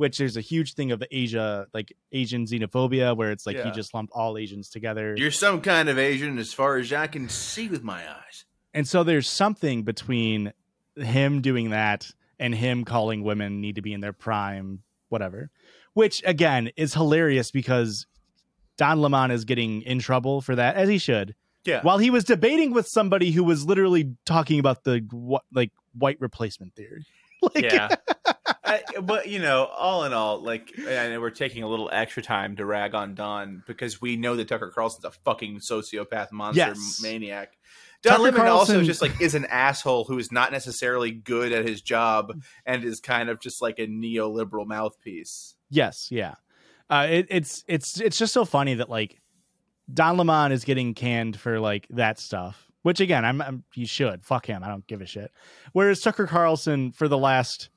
Which 0.00 0.16
there's 0.16 0.38
a 0.38 0.40
huge 0.40 0.72
thing 0.72 0.92
of 0.92 1.04
Asia, 1.10 1.66
like 1.74 1.92
Asian 2.10 2.46
xenophobia, 2.46 3.14
where 3.14 3.32
it's 3.32 3.46
like 3.46 3.62
he 3.62 3.70
just 3.70 3.92
lumped 3.92 4.14
all 4.14 4.38
Asians 4.38 4.70
together. 4.70 5.14
You're 5.14 5.30
some 5.30 5.60
kind 5.60 5.90
of 5.90 5.98
Asian, 5.98 6.38
as 6.38 6.54
far 6.54 6.78
as 6.78 6.90
I 6.90 7.06
can 7.06 7.28
see 7.28 7.68
with 7.68 7.84
my 7.84 8.00
eyes. 8.10 8.46
And 8.72 8.88
so 8.88 9.04
there's 9.04 9.28
something 9.28 9.82
between 9.82 10.54
him 10.96 11.42
doing 11.42 11.68
that 11.70 12.10
and 12.38 12.54
him 12.54 12.86
calling 12.86 13.24
women 13.24 13.60
need 13.60 13.74
to 13.74 13.82
be 13.82 13.92
in 13.92 14.00
their 14.00 14.14
prime, 14.14 14.80
whatever. 15.10 15.50
Which 15.92 16.22
again 16.24 16.70
is 16.78 16.94
hilarious 16.94 17.50
because 17.50 18.06
Don 18.78 19.02
Lemon 19.02 19.30
is 19.30 19.44
getting 19.44 19.82
in 19.82 19.98
trouble 19.98 20.40
for 20.40 20.56
that, 20.56 20.76
as 20.76 20.88
he 20.88 20.96
should. 20.96 21.34
Yeah. 21.66 21.82
While 21.82 21.98
he 21.98 22.08
was 22.08 22.24
debating 22.24 22.72
with 22.72 22.88
somebody 22.88 23.32
who 23.32 23.44
was 23.44 23.66
literally 23.66 24.14
talking 24.24 24.60
about 24.60 24.84
the 24.84 25.06
like 25.52 25.72
white 25.92 26.16
replacement 26.20 26.74
theory. 26.74 27.04
Like, 27.42 27.64
yeah. 27.64 27.88
I, 28.70 29.00
but 29.00 29.28
you 29.28 29.38
know, 29.38 29.64
all 29.66 30.04
in 30.04 30.12
all, 30.12 30.40
like, 30.42 30.72
and 30.78 31.20
we're 31.20 31.30
taking 31.30 31.62
a 31.62 31.68
little 31.68 31.88
extra 31.92 32.22
time 32.22 32.56
to 32.56 32.64
rag 32.64 32.94
on 32.94 33.14
Don 33.14 33.62
because 33.66 34.00
we 34.00 34.16
know 34.16 34.36
that 34.36 34.48
Tucker 34.48 34.70
Carlson's 34.74 35.04
a 35.04 35.10
fucking 35.10 35.58
sociopath, 35.58 36.32
monster, 36.32 36.60
Yes. 36.68 37.00
maniac. 37.02 37.56
Don 38.02 38.12
Tucker 38.18 38.22
Lemon 38.38 38.46
also 38.46 38.82
just 38.82 39.02
like 39.02 39.20
is 39.20 39.34
an 39.34 39.44
asshole 39.46 40.04
who 40.04 40.18
is 40.18 40.32
not 40.32 40.52
necessarily 40.52 41.10
good 41.10 41.52
at 41.52 41.66
his 41.68 41.82
job 41.82 42.32
and 42.64 42.82
is 42.82 42.98
kind 43.00 43.28
of 43.28 43.40
just 43.40 43.60
like 43.60 43.78
a 43.78 43.86
neoliberal 43.86 44.66
mouthpiece. 44.66 45.54
Yes, 45.68 46.08
yeah. 46.10 46.34
Uh, 46.88 47.06
it, 47.10 47.26
it's 47.28 47.62
it's 47.68 48.00
it's 48.00 48.16
just 48.18 48.32
so 48.32 48.44
funny 48.46 48.74
that 48.74 48.88
like 48.88 49.20
Don 49.92 50.16
Lemon 50.16 50.50
is 50.52 50.64
getting 50.64 50.94
canned 50.94 51.38
for 51.38 51.60
like 51.60 51.86
that 51.90 52.18
stuff. 52.18 52.66
Which 52.82 53.00
again, 53.00 53.26
I'm, 53.26 53.42
I'm 53.42 53.64
he 53.74 53.84
should 53.84 54.24
fuck 54.24 54.46
him. 54.46 54.64
I 54.64 54.68
don't 54.68 54.86
give 54.86 55.02
a 55.02 55.06
shit. 55.06 55.30
Whereas 55.72 56.00
Tucker 56.00 56.26
Carlson, 56.26 56.92
for 56.92 57.08
the 57.08 57.18
last 57.18 57.68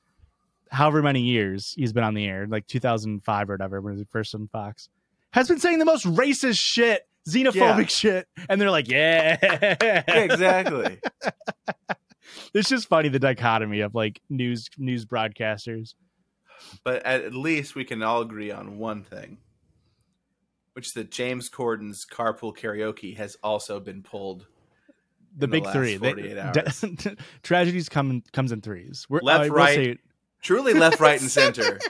however 0.74 1.02
many 1.02 1.20
years 1.22 1.72
he's 1.76 1.92
been 1.92 2.04
on 2.04 2.14
the 2.14 2.26
air, 2.26 2.46
like 2.48 2.66
2005 2.66 3.48
or 3.50 3.52
whatever, 3.54 3.80
when 3.80 3.94
he 3.94 3.98
was 4.00 4.06
first 4.10 4.34
on 4.34 4.48
Fox, 4.48 4.88
has 5.32 5.48
been 5.48 5.58
saying 5.60 5.78
the 5.78 5.84
most 5.84 6.04
racist 6.04 6.58
shit, 6.60 7.02
xenophobic 7.28 7.54
Yeah. 7.54 7.86
shit, 7.86 8.28
and 8.48 8.60
they're 8.60 8.70
like, 8.70 8.88
yeah, 8.88 10.04
exactly. 10.08 10.98
it's 12.54 12.68
just 12.68 12.88
funny 12.88 13.08
the 13.08 13.18
dichotomy 13.18 13.80
of 13.80 13.94
like 13.94 14.20
news 14.28 14.68
news 14.78 15.04
broadcasters. 15.06 15.94
but 16.84 17.04
at 17.04 17.34
least 17.34 17.74
we 17.74 17.84
can 17.84 18.02
all 18.02 18.20
agree 18.22 18.50
on 18.50 18.78
one 18.78 19.02
thing, 19.02 19.38
which 20.74 20.88
is 20.88 20.92
that 20.94 21.10
James 21.10 21.48
Corden's 21.48 22.04
carpool 22.10 22.56
karaoke 22.56 23.16
has 23.16 23.36
also 23.42 23.80
been 23.80 24.02
pulled. 24.02 24.46
the 25.36 25.46
the 25.46 25.48
big 25.48 25.64
last 25.64 25.74
three. 25.74 25.96
They- 25.96 26.12
48 26.12 26.52
de- 26.96 27.16
tragedies 27.42 27.88
come 27.88 28.22
comes 28.32 28.52
in 28.52 28.60
threes. 28.60 29.06
We're, 29.08 29.20
Left, 29.20 29.48
will 29.50 29.56
right. 29.56 29.74
say 29.74 29.96
Truly 30.44 30.74
left, 30.74 31.00
right, 31.00 31.20
and 31.20 31.30
center. 31.30 31.80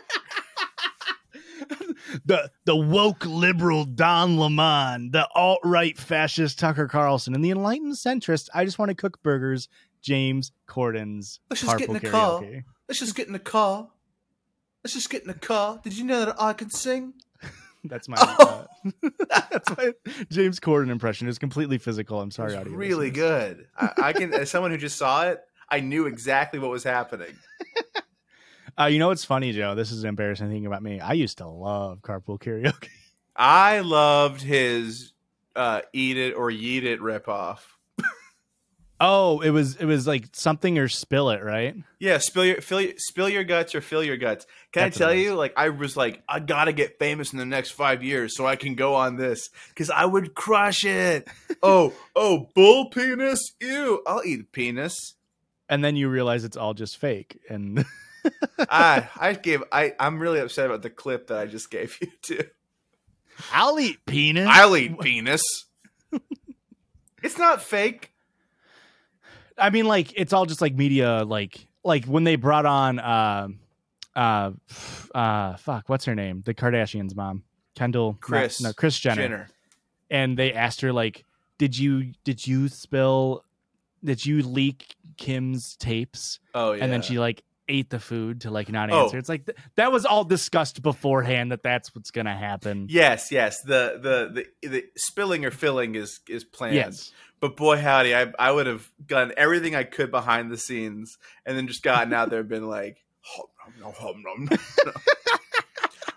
the 2.24 2.50
the 2.64 2.76
woke 2.76 3.24
liberal 3.26 3.84
Don 3.84 4.36
Lemon, 4.38 5.10
the 5.10 5.28
alt 5.34 5.60
right 5.64 5.96
fascist 5.98 6.58
Tucker 6.58 6.88
Carlson, 6.88 7.34
and 7.34 7.44
the 7.44 7.50
enlightened 7.50 7.94
centrist. 7.94 8.48
I 8.54 8.64
just 8.64 8.78
want 8.78 8.90
to 8.90 8.94
cook 8.94 9.22
burgers. 9.22 9.68
James 10.02 10.52
Corden's 10.68 11.40
Let's 11.48 11.62
just 11.62 11.78
get 11.78 11.88
in 11.88 11.94
the 11.94 12.00
car. 12.00 12.42
Let's 12.88 12.98
just 13.00 13.16
get 13.16 13.26
in 13.26 13.32
the 13.32 13.38
car. 13.38 13.88
Let's 14.84 14.92
just 14.92 15.08
get 15.08 15.22
in 15.22 15.28
the 15.28 15.34
car. 15.34 15.80
Did 15.82 15.96
you 15.96 16.04
know 16.04 16.26
that 16.26 16.36
I 16.38 16.52
can 16.52 16.68
sing? 16.70 17.14
That's 17.84 18.06
my 18.08 18.16
Oh. 18.20 18.66
uh, 18.84 19.10
that's 19.50 19.70
my 19.76 19.92
James 20.30 20.60
Corden 20.60 20.90
impression. 20.90 21.26
It's 21.28 21.38
completely 21.38 21.78
physical. 21.78 22.20
I'm 22.20 22.30
sorry, 22.30 22.52
It's 22.52 22.60
audio 22.60 22.74
really 22.74 23.10
listeners. 23.10 23.56
good. 23.56 23.66
I, 23.76 23.92
I 24.08 24.12
can, 24.12 24.32
as 24.34 24.50
someone 24.50 24.70
who 24.70 24.76
just 24.78 24.96
saw 24.98 25.26
it, 25.28 25.40
I 25.70 25.80
knew 25.80 26.06
exactly 26.06 26.58
what 26.58 26.70
was 26.70 26.84
happening. 26.84 27.34
Uh, 28.78 28.86
you 28.86 28.98
know 28.98 29.08
what's 29.08 29.24
funny, 29.24 29.52
Joe? 29.52 29.74
This 29.74 29.92
is 29.92 30.02
an 30.02 30.08
embarrassing 30.08 30.50
thing 30.50 30.66
about 30.66 30.82
me. 30.82 31.00
I 31.00 31.12
used 31.12 31.38
to 31.38 31.46
love 31.46 32.00
carpool 32.02 32.40
karaoke. 32.40 32.88
I 33.36 33.80
loved 33.80 34.40
his 34.42 35.12
uh, 35.54 35.82
"Eat 35.92 36.16
It 36.16 36.32
or 36.34 36.50
Yeet 36.50 36.84
It" 36.84 37.00
ripoff. 37.00 37.58
Oh, 39.00 39.40
it 39.40 39.50
was 39.50 39.74
it 39.76 39.86
was 39.86 40.06
like 40.06 40.28
something 40.32 40.78
or 40.78 40.88
spill 40.88 41.30
it, 41.30 41.42
right? 41.42 41.74
Yeah, 41.98 42.18
spill 42.18 42.44
your 42.44 42.60
fill, 42.60 42.80
your- 42.80 42.94
spill 42.96 43.28
your 43.28 43.42
guts 43.42 43.74
or 43.74 43.80
fill 43.80 44.04
your 44.04 44.16
guts. 44.16 44.46
Can 44.70 44.84
That's 44.84 44.96
I 45.00 45.04
tell 45.06 45.14
you? 45.14 45.34
Like 45.34 45.52
I 45.56 45.70
was 45.70 45.96
like, 45.96 46.22
I 46.28 46.38
gotta 46.38 46.72
get 46.72 46.98
famous 47.00 47.32
in 47.32 47.38
the 47.38 47.44
next 47.44 47.72
five 47.72 48.04
years 48.04 48.36
so 48.36 48.46
I 48.46 48.54
can 48.54 48.76
go 48.76 48.94
on 48.94 49.16
this 49.16 49.50
because 49.70 49.90
I 49.90 50.04
would 50.04 50.34
crush 50.34 50.84
it. 50.84 51.28
oh, 51.62 51.92
oh, 52.14 52.48
bull 52.54 52.88
penis. 52.90 53.40
Ew, 53.60 54.00
I'll 54.06 54.22
eat 54.24 54.52
penis. 54.52 55.14
And 55.68 55.84
then 55.84 55.96
you 55.96 56.08
realize 56.08 56.44
it's 56.44 56.56
all 56.56 56.72
just 56.72 56.96
fake. 56.96 57.40
And 57.50 57.84
I 58.58 59.08
I 59.16 59.32
gave 59.34 59.62
I 59.72 59.94
I'm 59.98 60.18
really 60.18 60.40
upset 60.40 60.66
about 60.66 60.82
the 60.82 60.90
clip 60.90 61.28
that 61.28 61.38
I 61.38 61.46
just 61.46 61.70
gave 61.70 61.98
you 62.00 62.08
too. 62.22 62.44
I'll 63.52 63.78
eat 63.80 64.04
penis. 64.06 64.46
I'll 64.48 64.76
eat 64.76 64.98
penis. 65.00 65.42
it's 67.22 67.38
not 67.38 67.62
fake. 67.62 68.12
I 69.58 69.70
mean, 69.70 69.86
like 69.86 70.12
it's 70.16 70.32
all 70.32 70.46
just 70.46 70.60
like 70.60 70.74
media, 70.74 71.24
like 71.24 71.66
like 71.84 72.06
when 72.06 72.24
they 72.24 72.36
brought 72.36 72.66
on 72.66 72.98
uh 72.98 73.48
uh 74.16 74.50
uh 75.14 75.56
fuck, 75.56 75.88
what's 75.88 76.04
her 76.04 76.14
name? 76.14 76.42
The 76.44 76.54
Kardashians' 76.54 77.14
mom, 77.14 77.44
Kendall, 77.74 78.16
Chris 78.20 78.40
Kris 78.40 78.60
no, 78.62 78.72
Kris 78.72 78.98
Jenner. 78.98 79.22
Jenner. 79.22 79.48
and 80.10 80.36
they 80.38 80.52
asked 80.52 80.80
her 80.80 80.92
like, 80.92 81.24
"Did 81.58 81.76
you 81.78 82.12
did 82.24 82.46
you 82.46 82.68
spill? 82.68 83.44
Did 84.02 84.24
you 84.24 84.42
leak 84.42 84.96
Kim's 85.16 85.76
tapes?" 85.76 86.40
Oh 86.54 86.72
yeah. 86.72 86.84
And 86.84 86.92
then 86.92 87.02
she 87.02 87.18
like 87.18 87.42
ate 87.68 87.90
the 87.90 87.98
food 88.00 88.42
to 88.42 88.50
like 88.50 88.70
not 88.70 88.90
Oh. 88.90 89.04
answer. 89.04 89.18
It's 89.18 89.28
like 89.28 89.46
th- 89.46 89.56
that 89.76 89.90
was 89.92 90.04
all 90.04 90.24
discussed 90.24 90.82
beforehand 90.82 91.52
that 91.52 91.62
that's 91.62 91.94
what's 91.94 92.10
gonna 92.10 92.36
happen. 92.36 92.86
Yes, 92.90 93.30
yes. 93.32 93.60
The, 93.62 93.98
the 94.02 94.44
the 94.62 94.68
the 94.68 94.84
spilling 94.96 95.44
or 95.44 95.50
filling 95.50 95.94
is 95.94 96.20
is 96.28 96.44
planned. 96.44 96.74
Yes. 96.76 97.12
But 97.40 97.56
boy 97.56 97.76
howdy, 97.78 98.14
I 98.14 98.32
I 98.38 98.50
would 98.52 98.66
have 98.66 98.88
done 99.04 99.32
everything 99.36 99.74
I 99.74 99.84
could 99.84 100.10
behind 100.10 100.50
the 100.50 100.56
scenes 100.58 101.18
and 101.44 101.56
then 101.56 101.66
just 101.66 101.82
gotten 101.82 102.12
out 102.12 102.30
there 102.30 102.40
and 102.40 102.48
been 102.48 102.66
like, 102.68 103.04
"Hum, 103.20 103.46
nom, 103.80 103.92
nom, 103.92 103.92
hum, 103.98 104.22
nom, 104.22 104.44
nom." 104.84 104.94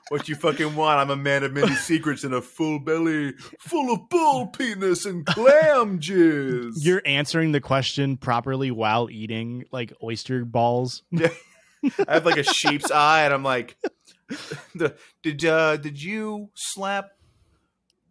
What 0.10 0.30
you 0.30 0.36
fucking 0.36 0.76
want? 0.76 1.00
I'm 1.00 1.10
a 1.10 1.16
man 1.22 1.44
of 1.44 1.52
many 1.54 1.74
secrets 1.76 2.24
and 2.24 2.34
a 2.34 2.42
full 2.42 2.80
belly 2.80 3.34
full 3.60 3.94
of 3.94 4.08
bull 4.10 4.48
penis 4.48 5.06
and 5.06 5.26
clam 5.26 6.00
jizz. 6.00 6.74
You're 6.78 7.02
answering 7.06 7.52
the 7.52 7.60
question 7.62 8.16
properly 8.18 8.72
while 8.72 9.10
eating 9.10 9.66
like 9.72 9.92
oyster 10.02 10.46
balls. 10.46 11.04
I 11.18 12.14
have 12.14 12.26
like 12.26 12.38
a 12.38 12.44
sheep's 12.44 12.90
eye, 12.90 13.24
and 13.26 13.34
I'm 13.34 13.44
like, 13.44 13.78
did 15.24 15.46
uh, 15.46 15.78
did 15.78 16.02
you 16.02 16.50
slap? 16.56 17.10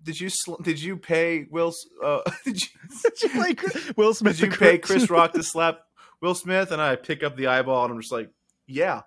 Did 0.02 0.20
you 0.20 0.28
sl- 0.30 0.62
did 0.62 0.80
you 0.80 0.96
pay 0.98 1.46
Will? 1.50 1.72
Uh, 2.02 2.20
did 2.44 2.61
you 2.62 2.68
Did 3.02 3.22
you 3.22 3.28
play 3.30 3.54
Chris- 3.54 3.92
Will 3.96 4.14
Smith? 4.14 4.38
did 4.38 4.52
you 4.52 4.56
pay 4.59 4.78
Chris- 4.78 4.98
Chris 4.98 5.11
Rock 5.11 5.32
to 5.32 5.42
slap 5.42 5.80
Will 6.20 6.35
Smith, 6.35 6.70
and 6.72 6.80
I 6.80 6.94
pick 6.96 7.22
up 7.24 7.37
the 7.37 7.46
eyeball, 7.48 7.85
and 7.85 7.94
I'm 7.94 8.00
just 8.00 8.12
like, 8.12 8.30
yeah, 8.66 9.02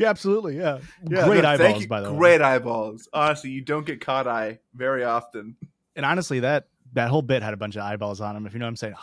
Yeah, 0.00 0.08
absolutely. 0.08 0.56
Yeah. 0.56 0.78
yeah 1.06 1.26
Great 1.26 1.42
no, 1.42 1.50
eyeballs, 1.50 1.84
by 1.86 2.00
the 2.00 2.10
way. 2.10 2.18
Great 2.18 2.40
eyeballs. 2.40 3.06
Honestly, 3.12 3.50
you 3.50 3.60
don't 3.60 3.84
get 3.84 4.00
caught 4.00 4.26
eye 4.26 4.58
very 4.74 5.04
often. 5.04 5.56
And 5.94 6.06
honestly, 6.06 6.40
that 6.40 6.68
that 6.94 7.10
whole 7.10 7.20
bit 7.20 7.42
had 7.42 7.52
a 7.52 7.56
bunch 7.58 7.76
of 7.76 7.82
eyeballs 7.82 8.20
on 8.22 8.34
him. 8.34 8.46
If 8.46 8.54
you 8.54 8.60
know 8.60 8.64
what 8.64 8.70
I'm 8.70 8.76
saying. 8.76 8.94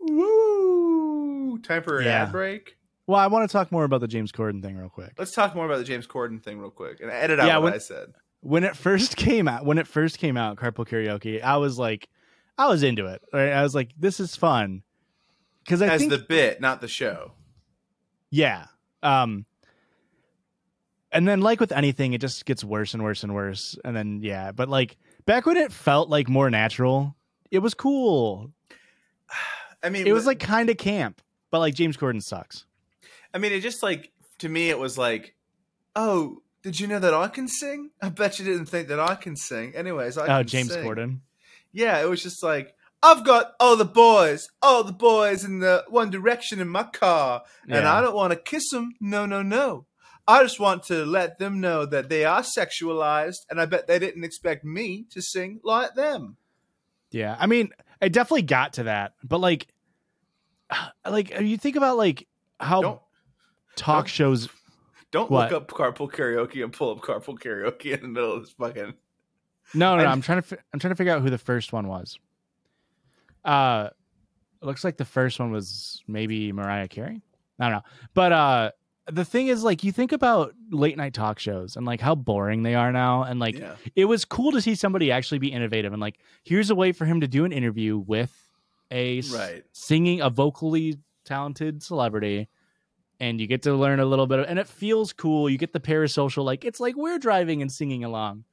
Woo! 0.00 1.58
Time 1.60 1.82
for 1.82 1.98
an 1.98 2.04
Yeah. 2.04 2.24
ad 2.24 2.32
break. 2.32 2.76
Well, 3.06 3.18
I 3.18 3.26
want 3.26 3.48
to 3.48 3.52
talk 3.52 3.70
more 3.72 3.84
about 3.84 4.00
the 4.00 4.08
James 4.08 4.32
Corden 4.32 4.62
thing 4.62 4.76
real 4.76 4.88
quick. 4.88 5.12
Let's 5.18 5.32
talk 5.32 5.54
more 5.54 5.66
about 5.66 5.78
the 5.78 5.84
James 5.84 6.06
Corden 6.06 6.42
thing 6.42 6.58
real 6.58 6.70
quick 6.70 7.00
and 7.00 7.10
edit 7.10 7.38
out 7.40 7.46
Yeah, 7.46 7.56
what 7.58 7.64
when- 7.64 7.74
I 7.74 7.78
said. 7.78 8.12
When 8.40 8.64
it 8.64 8.76
first 8.76 9.16
came 9.16 9.48
out, 9.48 9.64
when 9.64 9.78
it 9.78 9.86
first 9.86 10.18
came 10.18 10.36
out, 10.36 10.56
Carpool 10.58 10.86
Karaoke, 10.86 11.42
I 11.42 11.56
was 11.56 11.78
like, 11.78 12.08
I 12.58 12.68
was 12.68 12.82
into 12.82 13.06
it. 13.06 13.22
Right? 13.32 13.50
I 13.52 13.62
was 13.62 13.74
like, 13.74 13.92
this 13.98 14.20
is 14.20 14.36
fun. 14.36 14.82
Because 15.64 15.80
I 15.80 15.86
As 15.88 16.00
think 16.00 16.10
the 16.12 16.18
bit, 16.18 16.60
not 16.60 16.82
the 16.82 16.88
show. 16.88 17.32
Yeah. 18.30 18.66
Um 19.02 19.46
and 21.14 21.26
then 21.26 21.40
like 21.40 21.60
with 21.60 21.72
anything 21.72 22.12
it 22.12 22.20
just 22.20 22.44
gets 22.44 22.62
worse 22.62 22.92
and 22.92 23.02
worse 23.02 23.22
and 23.22 23.34
worse 23.34 23.78
and 23.84 23.96
then 23.96 24.20
yeah, 24.22 24.52
but 24.52 24.68
like 24.68 24.96
back 25.24 25.46
when 25.46 25.56
it 25.56 25.72
felt 25.72 26.10
like 26.10 26.28
more 26.28 26.50
natural, 26.50 27.14
it 27.50 27.60
was 27.60 27.72
cool. 27.72 28.50
I 29.82 29.88
mean, 29.90 30.06
It 30.06 30.12
was 30.12 30.26
like 30.26 30.40
kind 30.40 30.68
of 30.70 30.76
camp, 30.76 31.20
but 31.50 31.60
like 31.60 31.74
James 31.74 31.96
Corden 31.96 32.22
sucks. 32.22 32.66
I 33.32 33.38
mean, 33.38 33.52
it 33.52 33.60
just 33.60 33.82
like 33.82 34.12
to 34.38 34.48
me, 34.48 34.68
it 34.70 34.78
was 34.78 34.98
like, 34.98 35.34
oh, 35.94 36.42
did 36.62 36.80
you 36.80 36.86
know 36.86 36.98
that 36.98 37.14
I 37.14 37.28
can 37.28 37.46
sing? 37.48 37.90
I 38.02 38.08
bet 38.08 38.38
you 38.38 38.44
didn't 38.44 38.66
think 38.66 38.88
that 38.88 38.98
I 39.00 39.14
can 39.14 39.36
sing. 39.36 39.74
Anyways, 39.74 40.18
I 40.18 40.38
Oh, 40.38 40.42
James 40.42 40.72
sing. 40.72 40.84
Corden. 40.84 41.18
Yeah, 41.72 42.00
it 42.00 42.08
was 42.08 42.22
just 42.22 42.42
like 42.42 42.74
I've 43.02 43.24
got 43.24 43.52
all 43.60 43.76
the 43.76 43.84
boys, 43.84 44.48
all 44.62 44.82
the 44.82 44.92
boys 44.92 45.44
in 45.44 45.58
the 45.60 45.84
One 45.88 46.08
Direction 46.10 46.58
in 46.60 46.68
my 46.68 46.84
car, 46.84 47.42
and 47.68 47.82
Yeah. 47.84 47.94
I 47.94 48.00
don't 48.00 48.14
want 48.16 48.32
to 48.32 48.38
kiss 48.38 48.70
them. 48.70 48.94
No, 49.00 49.26
no, 49.26 49.42
no. 49.42 49.84
I 50.26 50.42
just 50.42 50.58
want 50.58 50.84
to 50.84 51.04
let 51.04 51.38
them 51.38 51.60
know 51.60 51.84
that 51.86 52.08
they 52.08 52.24
are 52.24 52.42
sexualized, 52.42 53.44
and 53.50 53.60
I 53.60 53.66
bet 53.66 53.86
they 53.86 53.98
didn't 53.98 54.24
expect 54.24 54.64
me 54.64 55.04
to 55.10 55.20
sing 55.20 55.60
like 55.62 55.94
them. 55.94 56.36
Yeah. 57.10 57.36
I 57.38 57.46
mean, 57.46 57.70
I 58.00 58.08
definitely 58.08 58.42
got 58.42 58.74
to 58.74 58.84
that, 58.84 59.14
but 59.22 59.38
like 59.40 59.66
like 61.08 61.38
you 61.40 61.56
think 61.58 61.76
about 61.76 61.96
like 61.96 62.26
how 62.58 62.80
Don't 62.82 63.00
talk 63.76 64.04
don't- 64.04 64.08
shows 64.10 64.48
don't 65.10 65.30
What? 65.30 65.52
look 65.52 65.62
up 65.62 65.68
carpool 65.70 66.10
karaoke 66.10 66.64
and 66.64 66.72
pull 66.72 66.90
up 66.90 66.98
carpool 67.00 67.38
karaoke 67.38 67.92
in 67.94 68.00
the 68.02 68.08
middle 68.08 68.32
of 68.32 68.42
this 68.42 68.52
fucking. 68.52 68.94
No, 69.74 69.96
no, 69.96 70.02
no 70.02 70.08
I- 70.08 70.12
I'm 70.12 70.22
trying 70.22 70.42
to 70.42 70.58
I'm 70.72 70.80
trying 70.80 70.90
to 70.92 70.96
figure 70.96 71.12
out 71.12 71.22
who 71.22 71.30
the 71.30 71.38
first 71.38 71.72
one 71.72 71.86
was. 71.86 72.18
Uh 73.44 73.90
it 74.62 74.66
looks 74.66 74.82
like 74.82 74.96
the 74.96 75.04
first 75.04 75.38
one 75.38 75.50
was 75.52 76.02
maybe 76.08 76.50
Mariah 76.52 76.88
Carey. 76.88 77.20
I 77.60 77.64
don't 77.64 77.72
know. 77.74 77.82
But 78.14 78.32
uh 78.32 78.70
the 79.06 79.24
thing 79.24 79.48
is 79.48 79.62
like 79.62 79.84
you 79.84 79.92
think 79.92 80.12
about 80.12 80.54
late 80.70 80.96
night 80.96 81.12
talk 81.12 81.38
shows 81.38 81.76
and 81.76 81.84
like 81.84 82.00
how 82.00 82.14
boring 82.14 82.62
they 82.62 82.74
are 82.74 82.90
now 82.90 83.22
and 83.22 83.38
like 83.38 83.58
yeah. 83.58 83.76
it 83.94 84.06
was 84.06 84.24
cool 84.24 84.52
to 84.52 84.60
see 84.60 84.74
somebody 84.74 85.10
actually 85.12 85.38
be 85.38 85.52
innovative 85.52 85.92
and 85.92 86.00
like 86.00 86.18
here's 86.42 86.70
a 86.70 86.74
way 86.74 86.92
for 86.92 87.04
him 87.04 87.20
to 87.20 87.28
do 87.28 87.44
an 87.44 87.52
interview 87.52 87.98
with 87.98 88.32
a 88.90 89.20
Right. 89.32 89.64
singing 89.72 90.20
a 90.20 90.30
vocally 90.30 90.98
talented 91.24 91.82
celebrity 91.82 92.48
and 93.20 93.40
you 93.40 93.46
get 93.46 93.62
to 93.62 93.74
learn 93.74 94.00
a 94.00 94.04
little 94.04 94.26
bit 94.26 94.40
of, 94.40 94.46
and 94.46 94.58
it 94.58 94.66
feels 94.68 95.12
cool 95.12 95.50
you 95.50 95.58
get 95.58 95.72
the 95.72 95.80
parasocial 95.80 96.44
like 96.44 96.64
it's 96.64 96.80
like 96.80 96.96
we're 96.96 97.18
driving 97.18 97.60
and 97.62 97.70
singing 97.70 98.04
along 98.04 98.44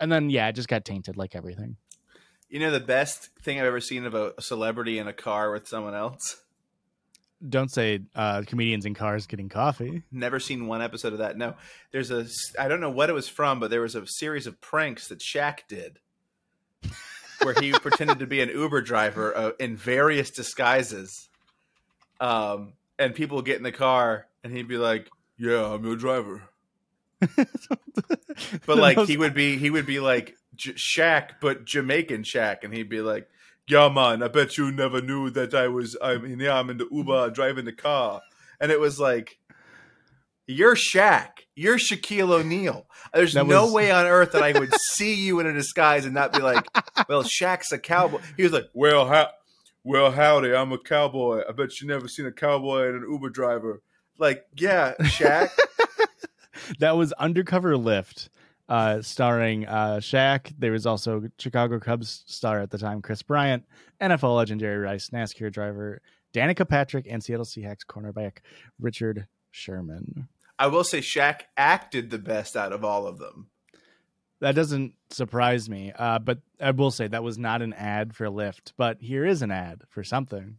and 0.00 0.10
then 0.10 0.28
yeah 0.30 0.48
it 0.48 0.54
just 0.54 0.68
got 0.68 0.84
tainted 0.84 1.16
like 1.16 1.34
everything 1.36 1.76
You 2.48 2.60
know 2.60 2.70
the 2.70 2.80
best 2.80 3.30
thing 3.42 3.58
I've 3.58 3.66
ever 3.66 3.80
seen 3.80 4.04
of 4.06 4.14
a 4.14 4.40
celebrity 4.40 4.98
in 4.98 5.08
a 5.08 5.12
car 5.12 5.50
with 5.50 5.66
someone 5.66 5.94
else? 5.94 6.40
Don't 7.48 7.70
say 7.70 8.00
uh 8.14 8.42
comedians 8.46 8.86
in 8.86 8.94
cars 8.94 9.26
getting 9.26 9.48
coffee 9.48 10.02
Never 10.10 10.40
seen 10.40 10.66
one 10.66 10.80
episode 10.82 11.12
of 11.12 11.18
that. 11.18 11.36
No, 11.36 11.54
there's 11.92 12.10
a 12.10 12.26
I 12.58 12.68
don't 12.68 12.80
know 12.80 12.90
what 12.90 13.10
it 13.10 13.12
was 13.12 13.28
from, 13.28 13.60
but 13.60 13.70
there 13.70 13.80
was 13.80 13.94
a 13.94 14.06
series 14.06 14.46
of 14.46 14.60
pranks 14.60 15.08
that 15.08 15.18
Shaq 15.20 15.60
did, 15.68 15.98
where 17.42 17.54
he 17.60 17.72
pretended 17.80 18.18
to 18.20 18.26
be 18.26 18.40
an 18.40 18.48
Uber 18.48 18.82
driver 18.82 19.36
uh, 19.36 19.50
in 19.58 19.76
various 19.76 20.30
disguises, 20.30 21.28
um, 22.20 22.72
and 22.98 23.14
people 23.14 23.36
would 23.36 23.44
get 23.46 23.56
in 23.58 23.62
the 23.62 23.72
car 23.72 24.26
and 24.42 24.52
he'd 24.56 24.68
be 24.68 24.76
like, 24.76 25.08
"Yeah, 25.38 25.72
I'm 25.72 25.84
your 25.84 25.96
driver," 25.96 26.42
but 27.36 28.76
like 28.78 28.98
he 29.06 29.16
would 29.16 29.34
be 29.34 29.56
he 29.56 29.70
would 29.70 29.86
be 29.86 30.00
like 30.00 30.36
J- 30.56 30.72
Shaq, 30.72 31.30
but 31.40 31.64
Jamaican 31.64 32.22
Shaq, 32.22 32.64
and 32.64 32.72
he'd 32.72 32.88
be 32.88 33.00
like. 33.00 33.28
Yeah, 33.68 33.88
man. 33.88 34.22
I 34.22 34.28
bet 34.28 34.58
you 34.58 34.70
never 34.70 35.00
knew 35.00 35.30
that 35.30 35.54
I 35.54 35.68
was. 35.68 35.96
I 36.02 36.18
mean, 36.18 36.38
yeah, 36.38 36.58
I'm 36.58 36.70
in 36.70 36.78
the 36.78 36.88
Uber 36.90 37.30
driving 37.30 37.64
the 37.64 37.72
car, 37.72 38.20
and 38.60 38.70
it 38.70 38.78
was 38.78 39.00
like, 39.00 39.38
you're 40.46 40.74
Shaq. 40.74 41.28
You're 41.56 41.78
Shaquille 41.78 42.30
O'Neal. 42.30 42.86
There's 43.14 43.34
no 43.34 43.72
way 43.72 43.90
on 43.90 44.06
earth 44.06 44.32
that 44.32 44.42
I 44.42 44.58
would 44.58 44.74
see 44.74 45.14
you 45.14 45.40
in 45.40 45.46
a 45.46 45.52
disguise 45.52 46.04
and 46.04 46.14
not 46.14 46.32
be 46.32 46.40
like, 46.40 46.66
well, 47.08 47.22
Shaq's 47.22 47.72
a 47.72 47.78
cowboy. 47.78 48.20
He 48.36 48.42
was 48.42 48.52
like, 48.52 48.66
well, 48.74 49.06
how, 49.06 49.30
well, 49.84 50.10
howdy, 50.10 50.54
I'm 50.54 50.72
a 50.72 50.78
cowboy. 50.78 51.42
I 51.48 51.52
bet 51.52 51.80
you 51.80 51.86
never 51.86 52.08
seen 52.08 52.26
a 52.26 52.32
cowboy 52.32 52.88
and 52.88 53.04
an 53.04 53.10
Uber 53.10 53.30
driver. 53.30 53.82
Like, 54.18 54.44
yeah, 54.56 54.94
Shaq. 55.00 55.50
that 56.80 56.96
was 56.96 57.12
undercover 57.14 57.74
Lyft 57.74 58.28
uh 58.68 59.02
starring 59.02 59.66
uh 59.66 59.96
Shaq. 60.00 60.52
There 60.58 60.72
was 60.72 60.86
also 60.86 61.24
Chicago 61.38 61.78
Cubs 61.78 62.24
star 62.26 62.60
at 62.60 62.70
the 62.70 62.78
time, 62.78 63.02
Kris 63.02 63.22
Bryant, 63.22 63.64
NFL 64.00 64.36
legend 64.36 64.60
Jerry 64.60 64.78
Rice, 64.78 65.10
NASCAR 65.10 65.52
driver 65.52 66.00
Danica 66.34 66.68
Patrick, 66.68 67.06
and 67.08 67.22
Seattle 67.22 67.46
Seahawks 67.46 67.86
cornerback 67.86 68.38
Richard 68.80 69.26
Sherman. 69.50 70.28
I 70.58 70.66
will 70.66 70.84
say 70.84 70.98
Shaq 70.98 71.42
acted 71.56 72.10
the 72.10 72.18
best 72.18 72.56
out 72.56 72.72
of 72.72 72.84
all 72.84 73.06
of 73.06 73.18
them. 73.18 73.48
That 74.40 74.54
doesn't 74.54 74.94
surprise 75.10 75.70
me. 75.70 75.92
Uh, 75.96 76.18
but 76.18 76.40
I 76.60 76.72
will 76.72 76.90
say 76.90 77.06
that 77.08 77.22
was 77.22 77.38
not 77.38 77.62
an 77.62 77.72
ad 77.72 78.14
for 78.14 78.26
Lyft, 78.26 78.72
but 78.76 78.98
here 79.00 79.24
is 79.24 79.42
an 79.42 79.50
ad 79.50 79.82
for 79.88 80.04
something. 80.04 80.58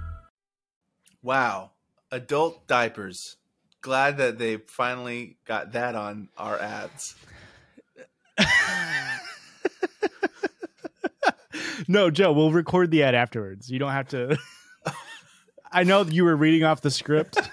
Wow. 1.23 1.71
Adult 2.11 2.67
diapers. 2.67 3.37
Glad 3.81 4.17
that 4.17 4.37
they 4.37 4.57
finally 4.57 5.37
got 5.45 5.71
that 5.73 5.95
on 5.95 6.29
our 6.37 6.59
ads. 6.59 7.15
No, 11.87 12.09
Joe, 12.11 12.31
we'll 12.31 12.51
record 12.51 12.91
the 12.91 13.03
ad 13.03 13.15
afterwards. 13.15 13.69
You 13.69 13.79
don't 13.79 13.91
have 13.91 14.07
to. 14.09 14.37
I 15.71 15.83
know 15.83 16.03
you 16.03 16.23
were 16.23 16.35
reading 16.35 16.63
off 16.63 16.81
the 16.81 16.91
script. 16.91 17.37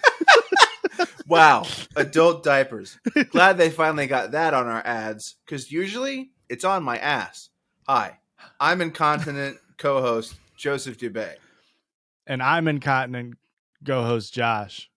Wow, 1.27 1.67
adult 1.95 2.43
diapers. 2.43 2.99
Glad 3.29 3.59
they 3.59 3.69
finally 3.69 4.07
got 4.07 4.31
that 4.31 4.55
on 4.55 4.67
our 4.67 4.81
ads 4.87 5.35
because 5.45 5.71
usually 5.71 6.31
it's 6.49 6.65
on 6.65 6.83
my 6.83 6.97
ass. 6.97 7.51
Hi, 7.87 8.19
I'm 8.59 8.81
incontinent 8.81 9.59
co-host 9.77 10.37
Joseph 10.57 10.97
Dubay. 10.97 11.35
and 12.27 12.43
I'm 12.43 12.67
incontinent 12.67 13.35
go 13.83 14.05
host 14.05 14.35
Josh. 14.35 14.91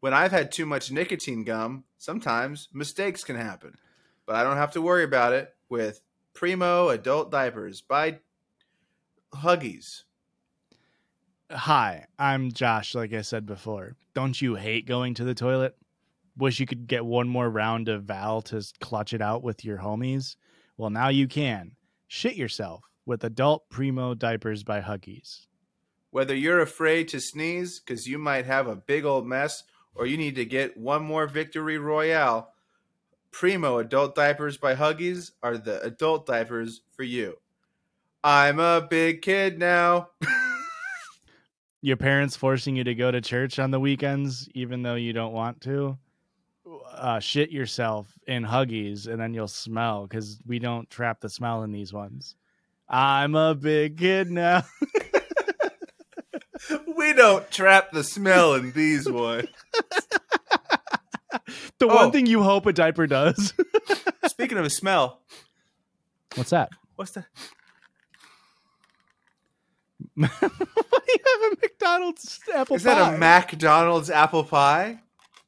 When 0.00 0.14
I've 0.14 0.32
had 0.32 0.52
too 0.52 0.66
much 0.66 0.90
nicotine 0.90 1.44
gum, 1.44 1.84
sometimes 1.98 2.68
mistakes 2.72 3.24
can 3.24 3.36
happen, 3.36 3.76
but 4.26 4.36
I 4.36 4.42
don't 4.42 4.56
have 4.56 4.72
to 4.72 4.82
worry 4.82 5.04
about 5.04 5.32
it 5.32 5.54
with 5.68 6.00
Primo 6.34 6.88
adult 6.90 7.30
diapers 7.30 7.80
by 7.80 8.20
Huggies. 9.34 10.02
Hi, 11.50 12.06
I'm 12.18 12.52
Josh, 12.52 12.94
like 12.94 13.12
I 13.12 13.22
said 13.22 13.46
before. 13.46 13.96
Don't 14.14 14.40
you 14.40 14.56
hate 14.56 14.86
going 14.86 15.14
to 15.14 15.24
the 15.24 15.34
toilet? 15.34 15.76
Wish 16.36 16.60
you 16.60 16.66
could 16.66 16.86
get 16.86 17.06
one 17.06 17.28
more 17.28 17.48
round 17.48 17.88
of 17.88 18.04
Val 18.04 18.42
to 18.42 18.62
clutch 18.80 19.14
it 19.14 19.22
out 19.22 19.42
with 19.42 19.64
your 19.64 19.78
homies? 19.78 20.36
Well, 20.76 20.90
now 20.90 21.08
you 21.08 21.26
can. 21.26 21.76
Shit 22.08 22.36
yourself 22.36 22.84
with 23.06 23.24
adult 23.24 23.68
Primo 23.70 24.14
diapers 24.14 24.62
by 24.62 24.80
Huggies. 24.80 25.45
Whether 26.16 26.34
you're 26.34 26.60
afraid 26.60 27.08
to 27.08 27.20
sneeze 27.20 27.78
because 27.78 28.08
you 28.08 28.16
might 28.16 28.46
have 28.46 28.68
a 28.68 28.74
big 28.74 29.04
old 29.04 29.26
mess, 29.26 29.64
or 29.94 30.06
you 30.06 30.16
need 30.16 30.36
to 30.36 30.46
get 30.46 30.74
one 30.74 31.04
more 31.04 31.26
victory 31.26 31.76
royale, 31.76 32.54
Primo 33.30 33.76
adult 33.76 34.14
diapers 34.14 34.56
by 34.56 34.74
Huggies 34.74 35.32
are 35.42 35.58
the 35.58 35.78
adult 35.82 36.24
diapers 36.24 36.80
for 36.88 37.02
you. 37.02 37.36
I'm 38.24 38.58
a 38.58 38.80
big 38.80 39.20
kid 39.20 39.58
now. 39.58 40.08
Your 41.82 41.98
parents 41.98 42.34
forcing 42.34 42.76
you 42.76 42.84
to 42.84 42.94
go 42.94 43.10
to 43.10 43.20
church 43.20 43.58
on 43.58 43.70
the 43.70 43.78
weekends, 43.78 44.48
even 44.54 44.82
though 44.82 44.94
you 44.94 45.12
don't 45.12 45.34
want 45.34 45.60
to. 45.60 45.98
Uh, 46.94 47.20
shit 47.20 47.50
yourself 47.50 48.06
in 48.26 48.42
Huggies, 48.42 49.06
and 49.06 49.20
then 49.20 49.34
you'll 49.34 49.48
smell 49.48 50.06
because 50.06 50.40
we 50.46 50.60
don't 50.60 50.88
trap 50.88 51.20
the 51.20 51.28
smell 51.28 51.62
in 51.62 51.72
these 51.72 51.92
ones. 51.92 52.36
I'm 52.88 53.34
a 53.34 53.54
big 53.54 53.98
kid 53.98 54.30
now. 54.30 54.64
we 57.06 57.12
don't 57.12 57.48
trap 57.50 57.92
the 57.92 58.02
smell 58.02 58.54
in 58.54 58.72
these 58.72 59.08
ones. 59.08 59.46
the 61.78 61.86
Oh. 61.88 61.94
one 61.94 62.10
thing 62.12 62.26
you 62.26 62.42
hope 62.42 62.66
a 62.66 62.72
diaper 62.72 63.06
does. 63.06 63.52
Speaking 64.26 64.58
of 64.58 64.64
a 64.64 64.70
smell, 64.70 65.20
What's 66.34 66.50
that? 66.50 66.70
what's 66.96 67.12
that? 67.12 67.26
Why 70.14 70.28
do 70.28 70.28
you 70.28 71.24
have 71.42 71.52
a 71.52 71.56
McDonald's 71.62 72.40
apple 72.54 72.66
pie? 72.66 72.74
Is 72.76 72.82
pie? 72.84 72.94
that 72.94 73.14
a 73.14 73.18
McDonald's 73.18 74.10
apple 74.10 74.44
pie? 74.44 75.00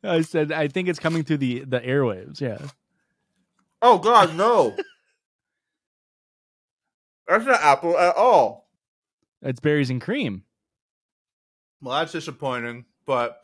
I 0.04 0.20
said 0.22 0.52
I 0.52 0.68
think 0.68 0.88
it's 0.88 0.98
coming 1.00 1.24
through 1.24 1.38
the 1.38 1.64
the 1.64 1.80
airwaves. 1.80 2.40
Yeah. 2.40 2.58
Oh 3.82 3.98
God, 3.98 4.34
no. 4.36 4.76
That's 7.26 7.44
not 7.44 7.60
apple 7.60 7.98
at 7.98 8.14
all. 8.16 8.68
It's 9.42 9.60
berries 9.60 9.90
and 9.90 10.00
cream. 10.00 10.44
Well, 11.80 11.98
that's 11.98 12.12
disappointing, 12.12 12.84
but 13.06 13.40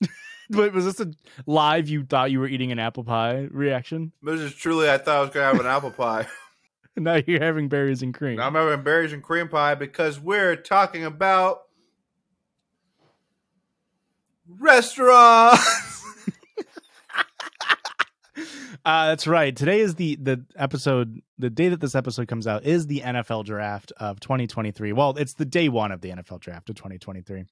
Wait, 0.50 0.72
was 0.72 0.84
this 0.84 1.00
a 1.00 1.12
live? 1.46 1.88
You 1.88 2.04
thought 2.04 2.30
you 2.30 2.40
were 2.40 2.48
eating 2.48 2.72
an 2.72 2.78
apple 2.78 3.04
pie 3.04 3.48
reaction? 3.50 4.12
this 4.22 4.40
is 4.40 4.54
truly 4.54 4.90
I 4.90 4.98
thought 4.98 5.16
I 5.16 5.20
was 5.20 5.30
gonna 5.30 5.46
have 5.46 5.60
an 5.60 5.66
apple 5.66 5.90
pie. 5.90 6.26
Now 6.98 7.20
you're 7.26 7.42
having 7.42 7.68
berries 7.68 8.00
and 8.00 8.14
cream. 8.14 8.40
I'm 8.40 8.54
having 8.54 8.82
berries 8.82 9.12
and 9.12 9.22
cream 9.22 9.48
pie 9.48 9.74
because 9.74 10.18
we're 10.18 10.56
talking 10.56 11.04
about 11.04 11.64
restaurants. 14.48 15.95
Uh, 18.86 19.08
that's 19.08 19.26
right. 19.26 19.56
Today 19.56 19.80
is 19.80 19.96
the 19.96 20.14
the 20.14 20.44
episode. 20.54 21.20
The 21.38 21.50
day 21.50 21.70
that 21.70 21.80
this 21.80 21.96
episode 21.96 22.28
comes 22.28 22.46
out 22.46 22.64
is 22.64 22.86
the 22.86 23.00
NFL 23.00 23.44
draft 23.44 23.92
of 23.96 24.20
2023. 24.20 24.92
Well, 24.92 25.16
it's 25.18 25.34
the 25.34 25.44
day 25.44 25.68
one 25.68 25.90
of 25.90 26.02
the 26.02 26.10
NFL 26.10 26.38
draft 26.38 26.70
of 26.70 26.76
2023. 26.76 27.46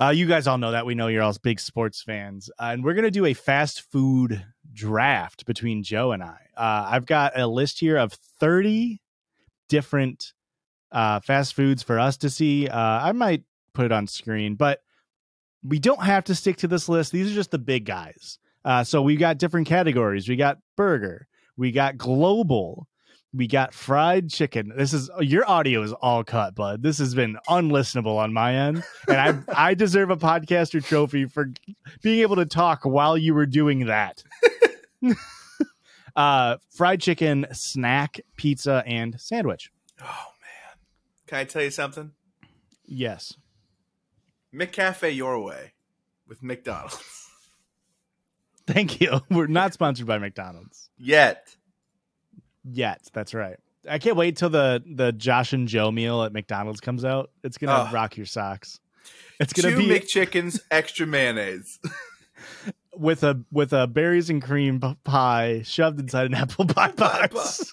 Uh, 0.00 0.10
you 0.10 0.26
guys 0.26 0.46
all 0.46 0.56
know 0.56 0.70
that. 0.70 0.86
We 0.86 0.94
know 0.94 1.08
you're 1.08 1.24
all 1.24 1.34
big 1.42 1.58
sports 1.58 2.02
fans, 2.02 2.50
uh, 2.56 2.66
and 2.66 2.84
we're 2.84 2.94
gonna 2.94 3.10
do 3.10 3.26
a 3.26 3.34
fast 3.34 3.90
food 3.90 4.46
draft 4.72 5.44
between 5.44 5.82
Joe 5.82 6.12
and 6.12 6.22
I. 6.22 6.38
Uh, 6.56 6.86
I've 6.88 7.06
got 7.06 7.36
a 7.36 7.48
list 7.48 7.80
here 7.80 7.96
of 7.96 8.12
30 8.12 9.02
different 9.68 10.34
uh, 10.92 11.18
fast 11.18 11.54
foods 11.54 11.82
for 11.82 11.98
us 11.98 12.16
to 12.18 12.30
see. 12.30 12.68
Uh, 12.68 12.78
I 12.78 13.10
might 13.10 13.42
put 13.74 13.86
it 13.86 13.92
on 13.92 14.06
screen, 14.06 14.54
but 14.54 14.82
we 15.64 15.80
don't 15.80 16.04
have 16.04 16.22
to 16.24 16.36
stick 16.36 16.58
to 16.58 16.68
this 16.68 16.88
list. 16.88 17.10
These 17.10 17.32
are 17.32 17.34
just 17.34 17.50
the 17.50 17.58
big 17.58 17.86
guys. 17.86 18.38
Uh, 18.68 18.84
so 18.84 19.00
we 19.00 19.16
got 19.16 19.38
different 19.38 19.66
categories. 19.66 20.28
We 20.28 20.36
got 20.36 20.58
burger. 20.76 21.26
We 21.56 21.72
got 21.72 21.96
global. 21.96 22.86
We 23.32 23.46
got 23.46 23.72
fried 23.72 24.28
chicken. 24.28 24.74
This 24.76 24.92
is 24.92 25.08
your 25.20 25.48
audio 25.48 25.80
is 25.80 25.94
all 25.94 26.22
cut, 26.22 26.54
bud. 26.54 26.82
This 26.82 26.98
has 26.98 27.14
been 27.14 27.38
unlistenable 27.48 28.18
on 28.18 28.34
my 28.34 28.54
end, 28.54 28.84
and 29.08 29.16
I 29.16 29.38
I 29.70 29.72
deserve 29.72 30.10
a 30.10 30.18
podcaster 30.18 30.84
trophy 30.84 31.24
for 31.24 31.50
being 32.02 32.20
able 32.20 32.36
to 32.36 32.44
talk 32.44 32.84
while 32.84 33.16
you 33.16 33.32
were 33.32 33.46
doing 33.46 33.86
that. 33.86 34.22
uh, 36.16 36.58
fried 36.68 37.00
chicken, 37.00 37.46
snack, 37.52 38.20
pizza, 38.36 38.82
and 38.86 39.18
sandwich. 39.18 39.70
oh 40.02 40.26
man, 40.42 40.78
can 41.26 41.38
I 41.38 41.44
tell 41.44 41.62
you 41.62 41.70
something? 41.70 42.12
Yes. 42.84 43.34
McCafe 44.54 45.16
your 45.16 45.42
way 45.42 45.72
with 46.26 46.42
McDonald's. 46.42 47.27
Thank 48.72 49.00
you. 49.00 49.20
We're 49.30 49.46
not 49.46 49.72
sponsored 49.72 50.06
by 50.06 50.18
McDonald's 50.18 50.90
Yet. 50.98 51.56
yet. 52.64 53.00
That's 53.12 53.32
right. 53.32 53.56
I 53.88 53.98
can't 53.98 54.16
wait 54.16 54.36
till 54.36 54.50
the 54.50 54.82
the 54.86 55.12
Josh 55.12 55.52
and 55.54 55.66
Joe 55.66 55.90
meal 55.90 56.22
at 56.22 56.32
McDonald's 56.32 56.80
comes 56.80 57.04
out. 57.04 57.30
It's 57.42 57.56
gonna 57.56 57.88
Oh. 57.88 57.92
rock 57.92 58.16
your 58.16 58.26
socks. 58.26 58.80
It's 59.40 59.52
gonna 59.54 59.70
Two 59.74 59.78
be 59.78 59.86
McChickens, 59.88 60.60
extra 60.70 61.06
mayonnaise. 61.06 61.78
with 62.96 63.22
a 63.24 63.42
with 63.50 63.72
a 63.72 63.86
berries 63.86 64.28
and 64.28 64.42
cream 64.42 64.80
pie 65.04 65.62
shoved 65.64 65.98
inside 66.00 66.26
an 66.26 66.34
apple 66.34 66.66
pie 66.66 66.90
box. 66.92 67.72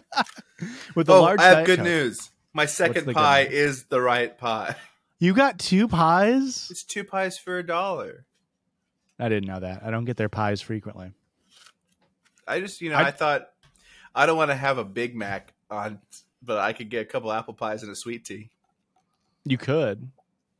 with 0.94 1.08
a 1.08 1.12
oh, 1.12 1.20
large. 1.22 1.40
I 1.40 1.44
have 1.56 1.66
good 1.66 1.82
news. 1.82 2.30
My 2.54 2.64
second 2.64 3.12
pie 3.12 3.42
is 3.42 3.84
the 3.84 4.00
right 4.00 4.36
pie. 4.38 4.76
You 5.18 5.34
got 5.34 5.58
two 5.58 5.88
pies. 5.88 6.68
It's 6.70 6.84
two 6.84 7.04
pies 7.04 7.36
for 7.36 7.58
a 7.58 7.66
dollar. 7.66 8.24
I 9.18 9.28
didn't 9.28 9.48
know 9.48 9.60
that. 9.60 9.82
I 9.84 9.90
don't 9.90 10.04
get 10.04 10.16
their 10.16 10.28
pies 10.28 10.60
frequently. 10.60 11.12
I 12.46 12.60
just, 12.60 12.80
you 12.80 12.90
know, 12.90 12.96
I- 12.96 13.06
I, 13.08 13.10
thought 13.10 13.48
I 14.14 14.26
don't 14.26 14.36
want 14.36 14.50
to 14.50 14.56
have 14.56 14.78
a 14.78 14.84
Big 14.84 15.16
Mac 15.16 15.52
on, 15.70 16.00
but 16.42 16.58
I 16.58 16.72
could 16.72 16.90
get 16.90 17.02
a 17.02 17.04
couple 17.06 17.32
apple 17.32 17.54
pies 17.54 17.82
and 17.82 17.90
a 17.90 17.96
sweet 17.96 18.24
tea. 18.24 18.50
You 19.44 19.58
could. 19.58 20.10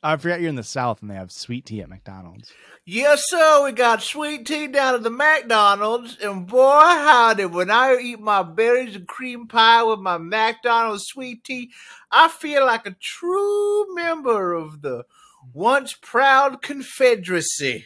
I 0.02 0.16
forgot 0.16 0.40
you're 0.40 0.48
in 0.50 0.54
the 0.56 0.62
South 0.62 1.00
and 1.02 1.10
they 1.10 1.14
have 1.16 1.32
sweet 1.32 1.66
tea 1.66 1.80
at 1.80 1.88
McDonald's. 1.88 2.52
Yes, 2.84 3.24
sir. 3.26 3.64
We 3.64 3.72
got 3.72 4.02
sweet 4.02 4.46
tea 4.46 4.68
down 4.68 4.94
at 4.94 5.02
the 5.02 5.10
McDonald's, 5.10 6.16
and 6.22 6.46
boy, 6.46 6.60
howdy! 6.80 7.46
When 7.46 7.68
I 7.68 7.96
eat 7.96 8.20
my 8.20 8.44
berries 8.44 8.94
and 8.94 9.08
cream 9.08 9.48
pie 9.48 9.82
with 9.82 9.98
my 9.98 10.18
McDonald's 10.18 11.06
sweet 11.06 11.42
tea, 11.42 11.72
I 12.12 12.28
feel 12.28 12.64
like 12.64 12.86
a 12.86 12.94
true 13.00 13.92
member 13.96 14.52
of 14.54 14.82
the 14.82 15.04
once 15.52 15.94
proud 16.00 16.62
Confederacy. 16.62 17.84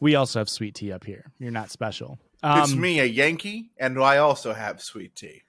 We 0.00 0.14
also 0.14 0.38
have 0.38 0.48
sweet 0.48 0.74
tea 0.74 0.92
up 0.92 1.04
here. 1.04 1.32
You're 1.38 1.50
not 1.50 1.70
special. 1.70 2.18
it's 2.42 2.72
Um, 2.72 2.80
me, 2.80 3.00
a 3.00 3.04
Yankee, 3.04 3.70
and 3.78 3.98
I 4.00 4.18
also 4.18 4.52
have 4.52 4.80
sweet 4.80 5.16
tea. 5.16 5.42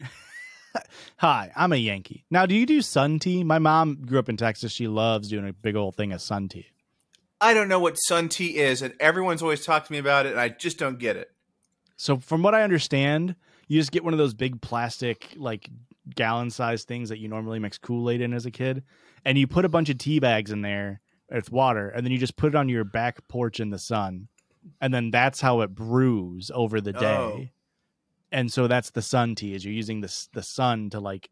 Hi, 1.18 1.52
I'm 1.54 1.72
a 1.72 1.76
Yankee. 1.76 2.24
Now, 2.30 2.46
do 2.46 2.54
you 2.54 2.66
do 2.66 2.82
sun 2.82 3.18
tea? 3.18 3.44
My 3.44 3.58
mom 3.58 4.02
grew 4.04 4.18
up 4.18 4.28
in 4.28 4.36
Texas. 4.36 4.72
She 4.72 4.88
loves 4.88 5.28
doing 5.28 5.48
a 5.48 5.52
big 5.52 5.76
old 5.76 5.94
thing 5.94 6.12
of 6.12 6.20
sun 6.20 6.48
tea. 6.48 6.66
I 7.40 7.54
don't 7.54 7.68
know 7.68 7.78
what 7.78 7.94
sun 7.94 8.28
tea 8.28 8.56
is, 8.56 8.82
and 8.82 8.94
everyone's 8.98 9.42
always 9.42 9.64
talked 9.64 9.86
to 9.86 9.92
me 9.92 9.98
about 9.98 10.26
it, 10.26 10.32
and 10.32 10.40
I 10.40 10.48
just 10.48 10.78
don't 10.78 10.98
get 10.98 11.16
it. 11.16 11.30
So, 11.96 12.18
from 12.18 12.42
what 12.42 12.54
I 12.54 12.62
understand, 12.62 13.36
you 13.68 13.78
just 13.78 13.92
get 13.92 14.02
one 14.02 14.14
of 14.14 14.18
those 14.18 14.34
big 14.34 14.60
plastic, 14.60 15.34
like 15.36 15.68
gallon 16.14 16.50
sized 16.50 16.88
things 16.88 17.08
that 17.10 17.18
you 17.18 17.28
normally 17.28 17.58
mix 17.58 17.78
Kool 17.78 18.10
Aid 18.10 18.20
in 18.20 18.32
as 18.32 18.46
a 18.46 18.50
kid, 18.50 18.82
and 19.24 19.38
you 19.38 19.46
put 19.46 19.64
a 19.64 19.68
bunch 19.68 19.88
of 19.90 19.98
tea 19.98 20.18
bags 20.18 20.50
in 20.50 20.62
there 20.62 21.00
with 21.34 21.52
water, 21.52 21.88
and 21.88 22.04
then 22.04 22.12
you 22.12 22.18
just 22.18 22.36
put 22.36 22.48
it 22.48 22.54
on 22.54 22.68
your 22.68 22.84
back 22.84 23.26
porch 23.28 23.60
in 23.60 23.70
the 23.70 23.78
sun, 23.78 24.28
and 24.80 24.92
then 24.92 25.10
that's 25.10 25.40
how 25.40 25.60
it 25.60 25.74
brews 25.74 26.50
over 26.54 26.80
the 26.80 26.92
day. 26.92 27.00
Oh. 27.16 27.46
And 28.32 28.52
so 28.52 28.66
that's 28.66 28.90
the 28.90 29.02
sun 29.02 29.34
tea. 29.34 29.54
Is 29.54 29.64
you're 29.64 29.74
using 29.74 30.00
the 30.00 30.26
the 30.32 30.42
sun 30.42 30.90
to 30.90 31.00
like 31.00 31.30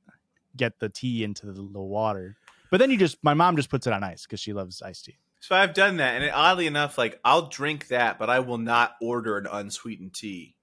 get 0.56 0.78
the 0.78 0.88
tea 0.88 1.24
into 1.24 1.46
the, 1.46 1.52
the 1.52 1.80
water, 1.80 2.36
but 2.70 2.78
then 2.78 2.90
you 2.90 2.96
just 2.96 3.18
my 3.22 3.34
mom 3.34 3.56
just 3.56 3.70
puts 3.70 3.86
it 3.86 3.92
on 3.92 4.04
ice 4.04 4.22
because 4.22 4.40
she 4.40 4.52
loves 4.52 4.82
iced 4.82 5.06
tea. 5.06 5.18
So 5.40 5.56
I've 5.56 5.74
done 5.74 5.96
that, 5.96 6.22
and 6.22 6.30
oddly 6.32 6.66
enough, 6.66 6.96
like 6.98 7.18
I'll 7.24 7.48
drink 7.48 7.88
that, 7.88 8.18
but 8.18 8.30
I 8.30 8.38
will 8.40 8.58
not 8.58 8.94
order 9.00 9.38
an 9.38 9.46
unsweetened 9.50 10.14
tea. 10.14 10.54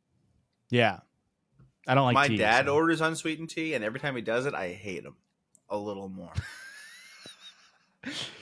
Yeah, 0.69 0.99
I 1.85 1.95
don't 1.95 2.05
like 2.05 2.13
My 2.13 2.27
tea, 2.29 2.37
dad 2.37 2.67
so- 2.67 2.75
orders 2.75 3.01
unsweetened 3.01 3.49
tea, 3.49 3.73
and 3.73 3.83
every 3.83 3.99
time 3.99 4.15
he 4.15 4.21
does 4.21 4.45
it, 4.45 4.53
I 4.53 4.69
hate 4.69 5.03
him 5.03 5.15
a 5.67 5.77
little 5.77 6.07
more. 6.07 6.31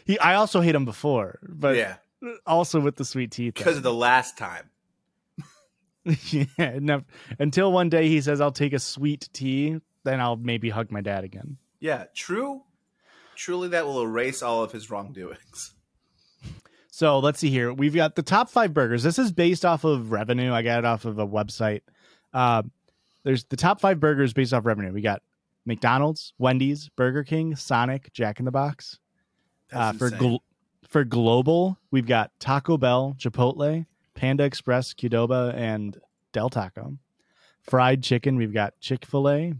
He, 0.06 0.20
I 0.20 0.36
also 0.36 0.62
hate 0.62 0.76
him 0.76 0.86
before, 0.86 1.40
but 1.44 1.76
yeah, 1.76 1.96
also 2.46 2.80
with 2.80 2.96
the 2.96 3.06
sweet 3.06 3.32
tea 3.32 3.46
thing. 3.46 3.54
because 3.56 3.78
of 3.78 3.84
the 3.84 3.94
last 3.94 4.38
time. 4.38 4.70
yeah, 6.30 7.00
until 7.40 7.72
one 7.72 7.90
day 7.90 8.08
he 8.08 8.22
says 8.22 8.40
I'll 8.40 8.52
take 8.52 8.74
a 8.74 8.80
sweet 8.80 9.28
tea, 9.34 9.80
then 10.04 10.22
I'll 10.22 10.38
maybe 10.38 10.70
hug 10.70 10.92
my 10.92 11.02
dad 11.02 11.24
again. 11.24 11.58
Yeah, 11.80 12.06
true. 12.16 12.64
Truly, 13.36 13.68
that 13.70 13.86
will 13.86 14.02
erase 14.02 14.42
all 14.42 14.64
of 14.64 14.72
his 14.72 14.90
wrongdoings. 14.90 15.74
So 16.90 17.20
let's 17.20 17.38
see 17.38 17.52
here. 17.52 17.72
We've 17.72 17.94
got 17.94 18.16
the 18.16 18.24
top 18.24 18.50
five 18.50 18.74
burgers. 18.74 19.04
This 19.04 19.20
is 19.20 19.32
based 19.32 19.64
off 19.64 19.84
of 19.84 20.12
revenue. 20.12 20.52
I 20.52 20.64
got 20.64 20.80
it 20.80 20.86
off 20.86 21.06
of 21.06 21.20
a 21.20 21.28
website. 21.28 21.82
Uh, 22.34 22.64
there's 23.24 23.44
the 23.44 23.58
top 23.58 23.80
five 23.80 24.00
burgers 24.00 24.34
based 24.34 24.52
off 24.52 24.66
revenue. 24.66 24.92
We 24.92 25.02
got 25.02 25.22
McDonald's, 25.66 26.34
Wendy's, 26.40 26.90
Burger 26.96 27.24
King, 27.24 27.56
Sonic, 27.56 28.12
Jack 28.14 28.40
in 28.40 28.46
the 28.46 28.52
Box. 28.52 28.98
Uh, 29.72 29.94
for 29.94 30.10
gl- 30.12 30.40
for 30.88 31.04
global, 31.04 31.78
we've 31.92 32.06
got 32.08 32.32
Taco 32.40 32.78
Bell, 32.78 33.16
Chipotle, 33.20 33.86
Panda 34.16 34.44
Express, 34.46 34.94
Qdoba, 34.94 35.54
and 35.54 36.00
Del 36.32 36.50
Taco. 36.50 36.98
Fried 37.62 38.02
chicken, 38.02 38.38
we've 38.38 38.54
got 38.54 38.80
Chick 38.80 39.06
Fil 39.06 39.30
A, 39.30 39.54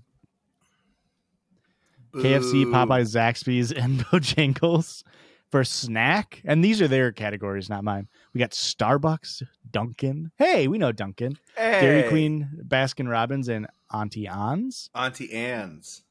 KFC. 2.16 2.66
Popeyes, 2.66 3.14
Zaxby's, 3.16 3.72
and 3.74 4.00
Bojangles. 4.06 5.04
For 5.50 5.64
snack, 5.64 6.42
and 6.44 6.62
these 6.62 6.82
are 6.82 6.90
their 6.90 7.14
categories, 7.14 7.70
not 7.70 7.82
mine. 7.86 8.10
We 8.34 8.40
got 8.40 8.52
Starbucks, 8.52 9.44
Dunkin'. 9.72 10.32
Hey, 10.38 10.68
we 10.68 10.78
know 10.78 10.92
Dunkin'. 10.92 11.38
Dairy 11.56 12.10
Queen, 12.10 12.50
Baskin 12.68 13.10
Robbins, 13.10 13.48
and 13.48 13.66
Auntie 13.90 14.28
Anne's. 14.28 14.90
Auntie 14.94 15.32
Anne's. 15.34 16.04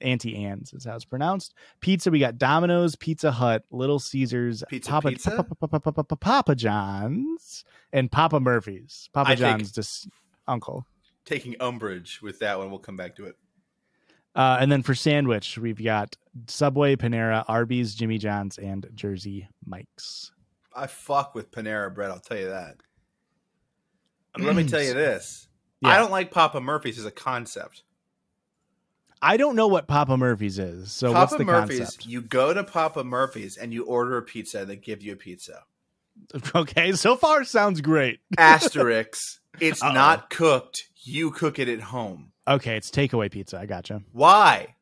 Auntie 0.00 0.36
Anne's 0.44 0.72
is 0.72 0.84
how 0.84 0.94
it's 0.94 1.04
pronounced. 1.04 1.54
Pizza, 1.80 2.10
we 2.10 2.18
got 2.18 2.38
Domino's, 2.38 2.96
Pizza 2.96 3.30
Hut, 3.30 3.64
Little 3.70 3.98
Caesars, 3.98 4.64
Pizza 4.68 4.90
Papa, 4.90 5.10
Pizza? 5.10 5.30
Papa, 5.30 5.54
Papa, 5.54 5.80
Papa, 5.80 5.92
Papa, 5.92 6.16
Papa 6.16 6.54
John's, 6.54 7.64
and 7.92 8.10
Papa 8.10 8.40
Murphy's. 8.40 9.08
Papa 9.12 9.30
I 9.30 9.34
John's 9.34 9.72
just 9.72 10.08
uncle. 10.48 10.86
Taking 11.24 11.56
umbrage 11.60 12.20
with 12.22 12.38
that 12.40 12.58
one. 12.58 12.70
We'll 12.70 12.80
come 12.80 12.96
back 12.96 13.16
to 13.16 13.26
it. 13.26 13.36
Uh, 14.34 14.56
and 14.60 14.72
then 14.72 14.82
for 14.82 14.94
sandwich, 14.94 15.58
we've 15.58 15.82
got 15.82 16.16
Subway, 16.46 16.96
Panera, 16.96 17.44
Arby's, 17.48 17.94
Jimmy 17.94 18.18
John's, 18.18 18.58
and 18.58 18.88
Jersey 18.94 19.48
Mike's. 19.66 20.32
I 20.74 20.86
fuck 20.86 21.34
with 21.34 21.50
Panera 21.50 21.94
bread. 21.94 22.10
I'll 22.10 22.18
tell 22.18 22.38
you 22.38 22.48
that. 22.48 22.76
Let 24.38 24.56
me 24.56 24.66
tell 24.66 24.82
you 24.82 24.94
this: 24.94 25.48
Yeah. 25.82 25.90
I 25.90 25.98
don't 25.98 26.10
like 26.10 26.30
Papa 26.30 26.60
Murphy's 26.60 26.98
as 26.98 27.04
a 27.04 27.10
concept. 27.10 27.82
I 29.22 29.36
don't 29.36 29.54
know 29.56 29.68
what 29.68 29.86
Papa 29.86 30.16
Murphy's 30.16 30.58
is. 30.58 30.90
So 30.92 31.12
what's 31.12 31.32
Papa 31.32 31.38
the 31.38 31.44
Murphy's, 31.44 31.78
concept? 31.78 32.06
you 32.06 32.20
go 32.20 32.52
to 32.52 32.64
Papa 32.64 33.04
Murphy's 33.04 33.56
and 33.56 33.72
you 33.72 33.84
order 33.84 34.16
a 34.18 34.22
pizza. 34.22 34.60
and 34.62 34.68
They 34.70 34.76
give 34.76 35.02
you 35.02 35.12
a 35.12 35.16
pizza. 35.16 35.62
Okay, 36.54 36.92
so 36.92 37.16
far 37.16 37.42
sounds 37.44 37.80
great. 37.80 38.20
Asterix: 38.36 39.38
It's 39.60 39.82
Uh-oh. 39.82 39.92
not 39.92 40.28
cooked. 40.28 40.84
You 41.04 41.30
cook 41.30 41.58
it 41.58 41.68
at 41.68 41.80
home. 41.80 42.32
Okay, 42.46 42.76
it's 42.76 42.90
takeaway 42.90 43.30
pizza. 43.30 43.58
I 43.58 43.64
gotcha. 43.66 44.02
Why? 44.12 44.74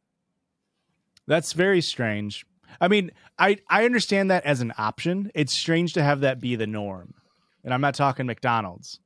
That's 1.29 1.53
very 1.53 1.81
strange. 1.83 2.45
I 2.81 2.89
mean, 2.89 3.13
I 3.39 3.59
I 3.69 3.85
understand 3.85 4.31
that 4.33 4.45
as 4.45 4.61
an 4.61 4.73
option. 4.77 5.31
It's 5.35 5.55
strange 5.55 5.93
to 5.93 6.03
have 6.03 6.21
that 6.23 6.41
be 6.41 6.57
the 6.57 6.67
norm. 6.67 7.15
And 7.63 7.73
I'm 7.73 7.81
not 7.81 7.95
talking 7.95 8.27
McDonald's. 8.27 8.99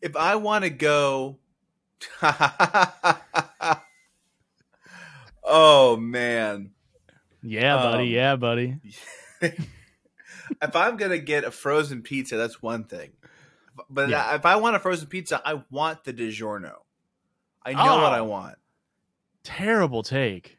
If 0.00 0.16
I 0.16 0.36
want 0.36 0.64
to 0.64 0.70
go, 0.70 1.38
oh 5.44 5.96
man. 5.96 6.70
Yeah, 7.42 7.76
buddy. 7.76 8.04
Um, 8.04 8.08
Yeah, 8.10 8.36
buddy. 8.36 8.76
if 9.40 10.76
I'm 10.76 10.96
gonna 10.96 11.18
get 11.18 11.44
a 11.44 11.50
frozen 11.50 12.02
pizza, 12.02 12.36
that's 12.36 12.62
one 12.62 12.84
thing. 12.84 13.12
But 13.90 14.08
Yeah. 14.10 14.34
if 14.34 14.44
I 14.46 14.56
want 14.56 14.76
a 14.76 14.78
frozen 14.78 15.08
pizza, 15.08 15.40
I 15.44 15.62
want 15.70 16.04
the 16.04 16.12
DiGiorno. 16.12 16.74
I 17.64 17.72
know 17.72 17.96
what 17.96 18.12
I 18.12 18.18
Oh. 18.20 18.24
want: 18.24 18.58
Terrible 19.44 20.02
take. 20.02 20.58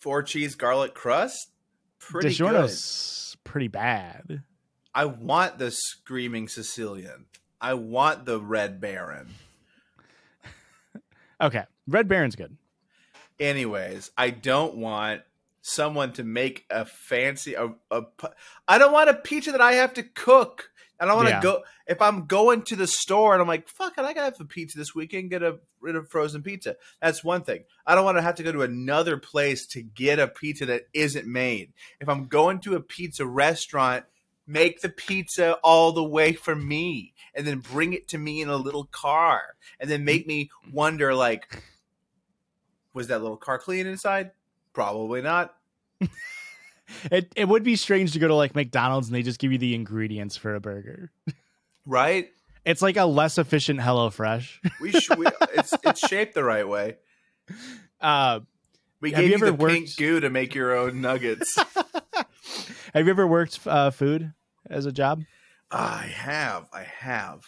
four 0.00 0.22
cheese 0.22 0.54
garlic 0.54 0.94
crust. 0.94 1.50
Pretty 1.98 2.28
good. 2.28 2.36
DiGiorno's 2.46 3.36
pretty 3.44 3.66
bad. 3.68 4.42
I 4.94 5.04
want 5.06 5.58
the 5.58 5.70
screaming 5.72 6.46
Sicilian. 6.48 7.26
I 7.60 7.74
want 7.74 8.24
the 8.24 8.40
Red 8.40 8.80
Baron. 8.80 9.34
Okay, 11.40 11.64
Red 11.86 12.08
Baron's 12.08 12.34
good. 12.34 12.56
Anyways, 13.40 14.10
I 14.16 14.30
don't 14.30 14.76
want 14.76 15.22
someone 15.62 16.12
to 16.14 16.24
make 16.24 16.64
a 16.70 16.84
fancy 16.84 17.54
a, 17.54 17.74
a 17.90 18.02
I 18.66 18.78
don't 18.78 18.92
want 18.92 19.10
a 19.10 19.14
pizza 19.14 19.52
that 19.52 19.60
I 19.60 19.74
have 19.74 19.94
to 19.94 20.02
cook. 20.02 20.70
I 21.00 21.04
don't 21.04 21.16
want 21.16 21.28
to 21.28 21.34
Yeah. 21.34 21.40
go 21.40 21.62
if 21.86 22.02
I'm 22.02 22.26
going 22.26 22.62
to 22.62 22.76
the 22.76 22.86
store 22.86 23.32
and 23.32 23.40
I'm 23.40 23.48
like, 23.48 23.68
fuck 23.68 23.96
it, 23.98 24.04
I 24.04 24.12
gotta 24.12 24.32
have 24.32 24.40
a 24.40 24.44
pizza 24.44 24.76
this 24.78 24.94
weekend, 24.94 25.30
get 25.30 25.42
a 25.42 25.58
rid 25.80 25.94
of 25.94 26.08
frozen 26.10 26.42
pizza. 26.42 26.76
That's 27.00 27.22
one 27.22 27.42
thing. 27.42 27.64
I 27.86 27.94
don't 27.94 28.04
want 28.04 28.18
to 28.18 28.22
have 28.22 28.34
to 28.36 28.42
go 28.42 28.50
to 28.50 28.62
another 28.62 29.16
place 29.16 29.66
to 29.68 29.82
get 29.82 30.18
a 30.18 30.26
pizza 30.26 30.66
that 30.66 30.88
isn't 30.92 31.26
made. 31.26 31.72
If 32.00 32.08
I'm 32.08 32.26
going 32.26 32.58
to 32.60 32.74
a 32.74 32.80
pizza 32.80 33.24
restaurant, 33.26 34.04
make 34.46 34.80
the 34.80 34.88
pizza 34.88 35.52
all 35.62 35.92
the 35.92 36.02
way 36.02 36.32
for 36.32 36.56
me 36.56 37.12
and 37.34 37.46
then 37.46 37.60
bring 37.60 37.92
it 37.92 38.08
to 38.08 38.18
me 38.18 38.40
in 38.40 38.48
a 38.48 38.56
little 38.56 38.84
car 38.86 39.42
and 39.78 39.88
then 39.90 40.04
make 40.04 40.26
me 40.26 40.50
wonder 40.72 41.14
like 41.14 41.62
was 42.98 43.06
that 43.06 43.22
little 43.22 43.36
car 43.36 43.58
clean 43.58 43.86
inside? 43.86 44.32
Probably 44.74 45.22
not. 45.22 45.54
It 47.10 47.30
it 47.36 47.46
would 47.46 47.64
be 47.64 47.76
strange 47.76 48.12
to 48.14 48.18
go 48.18 48.28
to 48.28 48.34
like 48.34 48.54
McDonald's 48.54 49.08
and 49.08 49.14
they 49.14 49.22
just 49.22 49.38
give 49.38 49.52
you 49.52 49.58
the 49.58 49.74
ingredients 49.74 50.38
for 50.38 50.54
a 50.54 50.60
burger. 50.60 51.10
Right? 51.84 52.30
It's 52.64 52.80
like 52.80 52.96
a 52.96 53.04
less 53.04 53.36
efficient 53.36 53.78
HelloFresh. 53.80 54.72
We, 54.80 54.92
sh- 54.92 55.10
we 55.16 55.26
it's 55.54 55.74
it's 55.84 56.08
shaped 56.08 56.34
the 56.34 56.44
right 56.44 56.66
way. 56.66 56.96
Uh, 58.00 58.40
We 59.00 59.10
gave 59.10 59.24
you 59.30 59.36
you, 59.46 59.52
the 59.52 59.66
pink 59.66 59.96
goo 59.96 60.20
to 60.20 60.30
make 60.30 60.54
your 60.54 60.74
own 60.74 61.02
nuggets. 61.02 61.56
have 62.94 63.04
you 63.04 63.10
ever 63.10 63.26
worked 63.26 63.60
uh, 63.66 63.90
food 63.90 64.32
as 64.70 64.86
a 64.86 64.92
job? 64.92 65.24
I 65.70 66.06
have, 66.06 66.68
I 66.72 66.84
have. 66.84 67.44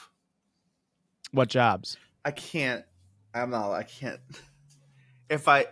What 1.33 1.49
jobs? 1.49 1.97
I 2.27 2.31
can't. 2.33 2.85
I'm 3.33 3.49
not. 3.49 3.73
I 3.73 3.85
can't. 3.85 4.21
If 5.31 5.49
I 5.49 5.67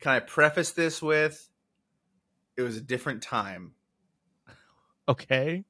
can, 0.00 0.12
I 0.12 0.20
preface 0.20 0.72
this 0.72 1.00
with, 1.00 1.48
it 2.56 2.62
was 2.62 2.76
a 2.76 2.80
different 2.80 3.22
time. 3.22 3.72
Okay. 5.08 5.64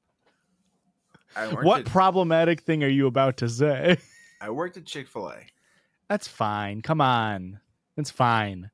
I 1.35 1.45
What 1.47 1.81
At, 1.81 1.85
problematic 1.85 2.61
thing 2.61 2.83
are 2.83 2.89
you 2.89 3.07
about 3.07 3.37
to 3.37 3.47
say? 3.47 3.97
I 4.41 4.49
worked 4.49 4.75
at 4.75 4.85
Chick 4.85 5.07
Fil 5.07 5.29
A. 5.29 5.35
That's 6.09 6.27
fine. 6.27 6.81
Come 6.81 6.99
on. 6.99 7.59
That's 7.95 8.11
fine. 8.11 8.71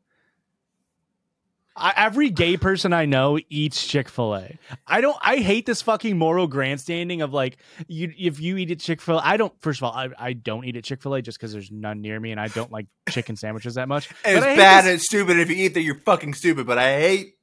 I, 1.77 1.93
every 1.95 2.29
gay 2.29 2.57
person 2.57 2.91
I 2.91 3.05
know 3.05 3.39
eats 3.49 3.85
Chick 3.87 4.09
Fil 4.09 4.35
A. 4.35 4.57
I 4.87 5.01
don't. 5.01 5.17
I 5.21 5.37
hate 5.37 5.65
this 5.65 5.81
fucking 5.81 6.17
moral 6.17 6.47
grandstanding 6.47 7.21
of 7.21 7.33
like 7.33 7.57
you. 7.87 8.11
If 8.17 8.39
you 8.39 8.57
eat 8.57 8.71
at 8.71 8.79
Chick 8.79 8.99
Fil 9.01 9.17
A, 9.19 9.21
I 9.23 9.37
don't. 9.37 9.53
First 9.61 9.79
of 9.79 9.83
all, 9.85 9.91
I, 9.93 10.09
I 10.17 10.33
don't 10.33 10.65
eat 10.65 10.75
at 10.75 10.83
Chick 10.83 11.01
Fil 11.01 11.13
A 11.15 11.21
just 11.21 11.37
because 11.37 11.53
there's 11.53 11.71
none 11.71 12.01
near 12.01 12.19
me, 12.19 12.31
and 12.31 12.41
I 12.41 12.47
don't 12.47 12.71
like 12.71 12.87
chicken 13.09 13.35
sandwiches 13.35 13.75
that 13.75 13.87
much. 13.87 14.09
And 14.25 14.39
But 14.39 14.49
it's 14.49 14.57
bad 14.57 14.85
this- 14.85 14.91
and 14.91 15.01
stupid. 15.01 15.37
If 15.39 15.49
you 15.49 15.55
eat 15.55 15.73
that, 15.75 15.81
you're 15.81 15.99
fucking 15.99 16.33
stupid. 16.33 16.65
But 16.67 16.77
I 16.79 16.99
hate. 16.99 17.33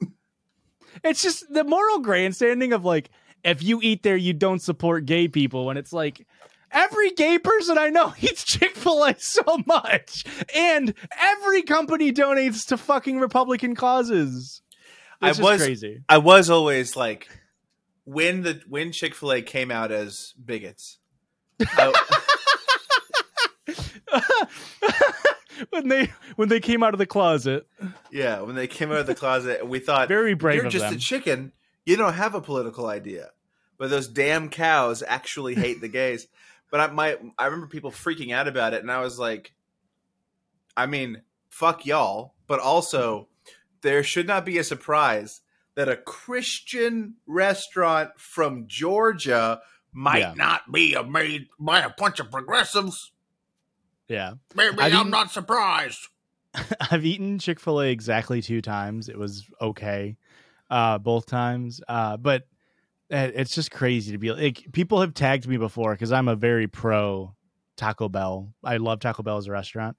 It's 1.03 1.23
just 1.23 1.53
the 1.53 1.65
moral 1.65 2.01
grandstanding 2.01 2.73
of 2.73 2.85
like 2.85 3.11
if 3.45 3.63
you 3.63 3.81
eat 3.83 4.03
there, 4.03 4.17
you 4.17 4.33
don't 4.33 4.61
support 4.61 5.07
gay 5.07 5.29
people. 5.29 5.67
When 5.67 5.77
it's 5.77 5.93
like 5.93 6.27
every 6.75 7.11
gay 7.13 7.39
person 7.39 7.79
I 7.79 7.89
know 7.89 8.13
eats 8.21 8.45
Chick 8.45 8.77
Fil 8.77 9.03
A 9.05 9.15
so 9.19 9.43
much, 9.67 10.25
and 10.55 10.93
every 11.19 11.63
company 11.63 12.13
donates 12.13 12.67
to 12.69 12.77
fucking 12.77 13.19
Republican 13.19 13.75
causes. 13.75 14.61
I 15.23 15.29
was- 15.29 15.63
crazy. 15.63 16.03
I 16.09 16.19
was 16.19 16.51
always 16.51 16.97
like, 16.97 17.29
when 18.05 18.43
the 18.43 18.61
when 18.69 18.93
Chick 18.93 19.15
Fil 19.15 19.33
A 19.33 19.43
came 19.43 19.71
out 19.71 19.91
as 19.93 20.35
bigots. 20.45 20.99
I- 21.61 21.93
when 25.71 25.89
they 25.89 26.13
when 26.37 26.49
they 26.49 26.61
came 26.61 26.83
out 26.83 26.95
of 26.95 26.99
the 26.99 27.07
closet, 27.07 27.67
yeah, 28.11 28.41
when 28.41 28.55
they 28.55 28.67
came 28.67 28.91
out 28.91 28.99
of 28.99 29.07
the 29.07 29.15
closet, 29.15 29.67
we 29.67 29.79
thought 29.79 30.09
very 30.09 30.35
brave 30.35 30.63
you're 30.63 30.71
just 30.71 30.85
them. 30.85 30.95
a 30.95 30.99
chicken. 30.99 31.53
You 31.87 31.97
don't 31.97 32.15
have 32.15 32.35
a 32.35 32.41
political 32.41 32.87
idea. 32.87 33.31
But 33.77 33.91
those 33.91 34.09
damn 34.09 34.49
cows 34.51 35.03
actually 35.07 35.55
hate 35.55 35.81
the 35.81 35.89
gays. 35.89 36.29
But 36.75 36.81
I 36.81 36.93
my 36.93 37.17
I 37.39 37.45
remember 37.45 37.69
people 37.69 37.93
freaking 37.93 38.33
out 38.35 38.49
about 38.49 38.75
it, 38.75 38.83
and 38.83 38.91
I 38.91 38.99
was 38.99 39.17
like, 39.17 39.53
I 40.77 40.87
mean, 40.87 41.23
fuck 41.49 41.87
y'all. 41.87 42.35
But 42.49 42.59
also, 42.59 43.29
there 43.83 44.03
should 44.03 44.27
not 44.27 44.45
be 44.45 44.59
a 44.59 44.65
surprise 44.65 45.41
that 45.77 45.89
a 45.89 45.97
Christian 45.97 47.15
restaurant 47.29 48.11
from 48.19 48.65
Georgia 48.67 49.61
might 49.93 50.19
Yeah. 50.19 50.35
not 50.35 50.73
be 50.73 51.01
made 51.09 51.47
by 51.61 51.79
a 51.83 51.91
bunch 51.97 52.19
of 52.19 52.33
progressives. 52.33 53.13
yeah, 54.09 54.33
Maybe 54.57 54.77
I've 54.81 54.93
I'm 54.95 54.99
eaten- 55.03 55.11
not 55.11 55.31
surprised. 55.31 56.09
I've 56.91 57.05
eaten 57.05 57.39
Chick 57.39 57.61
Fil 57.61 57.83
A 57.83 57.87
exactly 57.87 58.43
two 58.43 58.61
times. 58.61 59.09
It 59.09 59.17
was 59.17 59.47
okay, 59.61 60.17
uh, 60.71 60.99
both 60.99 61.27
times. 61.27 61.81
Uh, 61.87 62.17
but 62.17 62.49
it's 63.15 63.55
just 63.55 63.71
crazy 63.71 64.13
to 64.13 64.19
be 64.19 64.33
like 64.33 64.67
people 64.73 65.01
have 65.01 65.15
tagged 65.15 65.47
me 65.47 65.57
before 65.57 65.93
because 65.93 66.13
I'm 66.13 66.29
a 66.29 66.37
very 66.37 66.67
pro 66.67 67.35
Taco 67.77 68.09
Bell. 68.09 68.53
I 68.63 68.79
love 68.79 69.01
Taco 69.01 69.23
Bell 69.23 69.37
as 69.37 69.47
a 69.47 69.53
restaurant. 69.53 69.97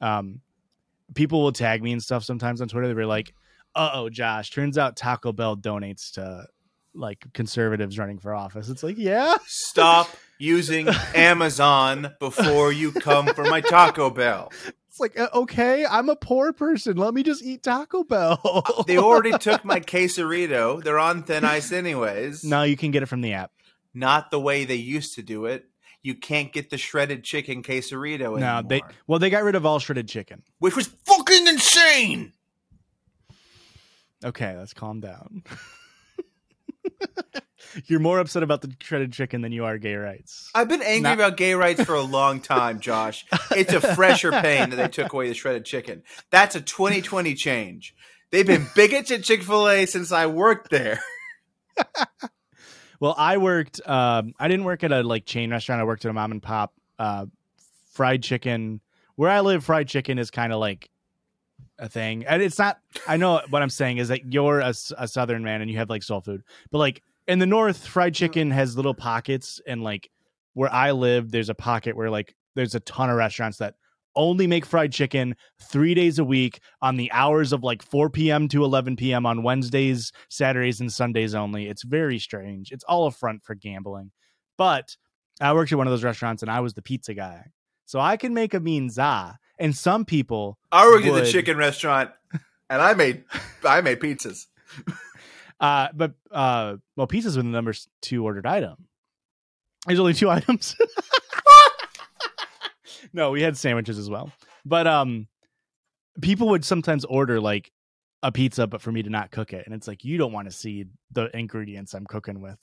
Um, 0.00 0.40
people 1.14 1.42
will 1.42 1.52
tag 1.52 1.82
me 1.82 1.92
and 1.92 2.02
stuff 2.02 2.24
sometimes 2.24 2.60
on 2.60 2.68
Twitter. 2.68 2.92
They're 2.94 3.06
like, 3.06 3.34
"Uh 3.74 3.90
oh, 3.94 4.08
Josh, 4.08 4.50
turns 4.50 4.78
out 4.78 4.96
Taco 4.96 5.32
Bell 5.32 5.56
donates 5.56 6.12
to 6.12 6.46
like 6.94 7.24
conservatives 7.32 7.98
running 7.98 8.18
for 8.18 8.34
office." 8.34 8.68
It's 8.68 8.82
like, 8.82 8.98
yeah, 8.98 9.36
Stop 9.46 10.08
using 10.38 10.88
Amazon 11.14 12.14
before 12.20 12.72
you 12.72 12.92
come 12.92 13.26
for 13.34 13.44
my 13.44 13.60
Taco 13.60 14.10
Bell. 14.10 14.52
It's 14.94 15.00
like 15.00 15.18
uh, 15.18 15.28
okay, 15.34 15.84
I'm 15.84 16.08
a 16.08 16.14
poor 16.14 16.52
person. 16.52 16.96
Let 16.96 17.14
me 17.14 17.24
just 17.24 17.42
eat 17.42 17.64
Taco 17.64 18.04
Bell. 18.04 18.62
They 18.86 18.96
already 18.96 19.36
took 19.38 19.64
my 19.64 19.80
quesarito. 19.80 20.84
They're 20.84 21.00
on 21.00 21.24
thin 21.24 21.44
ice 21.44 21.72
anyways. 21.72 22.44
no, 22.44 22.62
you 22.62 22.76
can 22.76 22.92
get 22.92 23.02
it 23.02 23.06
from 23.06 23.20
the 23.20 23.32
app. 23.32 23.50
Not 23.92 24.30
the 24.30 24.38
way 24.38 24.64
they 24.64 24.76
used 24.76 25.16
to 25.16 25.22
do 25.22 25.46
it. 25.46 25.64
You 26.02 26.14
can't 26.14 26.52
get 26.52 26.70
the 26.70 26.78
shredded 26.78 27.24
chicken 27.24 27.64
quesarito 27.64 28.38
No, 28.38 28.58
anymore. 28.58 28.62
they 28.68 28.82
well 29.08 29.18
they 29.18 29.30
got 29.30 29.42
rid 29.42 29.56
of 29.56 29.66
all 29.66 29.80
shredded 29.80 30.08
chicken. 30.08 30.44
which 30.60 30.76
was 30.76 30.86
fucking 31.06 31.48
insane. 31.48 32.32
Okay, 34.24 34.56
let's 34.56 34.74
calm 34.74 35.00
down. 35.00 35.42
You're 37.86 38.00
more 38.00 38.18
upset 38.18 38.42
about 38.42 38.60
the 38.62 38.72
shredded 38.80 39.12
chicken 39.12 39.40
than 39.42 39.52
you 39.52 39.64
are 39.64 39.78
gay 39.78 39.94
rights. 39.96 40.50
I've 40.54 40.68
been 40.68 40.82
angry 40.82 41.00
Not- 41.02 41.14
about 41.14 41.36
gay 41.36 41.54
rights 41.54 41.82
for 41.84 41.94
a 41.94 42.02
long 42.02 42.40
time, 42.40 42.80
Josh. 42.80 43.24
It's 43.56 43.72
a 43.72 43.80
fresher 43.94 44.30
pain 44.30 44.70
that 44.70 44.76
they 44.76 44.88
took 44.88 45.12
away 45.12 45.28
the 45.28 45.34
shredded 45.34 45.64
chicken. 45.64 46.02
That's 46.30 46.54
a 46.56 46.60
2020 46.60 47.34
change. 47.34 47.94
They've 48.30 48.46
been 48.46 48.66
bigots 48.74 49.10
at 49.10 49.22
Chick 49.22 49.42
fil 49.42 49.68
A 49.68 49.86
since 49.86 50.10
I 50.10 50.26
worked 50.26 50.70
there. 50.70 51.00
Well, 53.00 53.14
I 53.18 53.36
worked. 53.38 53.80
Um, 53.86 54.34
I 54.38 54.48
didn't 54.48 54.64
work 54.64 54.82
at 54.84 54.92
a 54.92 55.02
like 55.02 55.26
chain 55.26 55.50
restaurant. 55.50 55.80
I 55.80 55.84
worked 55.84 56.04
at 56.04 56.10
a 56.10 56.14
mom 56.14 56.32
and 56.32 56.42
pop. 56.42 56.72
Uh, 56.98 57.26
fried 57.92 58.22
chicken. 58.22 58.80
Where 59.16 59.30
I 59.30 59.40
live, 59.40 59.64
fried 59.64 59.88
chicken 59.88 60.18
is 60.18 60.30
kind 60.30 60.52
of 60.52 60.58
like 60.60 60.88
a 61.78 61.88
thing, 61.88 62.24
and 62.24 62.40
it's 62.42 62.58
not. 62.58 62.78
I 63.06 63.16
know 63.16 63.42
what 63.50 63.62
I'm 63.62 63.70
saying 63.70 63.98
is 63.98 64.08
that 64.08 64.32
you're 64.32 64.60
a 64.60 64.72
southern 64.72 65.44
man 65.44 65.60
and 65.60 65.70
you 65.70 65.76
have 65.78 65.90
like 65.90 66.02
soul 66.02 66.20
food, 66.20 66.44
but 66.70 66.78
like 66.78 67.02
in 67.26 67.38
the 67.38 67.46
north, 67.46 67.86
fried 67.86 68.12
mm-hmm. 68.12 68.24
chicken 68.24 68.50
has 68.50 68.76
little 68.76 68.94
pockets, 68.94 69.60
and 69.66 69.82
like 69.82 70.10
where 70.54 70.72
I 70.72 70.92
live, 70.92 71.30
there's 71.30 71.48
a 71.48 71.54
pocket 71.54 71.96
where 71.96 72.10
like 72.10 72.34
there's 72.54 72.74
a 72.74 72.80
ton 72.80 73.10
of 73.10 73.16
restaurants 73.16 73.58
that 73.58 73.74
only 74.16 74.46
make 74.46 74.64
fried 74.64 74.92
chicken 74.92 75.34
three 75.60 75.94
days 75.94 76.18
a 76.18 76.24
week 76.24 76.60
on 76.80 76.96
the 76.96 77.10
hours 77.10 77.52
of 77.52 77.64
like 77.64 77.82
4 77.82 78.10
p.m. 78.10 78.46
to 78.48 78.64
11 78.64 78.94
p.m. 78.96 79.26
on 79.26 79.42
Wednesdays, 79.42 80.12
Saturdays, 80.30 80.80
and 80.80 80.92
Sundays 80.92 81.34
only. 81.34 81.66
It's 81.66 81.82
very 81.82 82.20
strange. 82.20 82.70
It's 82.70 82.84
all 82.84 83.06
a 83.06 83.10
front 83.10 83.42
for 83.42 83.56
gambling. 83.56 84.12
But 84.56 84.96
I 85.40 85.52
worked 85.52 85.72
at 85.72 85.78
one 85.78 85.88
of 85.88 85.92
those 85.92 86.04
restaurants 86.04 86.42
and 86.42 86.50
I 86.50 86.60
was 86.60 86.74
the 86.74 86.82
pizza 86.82 87.14
guy. 87.14 87.46
So 87.86 87.98
I 88.00 88.16
can 88.16 88.34
make 88.34 88.54
a 88.54 88.60
mean 88.60 88.88
za. 88.88 89.36
And 89.58 89.76
some 89.76 90.04
people, 90.04 90.58
I 90.72 90.86
worked 90.86 91.06
at 91.06 91.14
the 91.14 91.30
chicken 91.30 91.56
restaurant, 91.56 92.10
and 92.68 92.82
I 92.82 92.94
made 92.94 93.24
I 93.64 93.80
made 93.82 94.00
pizzas. 94.00 94.46
uh, 95.60 95.88
but 95.94 96.14
uh, 96.30 96.76
well, 96.96 97.06
pizza's 97.06 97.36
been 97.36 97.50
the 97.52 97.56
number 97.56 97.74
two 98.02 98.24
ordered 98.24 98.46
item. 98.46 98.86
There's 99.86 100.00
only 100.00 100.14
two 100.14 100.30
items. 100.38 100.76
no, 103.12 103.30
we 103.30 103.42
had 103.42 103.56
sandwiches 103.56 103.98
as 103.98 104.08
well. 104.10 104.32
But 104.64 104.86
um, 104.86 105.28
people 106.20 106.48
would 106.50 106.64
sometimes 106.64 107.04
order 107.04 107.40
like 107.40 107.70
a 108.22 108.32
pizza, 108.32 108.66
but 108.66 108.80
for 108.80 108.90
me 108.90 109.02
to 109.02 109.10
not 109.10 109.30
cook 109.30 109.52
it, 109.52 109.66
and 109.66 109.74
it's 109.74 109.86
like 109.86 110.04
you 110.04 110.16
don't 110.16 110.32
want 110.32 110.48
to 110.48 110.52
see 110.56 110.86
the 111.12 111.34
ingredients 111.36 111.94
I'm 111.94 112.06
cooking 112.06 112.40
with. 112.40 112.58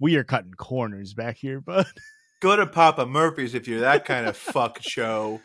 We 0.00 0.16
are 0.16 0.24
cutting 0.24 0.54
corners 0.54 1.14
back 1.14 1.36
here, 1.36 1.60
but 1.60 1.86
Go 2.40 2.56
to 2.56 2.66
Papa 2.66 3.06
Murphy's 3.06 3.54
if 3.54 3.68
you're 3.68 3.80
that 3.80 4.04
kind 4.04 4.26
of 4.26 4.36
fuck 4.36 4.78
show. 4.82 5.40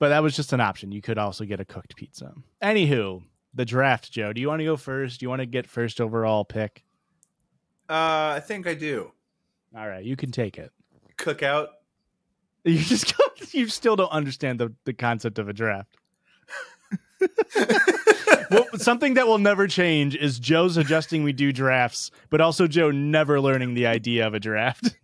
but 0.00 0.08
that 0.08 0.22
was 0.24 0.34
just 0.34 0.52
an 0.52 0.60
option. 0.60 0.90
You 0.90 1.00
could 1.02 1.18
also 1.18 1.44
get 1.44 1.60
a 1.60 1.64
cooked 1.64 1.94
pizza. 1.94 2.32
Anywho, 2.62 3.22
the 3.54 3.64
draft, 3.64 4.10
Joe. 4.10 4.32
Do 4.32 4.40
you 4.40 4.48
want 4.48 4.60
to 4.60 4.64
go 4.64 4.76
first? 4.76 5.20
Do 5.20 5.24
you 5.24 5.30
want 5.30 5.40
to 5.40 5.46
get 5.46 5.66
first 5.66 6.00
overall 6.00 6.44
pick? 6.44 6.84
Uh, 7.88 8.34
I 8.36 8.42
think 8.44 8.66
I 8.66 8.74
do. 8.74 9.12
All 9.76 9.88
right, 9.88 10.04
you 10.04 10.16
can 10.16 10.30
take 10.30 10.58
it. 10.58 10.70
Cookout. 11.18 11.68
You 12.66 12.78
just 12.78 13.12
you 13.52 13.68
still 13.68 13.94
don't 13.94 14.10
understand 14.10 14.58
the, 14.58 14.72
the 14.86 14.94
concept 14.94 15.38
of 15.38 15.50
a 15.50 15.52
draft. 15.52 15.98
well, 18.50 18.66
something 18.76 19.12
that 19.14 19.26
will 19.26 19.36
never 19.36 19.68
change 19.68 20.16
is 20.16 20.38
Joe's 20.38 20.78
adjusting 20.78 21.24
we 21.24 21.34
do 21.34 21.52
drafts, 21.52 22.10
but 22.30 22.40
also 22.40 22.66
Joe 22.66 22.90
never 22.90 23.38
learning 23.38 23.74
the 23.74 23.86
idea 23.86 24.26
of 24.26 24.32
a 24.32 24.40
draft. 24.40 24.96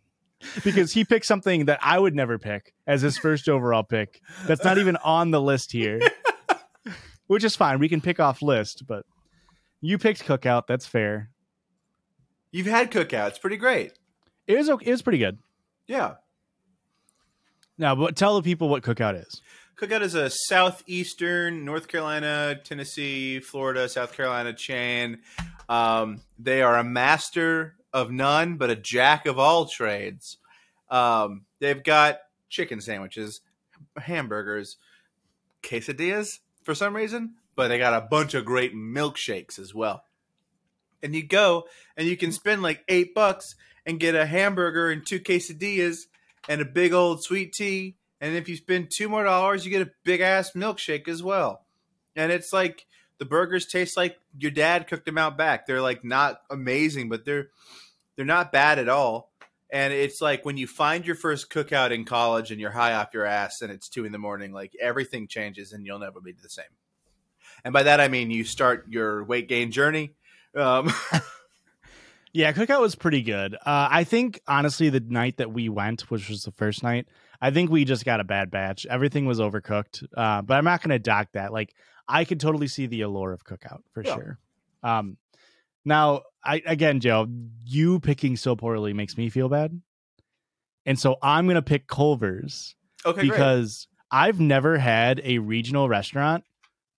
because 0.64 0.92
he 0.92 1.05
picked 1.05 1.26
something 1.26 1.66
that 1.66 1.78
I 1.82 1.98
would 1.98 2.14
never 2.14 2.38
pick 2.38 2.72
as 2.86 3.03
his 3.03 3.18
first 3.18 3.48
overall 3.48 3.82
pick. 3.82 4.20
That's 4.46 4.64
not 4.64 4.78
even 4.78 4.96
on 4.96 5.30
the 5.30 5.40
list 5.40 5.72
here. 5.72 6.01
Which 7.31 7.45
is 7.45 7.55
fine. 7.55 7.78
We 7.78 7.89
can 7.89 8.01
pick 8.01 8.18
off 8.18 8.43
list, 8.43 8.89
but 8.89 9.07
you 9.81 9.99
picked 9.99 10.24
cookout. 10.26 10.66
That's 10.66 10.85
fair. 10.85 11.31
You've 12.51 12.66
had 12.66 12.91
cookout. 12.91 13.28
It's 13.28 13.39
pretty 13.39 13.57
great. 13.57 13.93
It 14.49 14.57
was 14.57 14.68
okay. 14.68 14.87
It 14.89 14.91
was 14.91 15.03
pretty 15.03 15.18
good. 15.18 15.39
Yeah. 15.87 16.14
Now, 17.78 17.95
but 17.95 18.16
tell 18.16 18.35
the 18.35 18.43
people 18.43 18.68
what 18.68 18.83
cookout 18.83 19.24
is. 19.24 19.43
Cookout 19.76 20.01
is 20.01 20.16
a 20.16 20.28
southeastern 20.28 21.64
North 21.64 21.87
Carolina, 21.87 22.59
Tennessee, 22.64 23.39
Florida, 23.39 23.89
South 23.89 24.12
Carolina 24.12 24.53
chain. 24.53 25.18
Um, 25.68 26.22
they 26.37 26.62
are 26.62 26.78
a 26.78 26.83
master 26.83 27.76
of 27.93 28.11
none, 28.11 28.57
but 28.57 28.70
a 28.70 28.76
jack 28.76 29.26
of 29.26 29.39
all 29.39 29.66
trades. 29.66 30.39
Um, 30.91 31.43
they've 31.61 31.85
got 31.85 32.22
chicken 32.49 32.81
sandwiches, 32.81 33.41
hamburgers, 33.97 34.78
quesadillas 35.62 36.41
for 36.70 36.74
some 36.76 36.94
reason, 36.94 37.34
but 37.56 37.66
they 37.66 37.78
got 37.78 38.00
a 38.00 38.06
bunch 38.06 38.32
of 38.32 38.44
great 38.44 38.76
milkshakes 38.76 39.58
as 39.58 39.74
well. 39.74 40.04
And 41.02 41.16
you 41.16 41.26
go 41.26 41.64
and 41.96 42.06
you 42.06 42.16
can 42.16 42.30
spend 42.30 42.62
like 42.62 42.84
eight 42.86 43.12
bucks 43.12 43.56
and 43.84 43.98
get 43.98 44.14
a 44.14 44.24
hamburger 44.24 44.88
and 44.88 45.04
two 45.04 45.18
quesadillas 45.18 46.02
and 46.48 46.60
a 46.60 46.64
big 46.64 46.92
old 46.92 47.24
sweet 47.24 47.52
tea. 47.52 47.96
And 48.20 48.36
if 48.36 48.48
you 48.48 48.54
spend 48.54 48.92
two 48.92 49.08
more 49.08 49.24
dollars, 49.24 49.64
you 49.64 49.72
get 49.72 49.84
a 49.84 49.90
big 50.04 50.20
ass 50.20 50.52
milkshake 50.52 51.08
as 51.08 51.24
well. 51.24 51.64
And 52.14 52.30
it's 52.30 52.52
like 52.52 52.86
the 53.18 53.24
burgers 53.24 53.66
taste 53.66 53.96
like 53.96 54.16
your 54.38 54.52
dad 54.52 54.86
cooked 54.86 55.06
them 55.06 55.18
out 55.18 55.36
back. 55.36 55.66
They're 55.66 55.82
like 55.82 56.04
not 56.04 56.40
amazing, 56.50 57.08
but 57.08 57.24
they're 57.24 57.48
they're 58.14 58.24
not 58.24 58.52
bad 58.52 58.78
at 58.78 58.88
all. 58.88 59.30
And 59.72 59.92
it's 59.92 60.20
like 60.20 60.44
when 60.44 60.56
you 60.56 60.66
find 60.66 61.06
your 61.06 61.14
first 61.16 61.50
cookout 61.50 61.90
in 61.92 62.04
college 62.04 62.50
and 62.50 62.60
you're 62.60 62.70
high 62.70 62.94
off 62.94 63.14
your 63.14 63.24
ass 63.24 63.62
and 63.62 63.70
it's 63.70 63.88
two 63.88 64.04
in 64.04 64.12
the 64.12 64.18
morning, 64.18 64.52
like 64.52 64.72
everything 64.80 65.28
changes 65.28 65.72
and 65.72 65.86
you'll 65.86 65.98
never 65.98 66.20
be 66.20 66.32
the 66.32 66.48
same. 66.48 66.64
And 67.64 67.72
by 67.72 67.84
that 67.84 68.00
I 68.00 68.08
mean 68.08 68.30
you 68.30 68.44
start 68.44 68.86
your 68.88 69.22
weight 69.24 69.48
gain 69.48 69.70
journey. 69.70 70.14
Um, 70.54 70.92
Yeah, 72.32 72.52
cookout 72.52 72.80
was 72.80 72.94
pretty 72.94 73.22
good. 73.22 73.54
Uh, 73.54 73.88
I 73.90 74.04
think 74.04 74.40
honestly, 74.46 74.88
the 74.88 75.00
night 75.00 75.38
that 75.38 75.52
we 75.52 75.68
went, 75.68 76.02
which 76.12 76.28
was 76.28 76.44
the 76.44 76.52
first 76.52 76.82
night, 76.84 77.08
I 77.40 77.50
think 77.50 77.70
we 77.70 77.84
just 77.84 78.04
got 78.04 78.20
a 78.20 78.24
bad 78.24 78.52
batch. 78.52 78.86
Everything 78.86 79.26
was 79.26 79.40
overcooked. 79.40 80.04
Uh, 80.16 80.40
but 80.42 80.56
I'm 80.56 80.64
not 80.64 80.80
going 80.80 80.90
to 80.90 81.00
dock 81.00 81.28
that. 81.32 81.52
Like, 81.52 81.74
I 82.06 82.24
could 82.24 82.38
totally 82.38 82.68
see 82.68 82.86
the 82.86 83.00
allure 83.00 83.32
of 83.32 83.44
cookout 83.44 83.80
for 83.92 84.04
Yeah. 84.04 84.14
sure. 84.14 84.38
Um, 84.84 85.16
now, 85.85 86.22
I 86.45 86.62
again, 86.66 87.01
Joe, 87.01 87.26
you 87.64 88.01
picking 88.01 88.37
so 88.37 88.57
poorly 88.57 88.93
makes 88.93 89.16
me 89.16 89.28
feel 89.31 89.49
bad, 89.49 89.81
and 90.87 90.99
so 90.99 91.16
I'm 91.22 91.47
going 91.47 91.57
to 91.57 91.62
pick 91.62 91.87
Culver's 91.87 92.74
okay, 93.05 93.26
great. 93.26 93.31
because 93.31 93.87
I've 94.11 94.41
never 94.41 94.78
had 94.78 95.20
a 95.24 95.39
regional 95.39 95.89
restaurant 95.89 96.45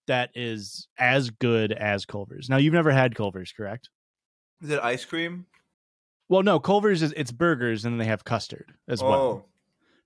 that 0.06 0.30
is 0.34 0.88
as 0.98 1.30
good 1.30 1.72
as 1.72 2.04
Culver's. 2.06 2.48
Now, 2.48 2.56
you've 2.56 2.74
never 2.74 2.90
had 2.90 3.14
Culver's, 3.14 3.52
correct? 3.52 3.90
Is 4.62 4.70
it 4.70 4.80
ice 4.82 5.04
cream? 5.04 5.46
Well, 6.28 6.42
no, 6.42 6.58
Culver's 6.58 7.02
is 7.02 7.12
it's 7.16 7.32
burgers 7.32 7.84
and 7.84 7.94
then 7.94 7.98
they 7.98 8.06
have 8.06 8.24
custard 8.24 8.72
as 8.88 9.02
well. 9.02 9.12
Oh, 9.12 9.44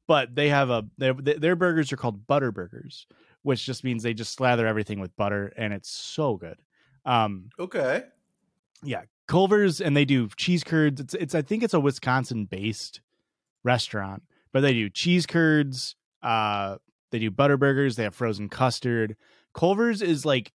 But 0.08 0.34
they 0.34 0.48
have 0.48 0.70
a 0.70 0.84
their 0.98 1.14
their 1.14 1.56
burgers 1.56 1.92
are 1.92 1.96
called 1.96 2.26
butter 2.26 2.50
burgers, 2.50 3.06
which 3.42 3.64
just 3.64 3.84
means 3.84 4.02
they 4.02 4.14
just 4.14 4.32
slather 4.32 4.66
everything 4.66 4.98
with 4.98 5.16
butter 5.16 5.52
and 5.56 5.72
it's 5.72 5.90
so 5.90 6.36
good. 6.36 6.58
Um, 7.04 7.50
okay. 7.58 8.04
Yeah, 8.86 9.02
Culver's 9.28 9.80
and 9.80 9.96
they 9.96 10.04
do 10.04 10.28
cheese 10.36 10.64
curds. 10.64 11.00
It's 11.00 11.14
it's 11.14 11.34
I 11.34 11.42
think 11.42 11.62
it's 11.62 11.74
a 11.74 11.80
Wisconsin 11.80 12.46
based 12.46 13.00
restaurant, 13.64 14.22
but 14.52 14.60
they 14.60 14.72
do 14.72 14.88
cheese 14.88 15.26
curds. 15.26 15.96
Uh, 16.22 16.76
they 17.10 17.18
do 17.18 17.30
butter 17.30 17.56
burgers. 17.56 17.96
They 17.96 18.04
have 18.04 18.14
frozen 18.14 18.48
custard. 18.48 19.16
Culver's 19.54 20.02
is 20.02 20.24
like 20.24 20.52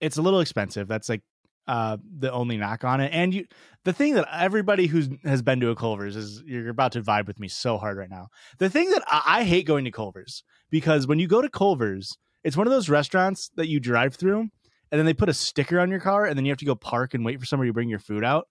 it's 0.00 0.16
a 0.16 0.22
little 0.22 0.40
expensive. 0.40 0.88
That's 0.88 1.08
like 1.08 1.22
uh 1.66 1.96
the 2.18 2.32
only 2.32 2.56
knock 2.56 2.84
on 2.84 3.00
it. 3.00 3.12
And 3.12 3.32
you 3.32 3.46
the 3.84 3.92
thing 3.92 4.14
that 4.14 4.28
everybody 4.32 4.86
who 4.86 5.18
has 5.24 5.42
been 5.42 5.60
to 5.60 5.70
a 5.70 5.76
Culver's 5.76 6.16
is 6.16 6.42
you're 6.46 6.68
about 6.68 6.92
to 6.92 7.02
vibe 7.02 7.26
with 7.26 7.38
me 7.38 7.48
so 7.48 7.78
hard 7.78 7.96
right 7.96 8.10
now. 8.10 8.28
The 8.58 8.70
thing 8.70 8.90
that 8.90 9.02
I, 9.06 9.22
I 9.26 9.44
hate 9.44 9.66
going 9.66 9.84
to 9.84 9.90
Culver's 9.90 10.44
because 10.70 11.06
when 11.06 11.18
you 11.18 11.28
go 11.28 11.40
to 11.40 11.48
Culver's, 11.48 12.16
it's 12.44 12.56
one 12.56 12.66
of 12.66 12.72
those 12.72 12.88
restaurants 12.88 13.50
that 13.56 13.68
you 13.68 13.80
drive 13.80 14.14
through 14.14 14.48
and 14.90 14.98
then 14.98 15.06
they 15.06 15.14
put 15.14 15.28
a 15.28 15.34
sticker 15.34 15.78
on 15.80 15.90
your 15.90 16.00
car 16.00 16.26
and 16.26 16.36
then 16.36 16.44
you 16.44 16.50
have 16.50 16.58
to 16.58 16.64
go 16.64 16.74
park 16.74 17.14
and 17.14 17.24
wait 17.24 17.38
for 17.38 17.46
somebody 17.46 17.68
to 17.70 17.74
bring 17.74 17.88
your 17.88 17.98
food 17.98 18.24
out, 18.24 18.48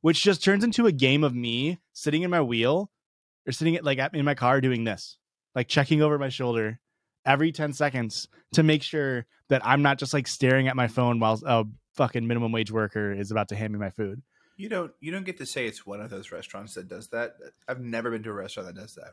which 0.00 0.22
just 0.22 0.44
turns 0.44 0.64
into 0.64 0.86
a 0.86 0.92
game 0.92 1.24
of 1.24 1.34
me 1.34 1.78
sitting 1.92 2.22
in 2.22 2.30
my 2.30 2.42
wheel 2.42 2.90
or 3.46 3.52
sitting 3.52 3.76
at, 3.76 3.84
like 3.84 3.98
in 4.12 4.24
my 4.24 4.34
car 4.34 4.60
doing 4.60 4.84
this, 4.84 5.18
like 5.54 5.68
checking 5.68 6.02
over 6.02 6.18
my 6.18 6.28
shoulder 6.28 6.80
every 7.24 7.52
10 7.52 7.72
seconds 7.72 8.28
to 8.52 8.62
make 8.62 8.82
sure 8.82 9.26
that 9.48 9.64
I'm 9.64 9.82
not 9.82 9.98
just 9.98 10.14
like 10.14 10.26
staring 10.26 10.68
at 10.68 10.76
my 10.76 10.88
phone 10.88 11.20
while 11.20 11.40
a 11.44 11.64
fucking 11.94 12.26
minimum 12.26 12.52
wage 12.52 12.70
worker 12.70 13.12
is 13.12 13.30
about 13.30 13.48
to 13.48 13.56
hand 13.56 13.72
me 13.72 13.78
my 13.78 13.90
food. 13.90 14.22
You 14.56 14.68
don't 14.68 14.92
you 14.98 15.12
don't 15.12 15.24
get 15.24 15.38
to 15.38 15.46
say 15.46 15.66
it's 15.66 15.86
one 15.86 16.00
of 16.00 16.10
those 16.10 16.32
restaurants 16.32 16.74
that 16.74 16.88
does 16.88 17.08
that. 17.08 17.36
I've 17.68 17.80
never 17.80 18.10
been 18.10 18.24
to 18.24 18.30
a 18.30 18.34
restaurant 18.34 18.74
that 18.74 18.80
does 18.80 18.94
that. 18.96 19.12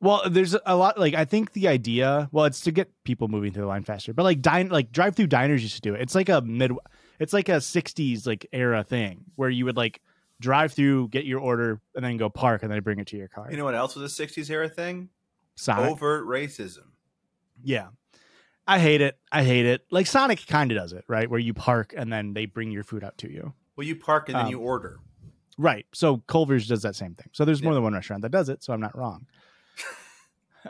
Well, 0.00 0.22
there's 0.30 0.56
a 0.64 0.76
lot 0.76 0.98
like 0.98 1.14
I 1.14 1.24
think 1.24 1.52
the 1.52 1.68
idea, 1.68 2.28
well, 2.32 2.46
it's 2.46 2.60
to 2.62 2.72
get 2.72 2.90
people 3.04 3.28
moving 3.28 3.52
through 3.52 3.62
the 3.62 3.68
line 3.68 3.84
faster. 3.84 4.14
But 4.14 4.22
like 4.22 4.40
dine 4.40 4.68
like 4.68 4.92
drive 4.92 5.14
through 5.14 5.26
diners 5.26 5.62
used 5.62 5.74
to 5.76 5.80
do 5.82 5.94
it. 5.94 6.00
It's 6.00 6.14
like 6.14 6.28
a 6.28 6.40
mid 6.40 6.72
it's 7.18 7.34
like 7.34 7.50
a 7.50 7.56
60s 7.56 8.26
like 8.26 8.46
era 8.52 8.82
thing 8.82 9.24
where 9.36 9.50
you 9.50 9.66
would 9.66 9.76
like 9.76 10.00
drive 10.40 10.72
through, 10.72 11.08
get 11.08 11.26
your 11.26 11.38
order 11.40 11.80
and 11.94 12.02
then 12.02 12.16
go 12.16 12.30
park 12.30 12.62
and 12.62 12.72
then 12.72 12.80
bring 12.80 12.98
it 12.98 13.08
to 13.08 13.18
your 13.18 13.28
car. 13.28 13.48
You 13.50 13.58
know 13.58 13.64
what 13.64 13.74
else 13.74 13.94
was 13.94 14.18
a 14.18 14.26
'60s 14.26 14.48
era 14.50 14.68
thing? 14.70 15.10
Sonic. 15.54 15.90
Overt 15.90 16.26
racism. 16.26 16.86
Yeah. 17.62 17.88
I 18.66 18.78
hate 18.78 19.02
it. 19.02 19.18
I 19.30 19.42
hate 19.42 19.66
it. 19.66 19.84
Like 19.90 20.06
Sonic 20.06 20.46
kind 20.46 20.70
of 20.72 20.78
does 20.78 20.92
it, 20.92 21.04
right? 21.08 21.28
Where 21.28 21.40
you 21.40 21.52
park 21.52 21.92
and 21.94 22.10
then 22.10 22.32
they 22.32 22.46
bring 22.46 22.70
your 22.70 22.84
food 22.84 23.04
out 23.04 23.18
to 23.18 23.30
you. 23.30 23.52
Well, 23.76 23.86
you 23.86 23.96
park 23.96 24.28
and 24.28 24.36
then 24.36 24.46
Um, 24.46 24.50
you 24.50 24.60
order. 24.60 25.00
Right. 25.58 25.84
So 25.92 26.18
Culver's 26.26 26.66
does 26.66 26.82
that 26.82 26.96
same 26.96 27.14
thing. 27.14 27.28
So 27.32 27.44
there's 27.44 27.62
more 27.62 27.74
than 27.74 27.82
one 27.82 27.92
restaurant 27.92 28.22
that 28.22 28.30
does 28.30 28.48
it. 28.48 28.62
So 28.62 28.72
I'm 28.72 28.80
not 28.80 28.96
wrong. 28.96 29.26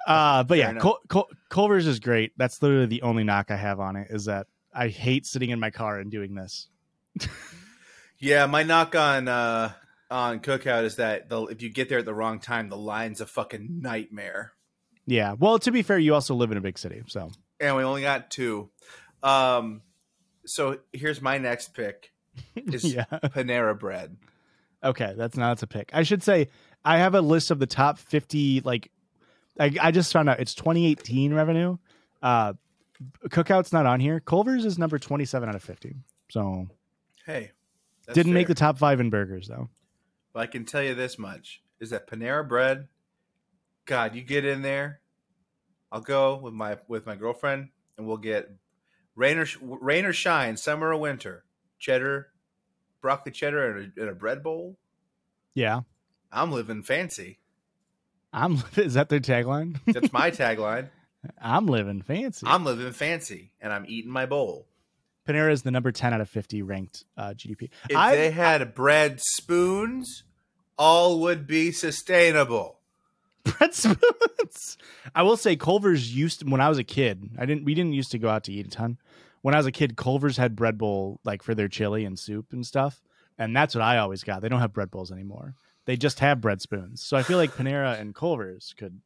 Uh, 0.07 0.44
but 0.44 0.57
Fair 0.57 0.74
yeah. 0.74 0.78
Cul- 0.78 1.01
Cul- 1.09 1.28
Culver's 1.48 1.88
is 1.88 1.98
great. 1.98 2.30
That's 2.36 2.62
literally 2.62 2.86
the 2.86 3.03
only 3.03 3.24
knock 3.24 3.51
I 3.51 3.57
have 3.57 3.80
on 3.80 3.96
it 3.96 4.07
is 4.11 4.26
that 4.26 4.46
I 4.72 4.86
hate 4.86 5.26
sitting 5.26 5.51
in 5.51 5.59
my 5.59 5.70
car 5.70 5.98
and 5.98 6.12
doing 6.12 6.36
this. 6.36 6.68
Yeah, 8.20 8.46
my 8.46 8.62
knock 8.62 8.94
on 8.94 9.26
uh 9.28 9.72
on 10.11 10.40
Cookout 10.40 10.84
is 10.84 10.96
that 10.96 11.28
the, 11.28 11.42
if 11.46 11.62
you 11.62 11.70
get 11.70 11.88
there 11.88 11.98
at 11.98 12.05
the 12.05 12.14
wrong 12.14 12.38
time, 12.38 12.68
the 12.68 12.76
line's 12.76 13.20
a 13.20 13.26
fucking 13.26 13.80
nightmare. 13.80 14.53
Yeah. 15.07 15.34
Well, 15.38 15.59
to 15.61 15.72
be 15.72 15.82
fair, 15.82 15.98
you 15.98 16.14
also 16.14 16.34
live 16.34 16.53
in 16.53 16.59
a 16.59 16.61
big 16.61 16.78
city, 16.78 17.03
so 17.07 17.30
And 17.59 17.76
we 17.76 17.82
only 17.82 18.03
got 18.03 18.30
two. 18.30 18.70
Um, 19.22 19.82
so 20.44 20.78
here's 20.92 21.20
my 21.22 21.38
next 21.38 21.74
pick 21.74 22.12
is 22.55 22.84
yeah. 22.94 23.05
Panera 23.11 23.78
Bread. 23.78 24.16
Okay, 24.82 25.14
that's 25.16 25.36
not 25.36 25.48
that's 25.48 25.62
a 25.62 25.66
pick. 25.66 25.90
I 25.92 26.02
should 26.02 26.22
say 26.22 26.48
I 26.84 26.98
have 26.98 27.14
a 27.14 27.20
list 27.20 27.50
of 27.50 27.58
the 27.58 27.66
top 27.66 27.98
50 27.98 28.62
like 28.62 28.90
I, 29.58 29.74
I 29.80 29.90
just 29.90 30.12
found 30.12 30.28
out 30.28 30.40
it's 30.40 30.54
2018 30.54 31.34
revenue. 31.34 31.76
Uh 32.22 32.54
Cookout's 33.28 33.72
not 33.72 33.86
on 33.86 34.00
here. 34.00 34.20
Culver's 34.20 34.64
is 34.64 34.78
number 34.78 34.98
27 34.98 35.48
out 35.48 35.54
of 35.54 35.62
50. 35.62 35.96
So 36.30 36.68
Hey, 37.26 37.50
didn't 38.12 38.32
make 38.32 38.48
the 38.48 38.54
top 38.54 38.78
5 38.78 39.00
in 39.00 39.10
burgers 39.10 39.48
though. 39.48 39.68
But 40.32 40.40
I 40.40 40.46
can 40.46 40.64
tell 40.64 40.82
you 40.82 40.94
this 40.94 41.18
much: 41.18 41.62
is 41.80 41.90
that 41.90 42.08
Panera 42.08 42.46
Bread? 42.46 42.88
God, 43.84 44.14
you 44.14 44.22
get 44.22 44.44
in 44.44 44.62
there. 44.62 45.00
I'll 45.90 46.00
go 46.00 46.36
with 46.36 46.54
my 46.54 46.78
with 46.86 47.06
my 47.06 47.16
girlfriend, 47.16 47.70
and 47.98 48.06
we'll 48.06 48.16
get 48.16 48.50
rain 49.16 49.38
or 49.38 49.46
rain 49.60 50.04
or 50.04 50.12
shine, 50.12 50.56
summer 50.56 50.88
or 50.88 50.96
winter, 50.96 51.44
cheddar, 51.78 52.28
broccoli 53.01 53.32
cheddar 53.32 53.78
in 53.78 53.92
a, 53.96 54.03
in 54.03 54.09
a 54.09 54.14
bread 54.14 54.42
bowl. 54.42 54.76
Yeah. 55.55 55.80
I'm 56.32 56.53
living 56.53 56.82
fancy. 56.82 57.38
I'm 58.32 58.62
is 58.76 58.94
that 58.94 59.09
their 59.09 59.20
tagline? 59.20 59.78
That's 59.86 60.12
my 60.12 60.30
tagline. 60.30 60.88
I'm 61.40 61.66
living 61.66 62.03
fancy. 62.03 62.46
I'm 62.46 62.64
living 62.64 62.92
fancy, 62.92 63.53
and 63.61 63.72
I'm 63.72 63.84
eating 63.86 64.11
my 64.11 64.24
bowl. 64.26 64.66
Panera 65.28 65.53
is 65.53 65.62
the 65.62 65.70
number 65.70 65.92
10 65.92 66.14
out 66.14 66.20
of 66.22 66.30
50 66.30 66.62
ranked 66.62 67.05
uh, 67.18 67.34
GDP. 67.36 67.68
If 67.90 67.96
I- 67.96 68.16
they 68.16 68.30
had 68.30 68.74
bread 68.74 69.20
spoons, 69.20 70.24
all 70.78 71.20
would 71.20 71.46
be 71.46 71.72
sustainable. 71.72 72.78
bread 73.44 73.74
spoons. 73.74 74.78
I 75.14 75.22
will 75.22 75.36
say 75.36 75.57
Culver's 75.57 76.14
used 76.16 76.40
to, 76.40 76.46
when 76.46 76.61
I 76.62 76.68
was 76.70 76.78
a 76.78 76.84
kid. 76.84 77.28
I 77.38 77.44
didn't 77.44 77.64
we 77.64 77.74
didn't 77.74 77.92
used 77.92 78.12
to 78.12 78.18
go 78.18 78.30
out 78.30 78.44
to 78.44 78.53
eat 78.53 78.66
a 78.66 78.70
ton. 78.70 78.96
When 79.43 79.55
I 79.55 79.59
was 79.59 79.66
a 79.66 79.72
kid, 79.72 79.97
Culver's 79.97 80.36
had 80.36 80.55
bread 80.57 80.76
bowl 80.78 81.20
like 81.24 81.43
for 81.43 81.55
their 81.55 81.68
chili 81.68 82.05
and 82.05 82.18
soup 82.18 82.53
and 82.53 82.66
stuff, 82.66 83.01
and 83.38 83.57
that's 83.57 83.74
what 83.74 83.82
I 83.82 83.99
always 83.99 84.22
got. 84.24 84.43
They 84.43 84.49
don't 84.49 84.61
have 84.61 84.72
bread 84.72 84.91
bowls 84.91 85.11
anymore. 85.11 85.55
They 85.86 85.97
just 85.97 86.20
have 86.20 86.41
bread 86.41 86.61
spoons. 86.61 87.03
So 87.03 87.16
I 87.16 87.22
feel 87.22 87.38
like 87.38 87.53
Panera 87.55 87.99
and 88.01 88.14
Culver's 88.14 88.74
could. 88.76 89.01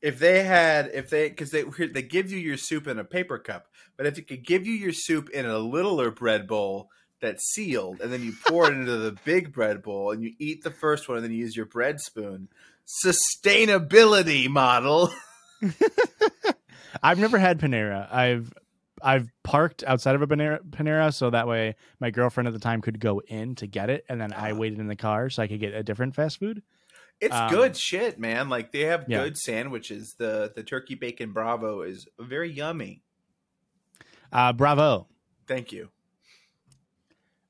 if 0.00 0.18
they 0.18 0.44
had 0.44 0.90
if 0.94 1.10
they 1.10 1.28
because 1.28 1.50
they 1.50 1.62
they 1.64 2.02
give 2.02 2.30
you 2.30 2.38
your 2.38 2.56
soup 2.56 2.86
in 2.86 2.98
a 2.98 3.04
paper 3.04 3.38
cup 3.38 3.66
but 3.96 4.06
if 4.06 4.18
it 4.18 4.26
could 4.28 4.44
give 4.44 4.66
you 4.66 4.72
your 4.72 4.92
soup 4.92 5.28
in 5.30 5.46
a 5.46 5.58
littler 5.58 6.10
bread 6.10 6.46
bowl 6.46 6.88
that's 7.20 7.44
sealed 7.52 8.00
and 8.00 8.12
then 8.12 8.22
you 8.22 8.32
pour 8.46 8.68
it 8.70 8.74
into 8.74 8.96
the 8.96 9.12
big 9.24 9.52
bread 9.52 9.82
bowl 9.82 10.10
and 10.12 10.22
you 10.22 10.32
eat 10.38 10.62
the 10.64 10.70
first 10.70 11.08
one 11.08 11.18
and 11.18 11.24
then 11.24 11.32
you 11.32 11.38
use 11.38 11.56
your 11.56 11.66
bread 11.66 12.00
spoon 12.00 12.48
sustainability 13.04 14.48
model 14.48 15.12
I've 17.02 17.18
never 17.18 17.38
had 17.38 17.58
Panera. 17.60 18.12
I've 18.12 18.52
I've 19.02 19.28
parked 19.42 19.82
outside 19.84 20.14
of 20.14 20.22
a 20.22 20.26
Panera, 20.26 20.60
Panera 20.70 21.12
so 21.12 21.30
that 21.30 21.46
way 21.48 21.74
my 22.00 22.10
girlfriend 22.10 22.46
at 22.48 22.52
the 22.54 22.60
time 22.60 22.80
could 22.80 23.00
go 23.00 23.20
in 23.26 23.54
to 23.56 23.66
get 23.66 23.90
it, 23.90 24.04
and 24.08 24.20
then 24.20 24.32
I 24.32 24.52
Ah. 24.52 24.54
waited 24.54 24.78
in 24.78 24.86
the 24.88 24.96
car 24.96 25.28
so 25.30 25.42
I 25.42 25.46
could 25.48 25.60
get 25.60 25.74
a 25.74 25.82
different 25.82 26.14
fast 26.14 26.38
food. 26.38 26.62
it's 27.20 27.34
Um, 27.34 27.50
good 27.50 27.76
shit 27.76 28.18
man 28.18 28.48
like 28.48 28.72
they 28.72 28.80
have 28.80 29.04
yeah. 29.08 29.22
good 29.24 29.36
sandwiches 29.38 30.14
the 30.18 30.52
the 30.56 30.62
turkey 30.64 30.94
bacon 30.96 31.32
bravo 31.32 31.82
is 31.82 32.06
very 32.18 32.50
yummy 32.50 33.02
Uh, 34.32 34.52
bravo. 34.52 35.06
thank 35.46 35.70
you 35.72 35.90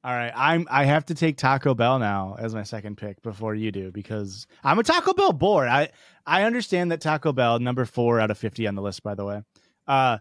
All 0.04 0.12
right, 0.12 0.32
I'm 0.34 0.66
I 0.68 0.84
have 0.84 1.06
to 1.06 1.14
take 1.14 1.36
Taco 1.36 1.74
Bell 1.74 2.00
now 2.00 2.34
as 2.38 2.54
my 2.56 2.64
second 2.64 2.96
pick 2.96 3.22
before 3.22 3.54
you 3.54 3.70
do 3.70 3.92
because 3.92 4.48
I'm 4.64 4.80
a 4.80 4.82
Taco 4.82 5.12
Bell 5.14 5.32
board. 5.32 5.68
I 5.68 5.90
I 6.26 6.42
understand 6.42 6.90
that 6.90 7.00
Taco 7.00 7.32
Bell 7.32 7.60
number 7.60 7.84
four 7.84 8.18
out 8.18 8.30
of 8.32 8.36
fifty 8.36 8.66
on 8.66 8.74
the 8.74 8.82
list, 8.82 9.04
by 9.04 9.14
the 9.14 9.24
way. 9.24 9.42
Uh, 9.86 10.18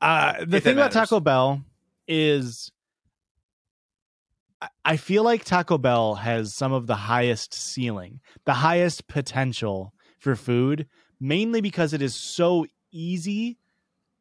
uh, 0.00 0.44
the 0.44 0.58
If 0.58 0.64
thing 0.64 0.74
about. 0.74 0.92
Taco 0.92 1.20
Bell 1.20 1.62
is, 2.06 2.70
I- 4.60 4.68
I 4.84 4.96
feel 4.96 5.22
like 5.22 5.44
Taco 5.44 5.78
Bell 5.78 6.16
has 6.16 6.54
some 6.54 6.72
of 6.72 6.86
the 6.86 6.94
highest 6.96 7.54
ceiling, 7.54 8.20
the 8.44 8.54
highest 8.54 9.08
potential 9.08 9.92
for 10.18 10.34
food, 10.36 10.86
mainly 11.20 11.60
because 11.60 11.92
it 11.92 12.02
is 12.02 12.14
so 12.14 12.66
easy 12.90 13.58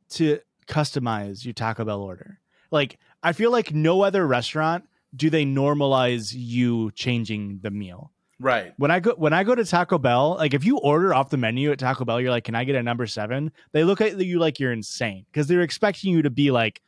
to 0.10 0.40
customize 0.68 1.46
your 1.46 1.54
Taco 1.54 1.86
Bell 1.86 2.02
order. 2.02 2.40
Like 2.72 3.00
I 3.24 3.34
feel 3.34 3.52
like 3.52 3.74
no 3.74 4.02
other 4.02 4.28
restaurant 4.28 4.88
do 5.16 5.30
they 5.30 5.46
normalize 5.46 6.34
you 6.36 6.92
changing 6.92 7.60
the 7.64 7.72
meal. 7.72 8.12
Right 8.40 8.74
When 8.78 8.92
I 8.92 9.00
go 9.00 9.14
when 9.16 9.34
I 9.34 9.44
go 9.44 9.56
to 9.56 9.66
Taco 9.66 9.98
Bell, 9.98 10.36
like 10.38 10.54
if 10.54 10.64
you 10.66 10.78
order 10.78 11.14
off 11.14 11.30
the 11.30 11.38
menu 11.38 11.72
at 11.72 11.80
Taco 11.80 12.06
Bell, 12.06 12.22
you're 12.22 12.32
like, 12.32 12.44
"Can 12.44 12.56
I 12.56 12.64
get 12.64 12.76
a 12.76 12.84
number 12.84 13.08
7?" 13.08 13.52
They 13.72 13.84
look 13.84 14.02
at 14.02 14.18
you 14.20 14.40
like 14.40 14.60
you're 14.60 14.74
insane 14.74 15.26
because 15.32 15.48
they're 15.48 15.62
expecting 15.62 16.14
you 16.14 16.22
to 16.22 16.30
be 16.30 16.52
like, 16.52 16.82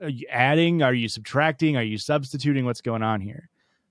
"Are 0.00 0.08
you 0.08 0.26
adding? 0.30 0.82
Are 0.82 0.94
you 0.94 1.08
subtracting? 1.08 1.76
Are 1.76 1.82
you 1.82 1.98
substituting? 1.98 2.64
What's 2.64 2.80
going 2.80 3.02
on 3.02 3.20
here?" 3.20 3.48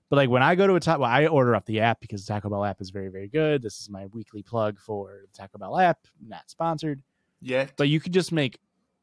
But 0.08 0.16
like 0.16 0.30
when 0.30 0.42
I 0.42 0.54
go 0.54 0.66
to 0.66 0.74
a 0.74 0.80
Taco, 0.80 1.02
well, 1.02 1.10
I 1.10 1.26
order 1.26 1.54
off 1.54 1.64
the 1.66 1.80
app 1.80 2.00
because 2.00 2.24
the 2.24 2.32
Taco 2.32 2.48
Bell 2.48 2.64
app 2.64 2.80
is 2.80 2.90
very 2.90 3.08
very 3.08 3.28
good. 3.28 3.62
This 3.62 3.80
is 3.80 3.90
my 3.90 4.06
weekly 4.06 4.42
plug 4.42 4.78
for 4.78 5.20
the 5.30 5.38
Taco 5.38 5.58
Bell 5.58 5.78
app, 5.78 5.98
not 6.26 6.48
sponsored 6.50 7.02
yeah 7.40 7.66
but 7.76 7.88
you 7.88 8.00
could 8.00 8.12
just 8.12 8.32
make 8.32 8.58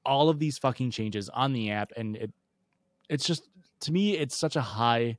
all 0.05 0.29
of 0.29 0.39
these 0.39 0.57
fucking 0.57 0.91
changes 0.91 1.29
on 1.29 1.53
the 1.53 1.71
app 1.71 1.91
and 1.97 2.15
it 2.15 2.31
it's 3.09 3.25
just 3.25 3.49
to 3.79 3.91
me 3.91 4.17
it's 4.17 4.35
such 4.35 4.55
a 4.55 4.61
high 4.61 5.17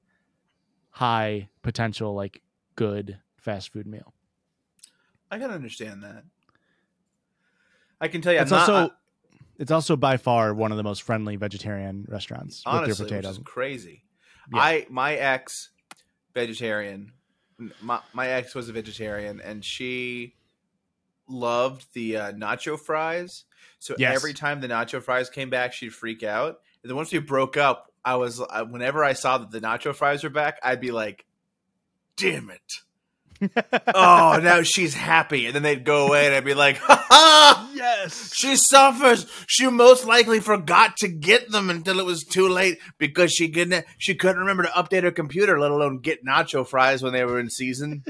high 0.90 1.48
potential 1.62 2.14
like 2.14 2.42
good 2.78 3.18
fast 3.36 3.72
food 3.72 3.86
meal 3.86 4.14
i 5.30 5.38
can 5.38 5.50
understand 5.50 6.02
that 6.02 6.24
i 8.00 8.08
can 8.08 8.20
tell 8.20 8.32
you 8.32 8.40
it's 8.40 8.52
i'm 8.52 8.58
not 8.58 8.68
also 8.68 8.94
it's 9.58 9.70
also 9.72 9.96
by 9.96 10.16
far 10.16 10.54
one 10.54 10.70
of 10.70 10.76
the 10.76 10.84
most 10.84 11.02
friendly 11.02 11.36
vegetarian 11.36 12.06
restaurants 12.08 12.62
honestly, 12.64 12.90
with 12.90 12.98
their 12.98 13.18
potatoes 13.18 13.40
crazy. 13.44 14.04
Yeah. 14.52 14.60
I 14.60 14.86
my 14.88 15.14
ex 15.14 15.70
vegetarian, 16.32 17.12
my 17.82 18.00
my 18.12 18.28
ex 18.28 18.54
was 18.54 18.68
a 18.68 18.72
vegetarian, 18.72 19.40
and 19.40 19.64
she 19.64 20.36
loved 21.28 21.86
the 21.92 22.16
uh, 22.16 22.32
nacho 22.32 22.78
fries. 22.78 23.44
So 23.78 23.94
Yes. 23.98 24.14
every 24.16 24.32
time 24.32 24.60
the 24.60 24.68
nacho 24.68 25.02
fries 25.02 25.28
came 25.28 25.50
back, 25.50 25.72
she'd 25.72 25.92
freak 25.92 26.22
out. 26.22 26.60
And 26.82 26.90
then 26.90 26.96
once 26.96 27.12
we 27.12 27.18
broke 27.18 27.56
up, 27.56 27.92
I 28.04 28.14
was 28.14 28.40
whenever 28.70 29.04
I 29.04 29.12
saw 29.12 29.38
that 29.38 29.50
the 29.50 29.60
nacho 29.60 29.94
fries 29.94 30.22
were 30.24 30.30
back, 30.30 30.58
I'd 30.62 30.80
be 30.80 30.92
like, 30.92 31.26
"Damn 32.18 32.50
it." 32.50 32.82
oh, 33.94 34.40
now 34.42 34.62
she's 34.62 34.94
happy, 34.94 35.46
and 35.46 35.54
then 35.54 35.62
they'd 35.62 35.84
go 35.84 36.06
away, 36.06 36.26
and 36.26 36.34
I'd 36.34 36.44
be 36.44 36.54
like, 36.54 36.78
"Ha 36.78 37.06
ha!" 37.08 37.70
yes 37.74 38.34
She 38.34 38.56
suffers. 38.56 39.26
She 39.46 39.68
most 39.68 40.04
likely 40.04 40.40
forgot 40.40 40.96
to 40.98 41.08
get 41.08 41.50
them 41.50 41.70
until 41.70 42.00
it 42.00 42.06
was 42.06 42.24
too 42.24 42.48
late 42.48 42.78
because 42.98 43.32
she 43.32 43.48
couldn't. 43.48 43.86
She 43.98 44.14
couldn't 44.14 44.40
remember 44.40 44.64
to 44.64 44.70
update 44.70 45.04
her 45.04 45.10
computer, 45.10 45.58
let 45.58 45.70
alone 45.70 46.00
get 46.00 46.24
nacho 46.24 46.66
fries 46.66 47.02
when 47.02 47.12
they 47.12 47.24
were 47.24 47.38
in 47.38 47.50
season. 47.50 48.04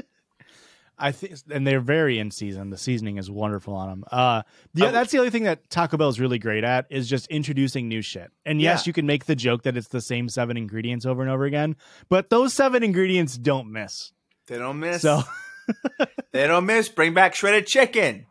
I 0.99 1.11
think, 1.11 1.35
and 1.49 1.65
they're 1.65 1.79
very 1.79 2.19
in 2.19 2.29
season. 2.31 2.69
The 2.69 2.77
seasoning 2.77 3.17
is 3.17 3.31
wonderful 3.31 3.73
on 3.73 3.89
them. 3.89 4.03
Uh, 4.11 4.41
yeah, 4.73 4.87
I- 4.87 4.91
that's 4.91 5.11
the 5.11 5.17
only 5.19 5.29
thing 5.29 5.43
that 5.43 5.69
Taco 5.69 5.97
Bell 5.97 6.09
is 6.09 6.19
really 6.19 6.39
great 6.39 6.63
at 6.63 6.85
is 6.89 7.07
just 7.09 7.27
introducing 7.27 7.87
new 7.87 8.01
shit. 8.01 8.31
And 8.45 8.61
yes, 8.61 8.85
Yeah. 8.85 8.89
you 8.89 8.93
can 8.93 9.05
make 9.05 9.25
the 9.25 9.35
joke 9.35 9.63
that 9.63 9.77
it's 9.77 9.87
the 9.87 10.01
same 10.01 10.27
seven 10.29 10.57
ingredients 10.57 11.05
over 11.05 11.21
and 11.21 11.31
over 11.31 11.45
again, 11.45 11.75
but 12.09 12.29
those 12.29 12.53
seven 12.53 12.83
ingredients 12.83 13.37
don't 13.37 13.71
miss. 13.71 14.11
They 14.47 14.57
don't 14.57 14.79
miss. 14.79 15.01
So 15.01 15.21
they 16.31 16.47
don't 16.47 16.65
miss. 16.65 16.89
Bring 16.89 17.13
back 17.13 17.35
shredded 17.35 17.65
chicken. 17.67 18.25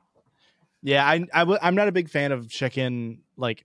yeah, 0.83 1.07
I, 1.07 1.25
I 1.33 1.41
w- 1.41 1.59
I'm 1.63 1.75
not 1.75 1.89
a 1.89 1.93
big 1.93 2.09
fan 2.09 2.33
of 2.33 2.49
chicken. 2.49 3.23
Like, 3.37 3.65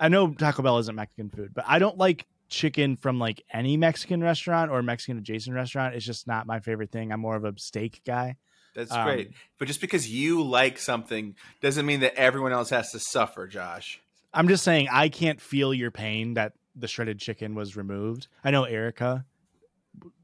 I 0.00 0.08
know 0.08 0.32
Taco 0.32 0.62
Bell 0.62 0.78
isn't 0.78 0.94
Mexican 0.94 1.28
food, 1.30 1.50
but 1.54 1.64
I 1.66 1.78
don't 1.78 1.98
like 1.98 2.26
chicken 2.48 2.96
from 2.96 3.18
like 3.18 3.42
any 3.52 3.76
Mexican 3.76 4.22
restaurant 4.22 4.70
or 4.70 4.82
Mexican 4.82 5.18
adjacent 5.18 5.54
restaurant. 5.54 5.94
It's 5.94 6.04
just 6.04 6.26
not 6.26 6.46
my 6.46 6.60
favorite 6.60 6.90
thing. 6.90 7.12
I'm 7.12 7.20
more 7.20 7.36
of 7.36 7.44
a 7.44 7.52
steak 7.58 8.02
guy. 8.06 8.36
That's 8.74 8.92
Um, 8.92 9.04
great. 9.04 9.32
But 9.58 9.68
just 9.68 9.80
because 9.80 10.10
you 10.10 10.42
like 10.42 10.78
something 10.78 11.34
doesn't 11.60 11.86
mean 11.86 12.00
that 12.00 12.14
everyone 12.14 12.52
else 12.52 12.70
has 12.70 12.90
to 12.92 12.98
suffer, 13.00 13.46
Josh. 13.46 14.00
I'm 14.32 14.48
just 14.48 14.62
saying 14.64 14.88
I 14.90 15.08
can't 15.08 15.40
feel 15.40 15.72
your 15.72 15.90
pain 15.90 16.34
that 16.34 16.52
the 16.76 16.86
shredded 16.88 17.18
chicken 17.18 17.54
was 17.54 17.76
removed. 17.76 18.28
I 18.44 18.50
know 18.50 18.64
Erica 18.64 19.24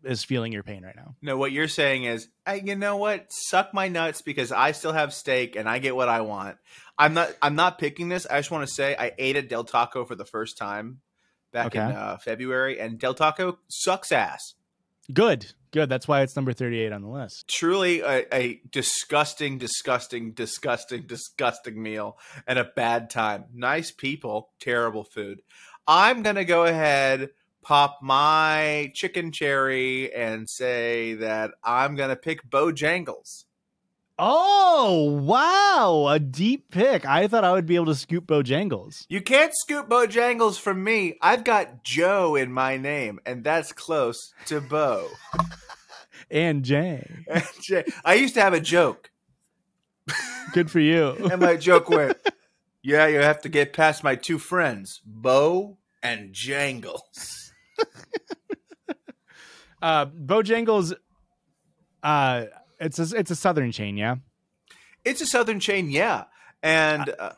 is 0.05 0.23
feeling 0.23 0.53
your 0.53 0.63
pain 0.63 0.85
right 0.85 0.95
now. 0.95 1.17
No, 1.21 1.37
what 1.37 1.51
you're 1.51 1.67
saying 1.69 2.05
is, 2.05 2.29
hey, 2.47 2.63
you 2.65 2.77
know 2.77 2.97
what? 2.97 3.27
Suck 3.31 3.75
my 3.75 3.89
nuts 3.89 4.23
because 4.23 4.53
I 4.53 4.73
still 4.73 4.93
have 4.93 5.13
steak 5.13 5.57
and 5.57 5.69
I 5.69 5.79
get 5.79 5.97
what 5.97 6.09
I 6.09 6.21
want. 6.21 6.59
I'm 6.97 7.15
not. 7.15 7.33
I'm 7.43 7.57
not 7.57 7.79
picking 7.79 8.09
this. 8.09 8.25
I 8.31 8.39
just 8.39 8.53
want 8.53 8.69
to 8.69 8.73
say 8.73 8.95
I 8.97 9.13
ate 9.19 9.35
at 9.37 9.49
Del 9.49 9.65
Taco 9.65 10.05
for 10.05 10.15
the 10.15 10.25
first 10.25 10.57
time 10.57 11.01
back 11.55 11.75
in 11.75 11.81
uh, 11.81 12.19
February, 12.19 12.79
and 12.79 12.99
Del 12.99 13.15
Taco 13.15 13.59
sucks 13.69 14.13
ass. 14.13 14.55
Good, 15.13 15.53
good. 15.71 15.89
That's 15.89 16.09
why 16.09 16.23
it's 16.23 16.37
number 16.37 16.53
38 16.53 16.93
on 16.93 17.03
the 17.03 17.09
list. 17.09 17.49
Truly 17.49 18.01
a, 18.01 18.27
a 18.35 18.61
disgusting, 18.71 19.57
disgusting, 19.59 20.33
disgusting, 20.33 21.03
disgusting 21.07 21.83
meal 21.83 22.19
and 22.47 22.59
a 22.59 22.65
bad 22.65 23.09
time. 23.09 23.45
Nice 23.55 23.91
people, 23.91 24.51
terrible 24.61 25.05
food. 25.05 25.41
I'm 25.87 26.23
gonna 26.23 26.45
go 26.45 26.65
ahead, 26.65 27.31
pop 27.63 27.99
my 28.03 28.91
chicken 28.95 29.31
cherry, 29.31 30.13
and 30.13 30.49
say 30.49 31.15
that 31.15 31.53
I'm 31.63 31.95
gonna 31.95 32.17
pick 32.17 32.49
Bojangles. 32.49 33.45
Oh, 34.19 35.19
wow. 35.23 36.07
A 36.09 36.19
deep 36.19 36.71
pick. 36.71 37.05
I 37.05 37.27
thought 37.27 37.45
I 37.45 37.53
would 37.53 37.67
be 37.67 37.75
able 37.75 37.87
to 37.87 37.95
scoop 37.95 38.27
Bojangles. 38.27 39.07
You 39.09 39.21
can't 39.21 39.53
scoop 39.55 39.89
Bojangles 39.89 40.59
from 40.59 40.85
me. 40.85 41.17
I've 41.21 41.45
got 41.45 41.83
Joe 41.83 42.37
in 42.37 42.53
my 42.53 42.77
name, 42.77 43.19
and 43.27 43.43
that's 43.43 43.73
close 43.73 44.33
to 44.47 44.61
Bo. 44.61 45.09
And 46.31 46.65
Jay. 46.65 47.07
I 48.05 48.15
used 48.15 48.35
to 48.35 48.41
have 48.41 48.55
a 48.55 48.61
joke, 48.61 49.11
Good 50.53 50.71
for 50.71 50.81
you. 50.81 51.11
and 51.31 51.41
my 51.41 51.57
joke 51.57 51.89
went, 51.89 52.17
"Yeah, 52.83 53.07
you 53.07 53.19
have 53.19 53.41
to 53.43 53.49
get 53.49 53.73
past 53.73 54.05
my 54.05 54.15
two 54.15 54.39
friends, 54.39 55.01
Bo 55.05 55.79
and 56.03 56.33
Jangles." 56.33 57.53
Uh, 59.83 60.07
Bojangles, 60.07 60.95
uh, 62.03 62.45
it's 62.85 62.99
a, 62.99 63.17
it's 63.17 63.31
a 63.31 63.37
southern 63.37 63.73
chain, 63.73 63.97
yeah. 63.97 64.17
It's 65.05 65.21
a 65.21 65.27
southern 65.27 65.61
chain, 65.61 65.91
yeah, 65.91 66.25
and 66.63 67.13
uh, 67.19 67.33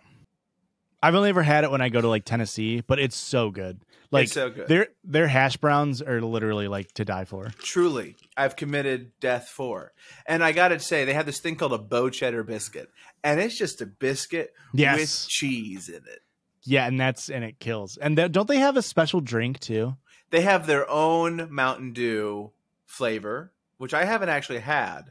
I've 1.03 1.15
only 1.15 1.29
ever 1.31 1.43
had 1.43 1.65
it 1.65 1.71
when 1.71 1.81
I 1.81 1.89
go 1.89 2.01
to 2.01 2.09
like 2.09 2.25
Tennessee, 2.25 2.81
but 2.81 2.99
it's 2.99 3.17
so 3.17 3.51
good. 3.51 3.81
Like 4.13 4.29
so 4.29 4.51
good. 4.51 4.69
Their 4.69 4.89
their 5.03 5.27
hash 5.27 5.57
browns 5.57 6.01
are 6.01 6.21
literally 6.21 6.69
like 6.69 6.93
to 6.93 7.05
die 7.05 7.25
for. 7.25 7.51
truly, 7.59 8.15
I've 8.37 8.55
committed 8.55 9.11
death 9.19 9.49
for. 9.49 9.93
And 10.27 10.45
I 10.45 10.53
got 10.53 10.69
to 10.69 10.79
say, 10.79 11.05
they 11.05 11.13
have 11.15 11.27
this 11.27 11.41
thing 11.41 11.57
called 11.57 11.73
a 11.73 11.79
Bo 11.79 12.09
cheddar 12.09 12.45
biscuit, 12.45 12.89
and 13.25 13.41
it's 13.41 13.59
just 13.59 13.81
a 13.83 13.87
biscuit 13.87 14.55
Yes. 14.73 14.99
with 15.01 15.29
cheese 15.29 15.89
in 15.89 15.97
it. 15.97 16.21
Yeah, 16.63 16.87
and 16.87 17.01
that's 17.01 17.29
and 17.29 17.45
it 17.45 17.59
kills. 17.59 17.97
And 17.97 18.17
th- 18.17 18.31
don't 18.31 18.47
they 18.47 18.59
have 18.59 18.77
a 18.77 18.83
special 18.83 19.21
drink 19.21 19.59
too? 19.59 19.97
They 20.31 20.43
have 20.43 20.67
their 20.69 20.89
own 20.89 21.49
Mountain 21.53 21.93
Dew 21.93 22.53
flavor, 22.87 23.53
which 23.79 23.93
I 23.93 24.05
haven't 24.05 24.29
actually 24.29 24.61
had. 24.61 25.11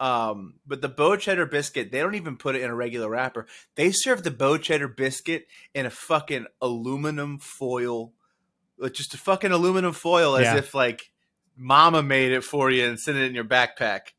Um, 0.00 0.54
but 0.66 0.80
the 0.80 0.88
Bo 0.88 1.16
Cheddar 1.16 1.46
biscuit, 1.46 1.90
they 1.90 1.98
don't 2.00 2.14
even 2.14 2.36
put 2.36 2.54
it 2.54 2.62
in 2.62 2.70
a 2.70 2.74
regular 2.74 3.08
wrapper. 3.08 3.46
They 3.74 3.90
serve 3.90 4.22
the 4.22 4.30
Bo 4.30 4.56
Cheddar 4.58 4.88
biscuit 4.88 5.46
in 5.74 5.86
a 5.86 5.90
fucking 5.90 6.46
aluminum 6.62 7.38
foil, 7.40 8.12
just 8.92 9.14
a 9.14 9.18
fucking 9.18 9.50
aluminum 9.50 9.92
foil, 9.92 10.36
as 10.36 10.44
Yeah. 10.44 10.56
if 10.58 10.72
like 10.74 11.10
Mama 11.56 12.02
made 12.02 12.30
it 12.30 12.44
for 12.44 12.70
you 12.70 12.86
and 12.86 13.00
sent 13.00 13.18
it 13.18 13.24
in 13.24 13.34
your 13.34 13.44
backpack. 13.44 14.12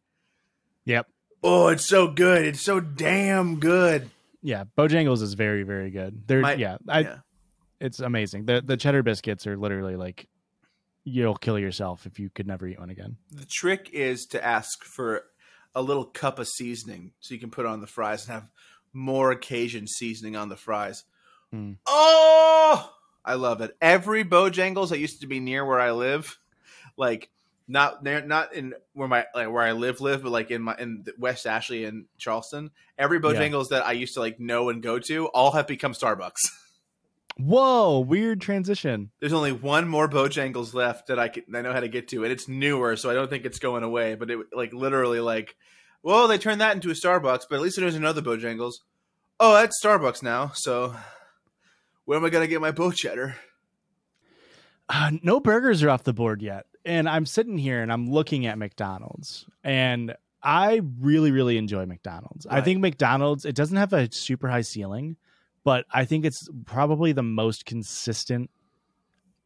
Yep. 0.86 1.07
Oh, 1.41 1.67
it's 1.69 1.86
so 1.86 2.09
good! 2.09 2.43
It's 2.45 2.61
so 2.61 2.82
damn 2.82 3.59
good. 3.61 4.09
Yeah, 4.41 4.65
Bojangles 4.77 5.21
is 5.21 5.36
very 5.36 5.63
very 5.63 5.89
good. 5.91 6.27
They're 6.27 6.41
My- 6.41 6.55
yeah, 6.55 6.77
I, 6.89 6.99
yeah. 6.99 7.17
it's 7.80 8.01
amazing. 8.01 8.45
The 8.45 8.61
the 8.61 8.75
cheddar 8.75 9.03
biscuits 9.03 9.47
are 9.47 9.55
literally 9.55 9.95
like 9.95 10.27
you'll 11.05 11.36
kill 11.38 11.57
yourself 11.57 12.05
if 12.05 12.19
you 12.19 12.30
could 12.30 12.45
never 12.47 12.67
eat 12.67 12.77
one 12.80 12.89
again. 12.89 13.15
The 13.32 13.45
trick 13.45 13.89
is 13.93 14.25
to 14.27 14.45
ask 14.45 14.84
for 14.84 15.23
a 15.76 15.82
little 15.82 16.05
cup 16.05 16.39
of 16.39 16.47
seasoning 16.47 17.11
so 17.20 17.34
you 17.34 17.39
can 17.39 17.51
put 17.51 17.65
on 17.65 17.82
the 17.82 17.88
fries 17.88 18.26
and 18.26 18.34
have 18.34 18.49
more 18.93 19.32
occasion 19.32 19.88
seasoning 19.88 20.36
on 20.36 20.49
the 20.49 20.55
fries. 20.55 21.03
Hmm. 21.51 21.74
Oh, 21.86 22.93
I 23.24 23.36
love 23.36 23.61
it. 23.61 23.76
Every 23.82 24.24
Bojangles 24.24 24.89
that 24.89 24.99
used 24.99 25.22
to 25.22 25.28
be 25.28 25.39
near 25.39 25.65
where 25.65 25.80
I 25.80 25.91
live, 25.91 26.39
like 26.97 27.30
not 27.67 28.03
not 28.03 28.53
in 28.53 28.74
where 28.93 29.07
my 29.07 29.26
like 29.36 29.51
where 29.51 29.63
I 29.63 29.74
live 29.74 30.01
live, 30.01 30.24
but 30.24 30.32
like 30.32 30.51
in 30.51 30.61
my 30.63 30.76
in 30.78 31.05
West 31.17 31.45
Ashley 31.45 31.86
and 31.86 32.05
Charleston. 32.17 32.72
Every 32.97 33.20
Bojangles 33.20 33.70
that 33.70 33.86
I 33.86 33.91
used 33.93 34.15
to 34.15 34.20
like 34.20 34.39
know 34.39 34.70
and 34.70 34.82
go 34.82 34.99
to 34.99 35.28
all 35.28 35.51
have 35.51 35.67
become 35.67 35.93
Starbucks. 35.93 36.49
Whoa, 37.39 37.99
weird 37.99 38.41
transition. 38.41 39.11
There's 39.21 39.33
only 39.33 39.53
one 39.53 39.87
more 39.87 40.09
Bojangles 40.09 40.73
left 40.73 41.07
that 41.07 41.17
I 41.17 41.29
can 41.29 41.43
I 41.55 41.61
know 41.61 41.71
how 41.71 41.79
to 41.79 41.87
get 41.87 42.09
to, 42.09 42.23
and 42.23 42.31
it's 42.33 42.49
newer, 42.49 42.97
so 42.97 43.09
I 43.09 43.13
don't 43.13 43.29
think 43.29 43.45
it's 43.45 43.59
going 43.59 43.83
away. 43.83 44.15
But 44.15 44.29
it 44.29 44.39
like 44.53 44.73
literally 44.73 45.21
like, 45.21 45.55
well, 46.03 46.27
they 46.27 46.37
turned 46.37 46.59
that 46.59 46.75
into 46.75 46.89
a 46.89 46.93
Starbucks, 46.93 47.43
but 47.49 47.55
at 47.55 47.61
least 47.61 47.77
there's 47.77 47.95
another 47.95 48.21
Bojangles. 48.21 48.73
Oh, 49.39 49.53
that's 49.53 49.81
Starbucks 49.81 50.21
now. 50.21 50.51
So 50.53 50.93
where 52.03 52.17
am 52.17 52.25
I 52.25 52.29
gonna 52.29 52.47
get 52.47 52.59
my 52.59 52.71
Bo 52.71 52.91
Cheddar? 52.91 53.37
Uh, 54.89 55.11
no 55.21 55.39
burgers 55.39 55.81
are 55.81 55.89
off 55.89 56.03
the 56.03 56.13
board 56.13 56.41
yet. 56.41 56.65
And 56.83 57.07
I'm 57.07 57.25
sitting 57.25 57.57
here 57.57 57.81
and 57.81 57.93
I'm 57.93 58.09
looking 58.09 58.47
at 58.47 58.57
McDonald's 58.57 59.45
and 59.63 60.15
I 60.41 60.81
really, 60.99 61.31
really 61.31 61.57
enjoy 61.57 61.85
McDonald's. 61.85 62.47
I 62.49 62.61
think 62.61 62.79
McDonald's, 62.79 63.45
it 63.45 63.55
doesn't 63.55 63.77
have 63.77 63.93
a 63.93 64.11
super 64.11 64.47
high 64.47 64.61
ceiling, 64.61 65.17
but 65.64 65.86
I 65.91 66.05
think 66.05 66.26
it's 66.26 66.47
probably 66.66 67.12
the 67.12 67.24
most 67.24 67.66
consistent. 67.66 68.49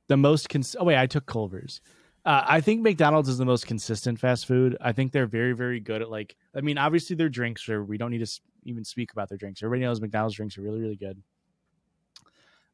The 0.08 0.18
most 0.18 0.50
cons- 0.50 0.76
oh 0.80 0.86
wait, 0.86 0.98
I 0.98 1.08
took 1.08 1.26
Culver's. 1.26 1.82
Uh, 2.26 2.44
I 2.48 2.62
think 2.62 2.82
McDonald's 2.82 3.28
is 3.28 3.38
the 3.38 3.46
most 3.46 3.68
consistent 3.68 4.20
fast 4.20 4.46
food. 4.46 4.78
I 4.80 4.94
think 4.94 5.12
they're 5.12 5.28
very, 5.28 5.54
very 5.54 5.80
good 5.80 6.02
at 6.02 6.10
like. 6.10 6.36
I 6.56 6.62
mean, 6.62 6.78
obviously 6.78 7.16
their 7.16 7.30
drinks 7.30 7.68
are. 7.70 7.84
We 7.84 7.98
don't 7.98 8.12
need 8.12 8.26
to 8.26 8.42
even 8.64 8.86
speak 8.86 9.12
about 9.12 9.30
their 9.30 9.38
drinks. 9.38 9.62
Everybody 9.62 9.86
knows 9.86 10.00
McDonald's 10.00 10.36
drinks 10.36 10.58
are 10.58 10.62
really, 10.62 10.80
really 10.80 10.96
good. 10.96 11.22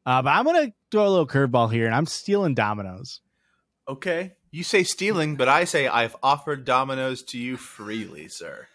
Uh, 0.06 0.22
but 0.22 0.30
I'm 0.30 0.44
gonna 0.44 0.72
throw 0.90 1.06
a 1.06 1.10
little 1.10 1.26
curveball 1.26 1.72
here, 1.72 1.86
and 1.86 1.94
I'm 1.94 2.06
stealing 2.06 2.54
Domino's. 2.54 3.20
Okay, 3.88 4.34
you 4.50 4.62
say 4.62 4.82
stealing, 4.84 5.36
but 5.36 5.48
I 5.48 5.64
say 5.64 5.88
I've 5.88 6.16
offered 6.22 6.64
Domino's 6.64 7.22
to 7.24 7.38
you 7.38 7.56
freely, 7.56 8.28
sir. 8.28 8.68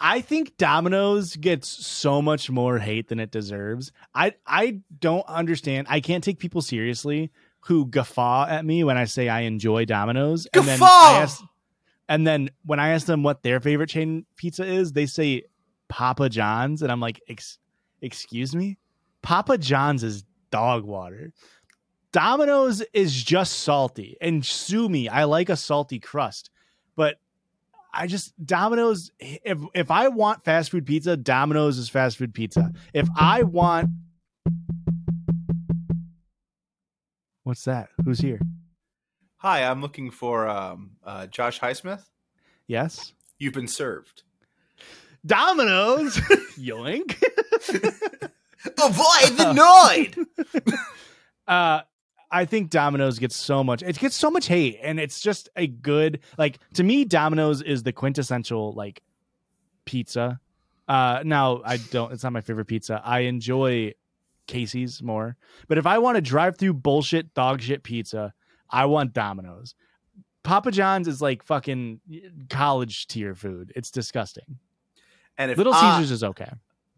I 0.00 0.20
think 0.20 0.56
Domino's 0.56 1.36
gets 1.36 1.68
so 1.68 2.22
much 2.22 2.50
more 2.50 2.78
hate 2.78 3.08
than 3.08 3.18
it 3.18 3.30
deserves. 3.30 3.92
I 4.14 4.34
I 4.46 4.80
don't 5.00 5.26
understand. 5.26 5.88
I 5.90 6.00
can't 6.00 6.22
take 6.22 6.38
people 6.38 6.62
seriously 6.62 7.32
who 7.60 7.86
guffaw 7.86 8.46
at 8.48 8.64
me 8.64 8.84
when 8.84 8.96
I 8.96 9.04
say 9.04 9.28
I 9.28 9.40
enjoy 9.40 9.84
Domino's. 9.84 10.46
And 10.54 10.64
then, 10.66 10.78
Guffaw! 10.78 10.86
Ask, 10.86 11.42
and 12.08 12.26
then 12.26 12.50
when 12.64 12.78
I 12.78 12.90
ask 12.90 13.06
them 13.06 13.22
what 13.22 13.42
their 13.42 13.60
favorite 13.60 13.90
chain 13.90 14.24
pizza 14.36 14.64
is, 14.64 14.92
they 14.92 15.06
say 15.06 15.42
Papa 15.88 16.28
John's, 16.28 16.82
and 16.82 16.92
I'm 16.92 17.00
like, 17.00 17.20
Ex- 17.28 17.58
"Excuse 18.00 18.54
me, 18.54 18.78
Papa 19.22 19.58
John's 19.58 20.04
is 20.04 20.24
dog 20.50 20.84
water." 20.84 21.32
Domino's 22.12 22.82
is 22.94 23.22
just 23.22 23.60
salty, 23.60 24.16
and 24.20 24.44
sue 24.44 24.88
me. 24.88 25.08
I 25.08 25.24
like 25.24 25.48
a 25.50 25.56
salty 25.56 25.98
crust, 25.98 26.50
but 26.96 27.16
I 27.98 28.06
just 28.06 28.32
Domino's. 28.46 29.10
If 29.18 29.58
if 29.74 29.90
I 29.90 30.06
want 30.06 30.44
fast 30.44 30.70
food 30.70 30.86
pizza, 30.86 31.16
Domino's 31.16 31.78
is 31.78 31.88
fast 31.88 32.16
food 32.16 32.32
pizza. 32.32 32.72
If 32.94 33.08
I 33.16 33.42
want, 33.42 33.90
what's 37.42 37.64
that? 37.64 37.88
Who's 38.04 38.20
here? 38.20 38.40
Hi, 39.38 39.64
I'm 39.64 39.80
looking 39.80 40.12
for 40.12 40.46
um, 40.46 40.92
uh, 41.04 41.26
Josh 41.26 41.58
Highsmith. 41.58 42.04
Yes, 42.68 43.14
You've 43.40 43.54
been 43.54 43.66
served. 43.66 44.22
Domino's. 45.26 46.16
Yoink. 46.56 47.16
Avoid 48.78 49.36
the 49.36 49.52
Noid. 49.56 50.76
uh 51.48 51.80
I 52.30 52.44
think 52.44 52.70
Domino's 52.70 53.18
gets 53.18 53.36
so 53.36 53.64
much 53.64 53.82
it 53.82 53.98
gets 53.98 54.14
so 54.16 54.30
much 54.30 54.46
hate 54.46 54.78
and 54.82 55.00
it's 55.00 55.20
just 55.20 55.48
a 55.56 55.66
good 55.66 56.20
like 56.36 56.58
to 56.74 56.82
me 56.82 57.04
Domino's 57.04 57.62
is 57.62 57.82
the 57.82 57.92
quintessential 57.92 58.72
like 58.74 59.02
pizza. 59.84 60.40
Uh 60.86 61.22
now 61.24 61.62
I 61.64 61.78
don't 61.78 62.12
it's 62.12 62.22
not 62.22 62.32
my 62.32 62.40
favorite 62.40 62.66
pizza. 62.66 63.00
I 63.04 63.20
enjoy 63.20 63.94
Casey's 64.46 65.02
more. 65.02 65.36
But 65.68 65.78
if 65.78 65.86
I 65.86 65.98
want 65.98 66.16
to 66.16 66.20
drive 66.22 66.58
through 66.58 66.74
bullshit 66.74 67.34
dog 67.34 67.60
shit 67.62 67.82
pizza, 67.82 68.32
I 68.70 68.86
want 68.86 69.12
Domino's. 69.12 69.74
Papa 70.42 70.70
John's 70.70 71.08
is 71.08 71.20
like 71.20 71.42
fucking 71.42 72.00
college 72.48 73.06
tier 73.06 73.34
food. 73.34 73.72
It's 73.76 73.90
disgusting. 73.90 74.58
And 75.36 75.50
if 75.50 75.58
Little 75.58 75.74
I- 75.74 75.98
Caesars 75.98 76.10
is 76.10 76.24
okay. 76.24 76.50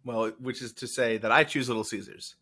well, 0.04 0.30
which 0.38 0.62
is 0.62 0.72
to 0.74 0.86
say 0.86 1.18
that 1.18 1.32
I 1.32 1.44
choose 1.44 1.68
Little 1.68 1.84
Caesars. 1.84 2.36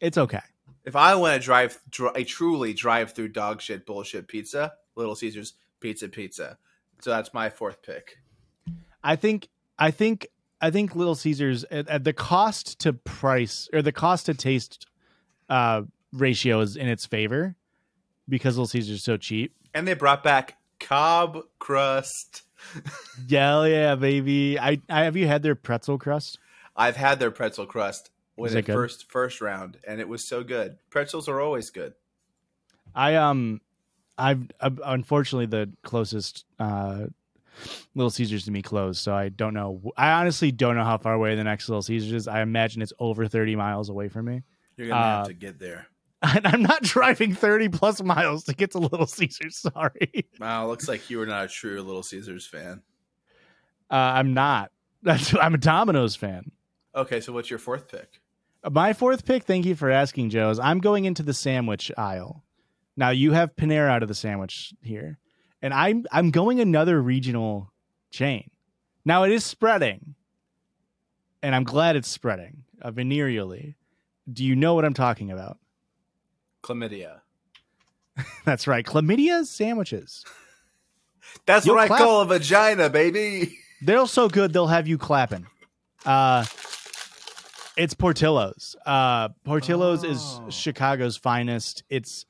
It's 0.00 0.16
okay. 0.18 0.40
If 0.84 0.96
I 0.96 1.14
want 1.14 1.40
to 1.40 1.44
drive 1.44 1.78
dr- 1.90 2.16
a 2.16 2.24
truly 2.24 2.74
drive 2.74 3.12
through 3.12 3.28
dog 3.28 3.60
shit 3.60 3.86
bullshit 3.86 4.28
pizza, 4.28 4.74
Little 4.96 5.14
Caesars 5.14 5.54
pizza 5.80 6.08
pizza. 6.08 6.58
So 7.00 7.10
that's 7.10 7.32
my 7.32 7.50
fourth 7.50 7.82
pick. 7.82 8.18
I 9.02 9.16
think 9.16 9.48
I 9.78 9.90
think 9.90 10.28
I 10.60 10.70
think 10.70 10.94
Little 10.94 11.14
Caesars 11.14 11.64
at, 11.70 11.88
at 11.88 12.04
the 12.04 12.12
cost 12.12 12.78
to 12.80 12.92
price 12.92 13.68
or 13.72 13.82
the 13.82 13.92
cost 13.92 14.26
to 14.26 14.34
taste 14.34 14.86
uh 15.48 15.82
ratio 16.12 16.60
is 16.60 16.76
in 16.76 16.88
its 16.88 17.06
favor 17.06 17.56
because 18.28 18.56
Little 18.56 18.68
Caesars 18.68 18.96
is 18.96 19.02
so 19.02 19.16
cheap. 19.16 19.54
And 19.74 19.86
they 19.88 19.94
brought 19.94 20.22
back 20.22 20.58
Cobb 20.80 21.40
crust. 21.58 22.42
Yeah, 23.28 23.64
yeah, 23.66 23.94
baby. 23.94 24.58
I, 24.58 24.80
I 24.88 25.04
have 25.04 25.16
you 25.16 25.26
had 25.26 25.42
their 25.42 25.54
pretzel 25.54 25.98
crust? 25.98 26.38
I've 26.74 26.96
had 26.96 27.20
their 27.20 27.30
pretzel 27.30 27.66
crust 27.66 28.10
when 28.36 28.56
it 28.56 28.66
good? 28.66 28.74
first 28.74 29.10
first 29.10 29.40
round, 29.40 29.78
and 29.86 30.00
it 30.00 30.08
was 30.08 30.24
so 30.26 30.42
good. 30.42 30.78
Pretzels 30.90 31.28
are 31.28 31.40
always 31.40 31.70
good. 31.70 31.94
I 32.94 33.14
um, 33.16 33.60
I've 34.18 34.50
uh, 34.60 34.70
unfortunately 34.84 35.46
the 35.46 35.70
closest 35.82 36.44
uh, 36.58 37.06
Little 37.94 38.10
Caesars 38.10 38.44
to 38.44 38.50
me 38.50 38.62
closed, 38.62 39.00
so 39.00 39.14
I 39.14 39.28
don't 39.28 39.54
know. 39.54 39.80
I 39.96 40.12
honestly 40.12 40.52
don't 40.52 40.76
know 40.76 40.84
how 40.84 40.98
far 40.98 41.14
away 41.14 41.34
the 41.36 41.44
next 41.44 41.68
Little 41.68 41.82
Caesars 41.82 42.12
is. 42.12 42.28
I 42.28 42.40
imagine 42.42 42.82
it's 42.82 42.92
over 42.98 43.26
thirty 43.28 43.56
miles 43.56 43.88
away 43.88 44.08
from 44.08 44.26
me. 44.26 44.42
You're 44.76 44.88
gonna 44.88 45.00
Uh, 45.00 45.16
have 45.18 45.26
to 45.28 45.34
get 45.34 45.58
there. 45.58 45.86
And 46.22 46.46
I'm 46.46 46.62
not 46.62 46.82
driving 46.82 47.34
thirty 47.34 47.68
plus 47.68 48.02
miles 48.02 48.44
to 48.44 48.54
get 48.54 48.70
to 48.70 48.78
Little 48.78 49.06
Caesars. 49.06 49.56
Sorry, 49.74 50.26
Wow, 50.40 50.68
looks 50.68 50.88
like 50.88 51.10
you 51.10 51.18
were 51.18 51.26
not 51.26 51.44
a 51.44 51.48
true 51.48 51.82
Little 51.82 52.02
Caesars 52.02 52.46
fan. 52.46 52.80
uh, 53.90 53.94
I'm 53.94 54.32
not. 54.32 54.70
That's 55.02 55.34
I'm 55.36 55.52
a 55.54 55.58
Domino's 55.58 56.16
fan. 56.16 56.50
Okay, 56.94 57.20
so 57.20 57.32
what's 57.34 57.50
your 57.50 57.58
fourth 57.58 57.88
pick? 57.88 58.20
My 58.70 58.92
fourth 58.92 59.24
pick, 59.24 59.44
thank 59.44 59.66
you 59.66 59.74
for 59.74 59.90
asking, 59.90 60.30
Joe, 60.30 60.50
is 60.50 60.58
I'm 60.58 60.78
going 60.80 61.04
into 61.04 61.22
the 61.22 61.34
sandwich 61.34 61.92
aisle. 61.98 62.44
Now 62.96 63.10
you 63.10 63.32
have 63.32 63.56
Panera 63.56 63.90
out 63.90 64.02
of 64.02 64.08
the 64.08 64.14
sandwich 64.14 64.72
here, 64.82 65.18
and 65.60 65.74
I'm 65.74 66.06
I'm 66.12 66.30
going 66.30 66.60
another 66.60 67.02
regional 67.02 67.72
chain. 68.10 68.50
Now 69.04 69.24
it 69.24 69.32
is 69.32 69.44
spreading, 69.44 70.14
and 71.42 71.54
I'm 71.54 71.64
glad 71.64 71.96
it's 71.96 72.08
spreading 72.08 72.64
uh, 72.80 72.90
venereally. 72.90 73.74
Do 74.32 74.44
you 74.44 74.56
know 74.56 74.74
what 74.74 74.84
I'm 74.84 74.94
talking 74.94 75.30
about? 75.30 75.58
Chlamydia. 76.62 77.20
That's 78.44 78.66
right, 78.66 78.86
chlamydia 78.86 79.44
sandwiches. 79.44 80.24
That's 81.46 81.66
You'll 81.66 81.74
what 81.74 81.88
clap- 81.88 82.00
I 82.00 82.04
call 82.04 82.20
a 82.22 82.26
vagina, 82.26 82.88
baby. 82.88 83.58
They're 83.82 84.06
so 84.06 84.28
good 84.28 84.52
they'll 84.52 84.68
have 84.68 84.86
you 84.86 84.96
clapping. 84.96 85.46
Uh 86.06 86.44
it's 87.76 87.94
Portillo's. 87.94 88.76
Uh 88.86 89.28
Portillo's 89.44 90.04
Oh. 90.04 90.08
is 90.48 90.54
Chicago's 90.54 91.16
finest. 91.16 91.82
It's 91.88 92.26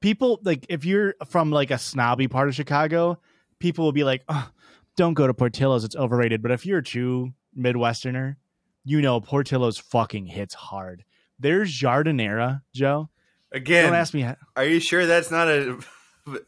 people 0.00 0.40
like 0.42 0.66
if 0.68 0.84
you're 0.84 1.14
from 1.26 1.50
like 1.50 1.70
a 1.70 1.78
snobby 1.78 2.28
part 2.28 2.48
of 2.48 2.54
Chicago, 2.54 3.18
people 3.58 3.84
will 3.84 3.92
be 3.92 4.04
like, 4.04 4.22
oh, 4.28 4.50
"Don't 4.96 5.14
go 5.14 5.26
to 5.26 5.34
Portillo's, 5.34 5.84
it's 5.84 5.96
overrated." 5.96 6.42
But 6.42 6.50
if 6.50 6.64
you're 6.66 6.78
a 6.78 6.82
true 6.82 7.32
Midwesterner, 7.56 8.36
you 8.84 9.00
know 9.00 9.20
Portillo's 9.20 9.78
fucking 9.78 10.26
hits 10.26 10.54
hard. 10.54 11.04
There's 11.38 11.72
giardiniera, 11.72 12.62
Joe. 12.74 13.10
Again, 13.52 13.86
Don't 13.86 13.94
ask 13.94 14.12
me. 14.12 14.22
How, 14.22 14.36
are 14.56 14.64
you 14.64 14.80
sure 14.80 15.06
that's 15.06 15.30
not 15.30 15.48
a 15.48 15.78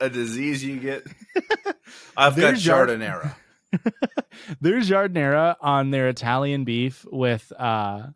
a 0.00 0.10
disease 0.10 0.62
you 0.62 0.78
get? 0.78 1.06
I've 2.16 2.36
got 2.36 2.54
giardiniera. 2.54 3.34
there's 4.60 4.90
giardiniera 4.90 5.56
on 5.60 5.90
their 5.90 6.08
Italian 6.08 6.64
beef 6.64 7.06
with 7.10 7.52
uh 7.58 8.08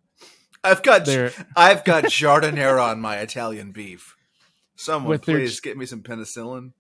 I've 0.65 0.83
got 0.83 1.05
their 1.05 1.33
I've 1.55 1.85
got 1.85 2.05
giardiniera 2.05 2.91
on 2.91 3.01
my 3.01 3.19
Italian 3.19 3.73
beef. 3.73 4.17
Someone 4.77 5.21
their 5.25 5.37
please 5.37 5.61
get 5.61 5.77
me 5.77 5.87
some 5.87 6.03
penicillin. 6.03 6.73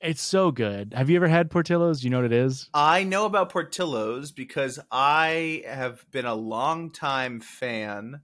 It's 0.00 0.22
so 0.22 0.50
good. 0.50 0.94
Have 0.96 1.10
you 1.10 1.16
ever 1.16 1.28
had 1.28 1.48
Portillo's? 1.48 2.00
Do 2.00 2.06
you 2.06 2.10
know 2.10 2.18
what 2.18 2.26
it 2.26 2.32
is? 2.32 2.68
I 2.74 3.04
know 3.04 3.24
about 3.24 3.50
Portillo's 3.50 4.32
because 4.32 4.80
I 4.90 5.62
have 5.64 6.04
been 6.10 6.26
a 6.26 6.34
longtime 6.34 7.40
fan 7.40 8.22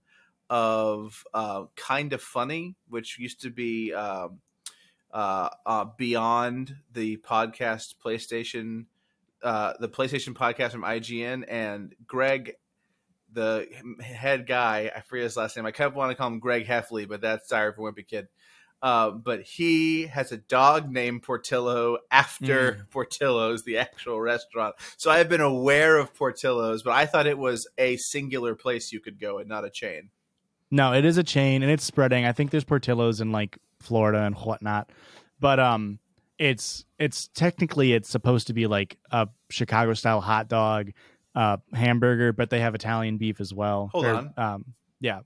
of 0.50 1.22
uh, 1.32 1.64
Kind 1.76 2.12
of 2.12 2.20
Funny, 2.20 2.74
which 2.88 3.18
used 3.20 3.42
to 3.42 3.50
be 3.50 3.92
um, 3.92 4.40
uh, 5.12 5.50
uh, 5.64 5.84
beyond 5.96 6.74
the 6.92 7.18
podcast 7.18 7.94
PlayStation, 8.04 8.86
uh, 9.42 9.74
the 9.78 9.88
PlayStation 9.88 10.34
podcast 10.34 10.72
from 10.72 10.82
IGN, 10.82 11.44
and 11.48 11.94
Greg, 12.06 12.54
the 13.38 14.02
head 14.02 14.46
guy, 14.46 14.90
I 14.94 15.00
forget 15.00 15.24
his 15.24 15.36
last 15.36 15.56
name. 15.56 15.66
I 15.66 15.70
kind 15.70 15.88
of 15.88 15.94
want 15.94 16.10
to 16.10 16.16
call 16.16 16.26
him 16.26 16.40
Greg 16.40 16.66
Heffley, 16.66 17.08
but 17.08 17.20
that's 17.20 17.48
sorry 17.48 17.72
for 17.72 17.90
Wimpy 17.90 18.06
Kid. 18.06 18.28
Uh, 18.80 19.10
but 19.10 19.42
he 19.42 20.06
has 20.06 20.30
a 20.30 20.36
dog 20.36 20.88
named 20.90 21.22
Portillo 21.22 21.98
after 22.10 22.86
Portillo's, 22.90 23.64
the 23.64 23.78
actual 23.78 24.20
restaurant. 24.20 24.76
So 24.96 25.10
I've 25.10 25.28
been 25.28 25.40
aware 25.40 25.96
of 25.96 26.14
Portillo's, 26.14 26.82
but 26.82 26.92
I 26.92 27.06
thought 27.06 27.26
it 27.26 27.38
was 27.38 27.66
a 27.76 27.96
singular 27.96 28.54
place 28.54 28.92
you 28.92 29.00
could 29.00 29.18
go 29.18 29.38
and 29.38 29.48
not 29.48 29.64
a 29.64 29.70
chain. 29.70 30.10
No, 30.70 30.92
it 30.92 31.04
is 31.04 31.16
a 31.16 31.24
chain 31.24 31.62
and 31.62 31.72
it's 31.72 31.84
spreading. 31.84 32.24
I 32.24 32.32
think 32.32 32.50
there's 32.50 32.64
Portillo's 32.64 33.20
in 33.20 33.32
like 33.32 33.58
Florida 33.80 34.22
and 34.22 34.36
whatnot, 34.36 34.90
but 35.40 35.58
um, 35.58 35.98
it's 36.38 36.84
it's 36.98 37.28
technically 37.28 37.94
it's 37.94 38.08
supposed 38.08 38.46
to 38.48 38.52
be 38.52 38.66
like 38.66 38.98
a 39.10 39.28
Chicago 39.50 39.94
style 39.94 40.20
hot 40.20 40.48
dog, 40.48 40.92
uh, 41.38 41.56
hamburger, 41.72 42.32
but 42.32 42.50
they 42.50 42.58
have 42.60 42.74
Italian 42.74 43.16
beef 43.16 43.40
as 43.40 43.54
well. 43.54 43.90
Hold 43.92 44.04
Or, 44.06 44.14
on. 44.14 44.32
um, 44.36 44.64
yeah, 45.00 45.20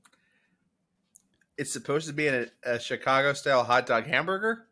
It's 1.57 1.73
supposed 1.73 2.07
to 2.09 2.13
be 2.13 2.27
a, 2.29 2.47
a 2.65 2.79
Chicago 2.79 3.33
style 3.33 3.65
hot 3.65 3.87
dog 3.87 4.05
hamburger. 4.07 4.67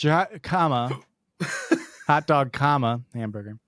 Chi- 0.00 0.38
comma 0.42 1.00
hot 2.06 2.26
dog, 2.26 2.52
comma 2.52 3.02
hamburger. 3.14 3.58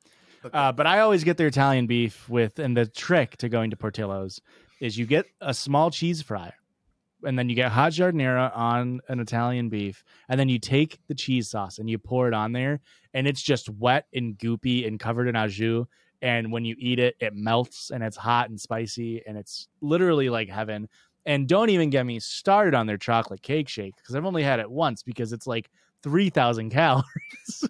Okay. 0.44 0.56
Uh, 0.56 0.72
but 0.72 0.86
I 0.86 1.00
always 1.00 1.24
get 1.24 1.36
their 1.36 1.46
Italian 1.48 1.86
beef 1.86 2.28
with, 2.28 2.58
and 2.58 2.76
the 2.76 2.86
trick 2.86 3.36
to 3.38 3.48
going 3.48 3.70
to 3.70 3.76
Portillo's 3.76 4.40
is 4.80 4.96
you 4.96 5.06
get 5.06 5.26
a 5.40 5.52
small 5.54 5.90
cheese 5.90 6.22
fry, 6.22 6.52
and 7.24 7.38
then 7.38 7.48
you 7.48 7.56
get 7.56 7.72
hot 7.72 7.92
giardiniera 7.92 8.56
on 8.56 9.00
an 9.08 9.20
Italian 9.20 9.68
beef, 9.68 10.04
and 10.28 10.38
then 10.38 10.48
you 10.48 10.58
take 10.58 11.00
the 11.08 11.14
cheese 11.14 11.48
sauce 11.50 11.78
and 11.78 11.88
you 11.90 11.98
pour 11.98 12.28
it 12.28 12.34
on 12.34 12.52
there, 12.52 12.80
and 13.14 13.26
it's 13.26 13.42
just 13.42 13.68
wet 13.70 14.06
and 14.14 14.38
goopy 14.38 14.86
and 14.86 15.00
covered 15.00 15.28
in 15.28 15.34
au 15.36 15.48
jus. 15.48 15.86
And 16.20 16.50
when 16.50 16.64
you 16.64 16.74
eat 16.78 16.98
it, 16.98 17.14
it 17.20 17.34
melts 17.34 17.90
and 17.90 18.02
it's 18.02 18.16
hot 18.16 18.48
and 18.50 18.60
spicy, 18.60 19.22
and 19.26 19.36
it's 19.38 19.68
literally 19.80 20.28
like 20.30 20.48
heaven. 20.48 20.88
And 21.26 21.46
don't 21.46 21.70
even 21.70 21.90
get 21.90 22.06
me 22.06 22.18
started 22.20 22.74
on 22.74 22.86
their 22.86 22.96
chocolate 22.96 23.42
cake 23.42 23.68
shake 23.68 23.94
because 23.96 24.14
I've 24.14 24.24
only 24.24 24.42
had 24.42 24.60
it 24.60 24.70
once 24.70 25.02
because 25.02 25.32
it's 25.32 25.46
like 25.46 25.70
three 26.02 26.30
thousand 26.30 26.70
calories. 26.78 27.68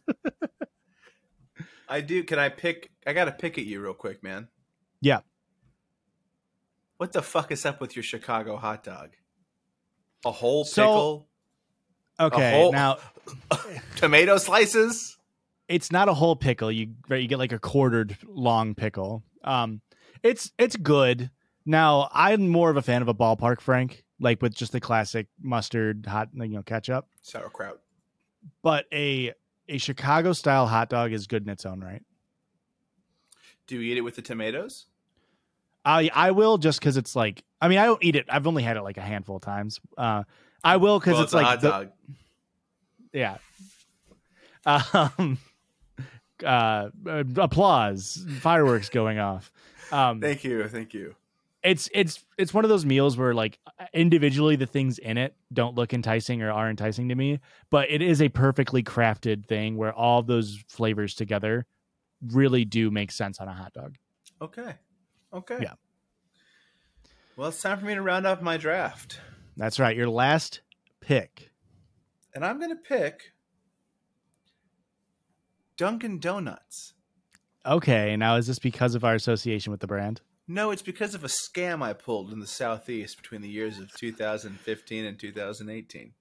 I 1.89 2.01
do. 2.01 2.23
Can 2.25 2.39
I 2.39 2.49
pick? 2.49 2.91
I 3.07 3.13
got 3.13 3.25
to 3.27 3.33
pick 3.33 3.59
at 3.59 3.65
you 3.65 3.81
real 3.81 3.95
quick, 3.95 4.23
man. 4.23 4.49
Yeah. 5.01 5.21
What 6.99 7.13
the 7.13 7.23
fuck 7.23 7.53
is 7.53 7.65
up 7.67 7.81
with 7.81 7.97
your 7.97 8.03
Chicago 8.03 8.57
hot 8.57 8.83
dog? 8.85 9.11
A 10.25 10.31
whole 10.33 10.65
So- 10.65 10.83
pickle, 10.83 11.29
Okay, 12.21 12.51
whole- 12.53 12.73
now 12.73 12.97
tomato 13.97 14.37
slices. 14.39 15.18
It's 15.69 15.93
not 15.93 16.09
a 16.09 16.15
whole 16.15 16.35
pickle. 16.37 16.73
You 16.73 16.95
right, 17.09 17.21
you 17.23 17.29
get 17.29 17.39
like 17.39 17.53
a 17.53 17.59
quartered 17.59 18.17
long 18.27 18.75
pickle. 18.75 19.23
Um, 19.45 19.81
it's 20.23 20.53
it's 20.59 20.77
good. 20.77 21.31
Now 21.67 22.09
I'm 22.13 22.49
more 22.49 22.71
of 22.71 22.77
a 22.77 22.83
fan 22.83 23.03
of 23.03 23.09
a 23.09 23.15
ballpark 23.15 23.61
Frank, 23.61 24.05
like 24.19 24.41
with 24.43 24.55
just 24.55 24.73
the 24.73 24.81
classic 24.81 25.27
mustard, 25.43 26.07
hot, 26.07 26.31
you 26.35 26.49
know, 26.49 26.63
ketchup. 26.63 27.07
Sauerkraut. 27.23 27.81
But 28.63 28.87
a 28.93 29.35
a 29.69 29.79
Chicago 29.79 30.33
style 30.33 30.67
hot 30.67 30.89
dog 30.89 31.13
is 31.13 31.27
good 31.27 31.43
in 31.43 31.51
its 31.51 31.67
own 31.67 31.81
right. 31.81 32.03
Do 33.67 33.77
you 33.77 33.83
eat 33.93 33.99
it 33.99 34.01
with 34.01 34.17
the 34.17 34.23
tomatoes? 34.23 34.87
I 35.85 36.11
I 36.15 36.31
will 36.31 36.57
just 36.59 36.81
because 36.81 36.97
it's 36.97 37.15
like 37.15 37.45
I 37.61 37.69
mean 37.69 37.79
I 37.79 37.85
don't 37.85 38.03
eat 38.03 38.17
it. 38.17 38.25
I've 38.31 38.47
only 38.47 38.63
had 38.63 38.77
it 38.79 38.83
like 38.83 38.97
a 38.97 39.03
handful 39.03 39.37
of 39.37 39.43
times. 39.43 39.79
Uh, 39.99 40.23
I 40.65 40.79
will 40.79 40.99
because 40.99 41.15
Well, 41.15 41.23
it's, 41.25 41.33
a 41.35 41.37
like 41.37 41.47
hot 41.47 41.61
the- 41.61 41.69
dog. 41.71 41.89
yeah. 43.13 43.37
Um, 44.67 45.39
uh, 46.45 46.91
applause, 47.37 48.25
fireworks 48.41 48.89
going 48.89 49.19
off. 49.19 49.53
Um, 49.91 50.21
Thank 50.21 50.45
you, 50.45 50.69
thank 50.69 50.93
you. 50.95 51.15
it's 51.63 51.89
it's 51.95 52.25
it's 52.37 52.53
one 52.55 52.65
of 52.65 52.69
those 52.69 52.85
meals 52.85 53.17
where 53.17 53.33
like 53.35 53.59
individually 53.93 54.55
the 54.57 54.67
things 54.67 54.99
in 54.99 55.17
it 55.19 55.35
don't 55.53 55.75
look 55.77 55.93
enticing 55.95 56.43
or 56.43 56.51
are 56.53 56.69
enticing 56.69 57.09
to 57.09 57.15
me, 57.15 57.41
but 57.71 57.91
it 57.91 58.03
is 58.03 58.21
a 58.23 58.29
perfectly 58.29 58.83
crafted 58.83 59.47
thing 59.47 59.77
where 59.77 59.93
all 59.93 60.23
those 60.23 60.63
flavors 60.69 61.15
together 61.15 61.67
really 62.33 62.65
do 62.65 62.91
make 62.91 63.11
sense 63.11 63.41
on 63.41 63.49
a 63.49 63.53
hot 63.55 63.73
dog. 63.73 63.97
Okay, 64.43 64.75
okay. 65.33 65.59
Yeah. 65.63 65.75
Well, 67.37 67.49
it's 67.49 67.63
time 67.63 67.79
for 67.79 67.87
me 67.87 67.95
to 67.95 68.03
round 68.03 68.27
up 68.27 68.43
my 68.43 68.57
draft, 68.57 69.21
That's 69.57 69.79
right. 69.79 69.97
Your 69.97 70.09
last 70.09 70.61
pick. 71.01 71.51
and 72.35 72.45
I'm 72.45 72.59
going 72.59 72.71
to 72.71 72.77
pick 72.77 73.33
Dunkin' 75.79 76.19
Donuts. 76.19 76.93
Okay, 77.65 78.15
now 78.17 78.37
is 78.37 78.47
this 78.47 78.59
because 78.59 78.95
of 78.95 79.05
our 79.05 79.15
association 79.15 79.71
with 79.71 79.81
the 79.81 79.87
brand? 79.87 80.21
No, 80.47 80.71
it's 80.71 80.83
because 80.83 81.15
of 81.15 81.25
a 81.25 81.29
scam 81.29 81.83
I 81.83 81.93
pulled 81.93 82.33
in 82.33 82.41
the 82.41 82.47
southeast 82.47 83.17
between 83.17 83.43
the 83.43 83.49
years 83.49 83.79
of 83.79 83.93
2015 83.95 85.05
and 85.05 85.19
2018. 85.19 86.13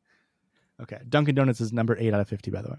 Okay, 0.79 0.99
Dunkin' 1.09 1.33
Donuts 1.35 1.59
is 1.59 1.73
number 1.73 1.97
eight 1.97 2.13
out 2.13 2.19
of 2.21 2.29
fifty, 2.29 2.51
by 2.51 2.61
the 2.61 2.69
way. 2.69 2.77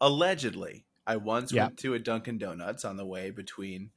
Allegedly, 0.00 0.86
I 1.06 1.16
once 1.16 1.52
Yeah. 1.52 1.64
went 1.64 1.78
to 1.80 1.94
a 1.94 1.98
Dunkin' 1.98 2.38
Donuts 2.38 2.84
on 2.84 2.96
the 2.96 3.06
way 3.06 3.30
between 3.30 3.90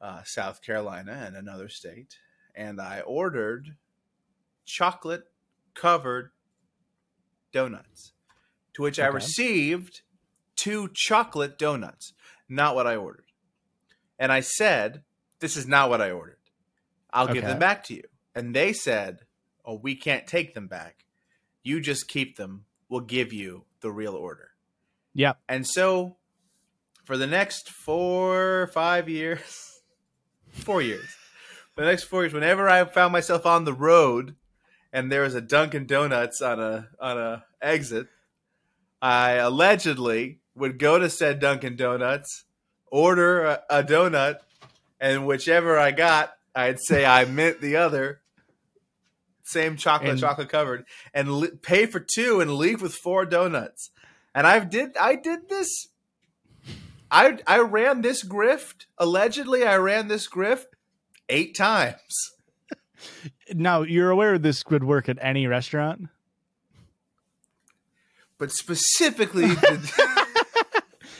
uh, 0.00 0.22
South 0.24 0.62
Carolina 0.62 1.12
and 1.24 1.36
another 1.36 1.68
state, 1.68 2.16
and 2.56 2.80
I 2.80 3.00
ordered 3.02 3.76
chocolate 4.64 5.30
covered 5.74 6.32
donuts, 7.52 8.12
to 8.74 8.82
which 8.82 8.98
I 8.98 9.06
received 9.06 10.02
two 10.62 10.88
chocolate 10.94 11.58
donuts. 11.58 12.12
Not 12.48 12.76
what 12.76 12.86
I 12.86 12.96
ordered. 12.96 13.24
And 14.18 14.30
I 14.30 14.40
said, 14.40 15.02
This 15.40 15.56
is 15.56 15.66
not 15.66 15.90
what 15.90 16.00
I 16.00 16.10
ordered. 16.10 16.36
I'll 17.12 17.32
give 17.32 17.44
them 17.44 17.58
back 17.58 17.84
to 17.84 17.94
you. 17.94 18.04
And 18.34 18.54
they 18.54 18.72
said, 18.72 19.20
Oh, 19.64 19.74
we 19.74 19.96
can't 19.96 20.26
take 20.26 20.54
them 20.54 20.68
back. 20.68 21.04
You 21.62 21.80
just 21.80 22.08
keep 22.08 22.36
them. 22.36 22.64
We'll 22.88 23.00
give 23.00 23.32
you 23.32 23.64
the 23.80 23.90
real 23.90 24.14
order. 24.14 24.50
Yeah. 25.14 25.34
And 25.48 25.66
so 25.66 26.16
for 27.04 27.16
the 27.16 27.26
next 27.26 27.68
four, 27.68 28.70
five 28.72 29.08
years, 29.08 29.80
four 30.50 30.82
years, 30.82 31.08
for 31.74 31.82
the 31.82 31.90
next 31.90 32.04
four 32.04 32.22
years, 32.22 32.32
whenever 32.32 32.68
I 32.68 32.84
found 32.84 33.12
myself 33.12 33.46
on 33.46 33.64
the 33.64 33.72
road 33.72 34.36
and 34.92 35.10
there 35.10 35.22
was 35.22 35.34
a 35.34 35.40
Dunkin' 35.40 35.86
Donuts 35.86 36.40
on 36.40 36.60
a 36.60 36.88
on 37.00 37.18
a 37.18 37.44
exit, 37.60 38.08
I 39.00 39.32
allegedly 39.32 40.41
would 40.54 40.78
go 40.78 40.98
to 40.98 41.08
said 41.10 41.40
Dunkin' 41.40 41.76
Donuts, 41.76 42.44
order 42.90 43.44
a, 43.44 43.62
a 43.70 43.82
donut, 43.82 44.38
and 45.00 45.26
whichever 45.26 45.78
I 45.78 45.90
got, 45.92 46.32
I'd 46.54 46.80
say 46.80 47.04
I 47.04 47.24
meant 47.26 47.60
the 47.60 47.76
other. 47.76 48.20
Same 49.44 49.76
chocolate, 49.76 50.10
And- 50.12 50.20
chocolate 50.20 50.48
covered, 50.48 50.84
and 51.12 51.32
li- 51.40 51.50
pay 51.62 51.86
for 51.86 52.00
two 52.00 52.40
and 52.40 52.54
leave 52.54 52.80
with 52.80 52.94
four 52.94 53.24
donuts. 53.26 53.90
And 54.34 54.46
I 54.46 54.60
did, 54.60 54.96
I 54.96 55.16
did 55.16 55.48
this. 55.48 55.88
I 57.10 57.38
I 57.46 57.58
ran 57.58 58.00
this 58.00 58.24
grift. 58.24 58.86
Allegedly, 58.96 59.66
I 59.66 59.76
ran 59.76 60.08
this 60.08 60.26
grift 60.28 60.66
eight 61.28 61.54
times. 61.56 61.96
Now 63.52 63.82
you're 63.82 64.10
aware 64.10 64.38
this 64.38 64.64
would 64.70 64.84
work 64.84 65.08
at 65.08 65.18
any 65.20 65.48
restaurant. 65.48 66.08
But 68.38 68.52
specifically, 68.52 69.46
the, 69.48 70.26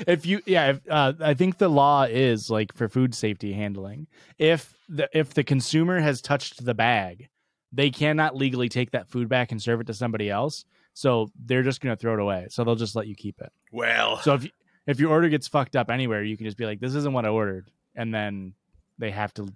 if 0.07 0.27
you 0.27 0.41
yeah 0.47 0.71
if, 0.71 0.81
uh, 0.91 1.13
i 1.21 1.35
think 1.35 1.59
the 1.59 1.69
law 1.69 2.05
is 2.05 2.51
like 2.51 2.75
for 2.75 2.89
food 2.89 3.15
safety 3.15 3.53
handling 3.53 4.07
if 4.39 4.75
the 4.89 5.09
if 5.13 5.35
the 5.35 5.45
consumer 5.45 6.01
has 6.01 6.21
touched 6.21 6.65
the 6.65 6.75
bag 6.75 7.29
they 7.73 7.91
cannot 7.91 8.37
legally 8.37 8.69
take 8.69 8.91
that 8.91 9.09
food 9.09 9.29
back 9.29 9.51
and 9.51 9.63
serve 9.63 9.81
it 9.81 9.87
to 9.87 9.95
somebody 9.95 10.29
else 10.29 10.65
so 10.95 11.31
they're 11.45 11.63
just 11.63 11.81
going 11.81 11.95
to 11.95 12.01
throw 12.01 12.15
it 12.15 12.21
away. 12.21 12.47
So 12.51 12.65
they'll 12.65 12.75
just 12.75 12.95
let 12.95 13.07
you 13.07 13.15
keep 13.15 13.41
it. 13.41 13.53
Well, 13.71 14.19
so 14.19 14.35
if 14.35 14.45
you, 14.45 14.51
if 14.87 15.01
your 15.01 15.11
order 15.11 15.29
gets 15.29 15.49
fucked 15.49 15.77
up 15.77 15.91
anywhere 15.91 16.23
you 16.23 16.37
can 16.37 16.47
just 16.47 16.57
be 16.57 16.67
like 16.67 16.81
this 16.81 16.95
isn't 16.95 17.13
what 17.13 17.25
i 17.25 17.29
ordered 17.29 17.71
and 17.95 18.13
then 18.13 18.53
they 18.99 19.11
have 19.11 19.33
to 19.35 19.47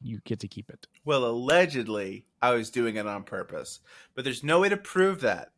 you 0.00 0.20
get 0.24 0.40
to 0.40 0.48
keep 0.48 0.68
it. 0.68 0.86
Well, 1.04 1.24
allegedly, 1.24 2.26
I 2.42 2.50
was 2.50 2.70
doing 2.70 2.96
it 2.96 3.06
on 3.06 3.24
purpose, 3.24 3.80
but 4.14 4.22
there's 4.22 4.44
no 4.44 4.60
way 4.60 4.68
to 4.68 4.76
prove 4.76 5.22
that. 5.22 5.50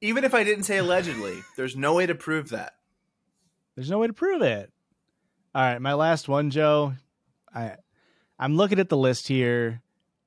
Even 0.00 0.24
if 0.24 0.34
I 0.34 0.44
didn't 0.44 0.64
say 0.64 0.78
allegedly, 0.78 1.42
there's 1.56 1.76
no 1.76 1.94
way 1.94 2.06
to 2.06 2.14
prove 2.14 2.50
that. 2.50 2.74
There's 3.76 3.90
no 3.90 3.98
way 3.98 4.06
to 4.06 4.12
prove 4.12 4.42
it. 4.42 4.72
All 5.54 5.62
right, 5.62 5.80
my 5.80 5.94
last 5.94 6.28
one, 6.28 6.50
Joe. 6.50 6.94
I 7.54 7.76
I'm 8.38 8.56
looking 8.56 8.78
at 8.78 8.88
the 8.88 8.96
list 8.96 9.28
here. 9.28 9.82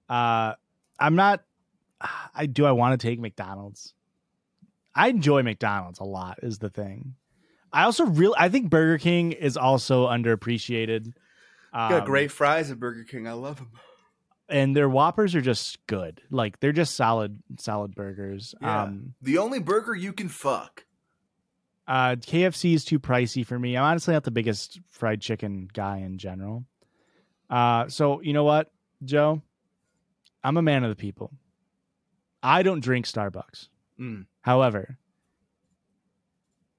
Uh 0.10 0.54
I'm 1.00 1.16
not 1.16 1.44
I 2.36 2.46
do 2.46 2.66
I 2.66 2.72
want 2.72 3.00
to 3.00 3.08
take 3.08 3.20
McDonald's. 3.20 3.94
I 4.96 5.08
enjoy 5.10 5.42
McDonald's 5.44 6.00
a 6.00 6.04
lot 6.04 6.40
is 6.44 6.60
the 6.60 6.70
thing. 6.70 7.16
I 7.72 7.84
also 7.84 8.06
really 8.06 8.36
I 8.38 8.50
think 8.50 8.70
Burger 8.70 8.98
King 8.98 9.32
is 9.32 9.58
also 9.58 10.08
underappreciated. 10.08 11.14
Um, 11.74 11.90
Got 11.90 12.06
great 12.06 12.32
fries 12.32 12.70
at 12.70 12.80
Burger 12.80 13.04
King. 13.04 13.28
I 13.28 13.34
love 13.34 13.58
them. 13.58 13.72
And 14.50 14.76
their 14.76 14.90
Whoppers 14.90 15.36
are 15.36 15.42
just 15.42 15.86
good. 15.88 16.22
Like 16.30 16.60
they're 16.60 16.72
just 16.72 16.96
solid 16.96 17.42
solid 17.58 17.96
burgers. 17.96 18.56
Yeah. 18.62 18.84
Um 18.84 19.16
the 19.22 19.38
only 19.38 19.60
burger 19.60 19.96
you 19.96 20.14
can 20.14 20.30
fuck. 20.30 20.86
Uh, 21.86 22.16
KFC 22.16 22.74
is 22.74 22.86
too 22.86 22.98
pricey 22.98 23.46
for 23.46 23.60
me. 23.60 23.76
I'm 23.76 23.84
honestly 23.84 24.14
not 24.14 24.24
the 24.24 24.32
biggest 24.32 24.80
fried 24.90 25.20
chicken 25.20 25.70
guy 25.74 25.98
in 25.98 26.18
general. 26.18 26.64
Uh, 27.50 27.90
so 27.90 28.22
you 28.22 28.32
know 28.32 28.46
what, 28.46 28.72
Joe? 29.04 29.42
I'm 30.44 30.58
a 30.58 30.62
man 30.62 30.84
of 30.84 30.90
the 30.90 30.96
people. 30.96 31.32
I 32.42 32.64
don't 32.64 32.82
drink 32.82 33.06
Starbucks. 33.06 33.68
Mm. 34.00 34.26
However, 34.42 34.98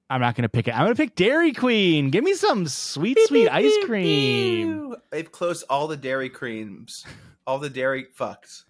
I'm 0.09 0.21
not 0.21 0.35
going 0.35 0.43
to 0.43 0.49
pick 0.49 0.67
it. 0.67 0.75
I'm 0.75 0.85
going 0.85 0.95
to 0.95 1.01
pick 1.01 1.15
Dairy 1.15 1.51
Queen. 1.51 2.11
Give 2.11 2.23
me 2.23 2.35
some 2.35 2.67
sweet, 2.67 3.17
sweet 3.25 3.49
ice 3.49 3.73
cream. 3.85 4.95
They've 5.09 5.31
closed 5.31 5.65
all 5.69 5.87
the 5.87 5.97
Dairy 5.97 6.29
Creams, 6.29 7.05
all 7.47 7.59
the 7.59 7.69
Dairy 7.69 8.05
fucks, 8.17 8.63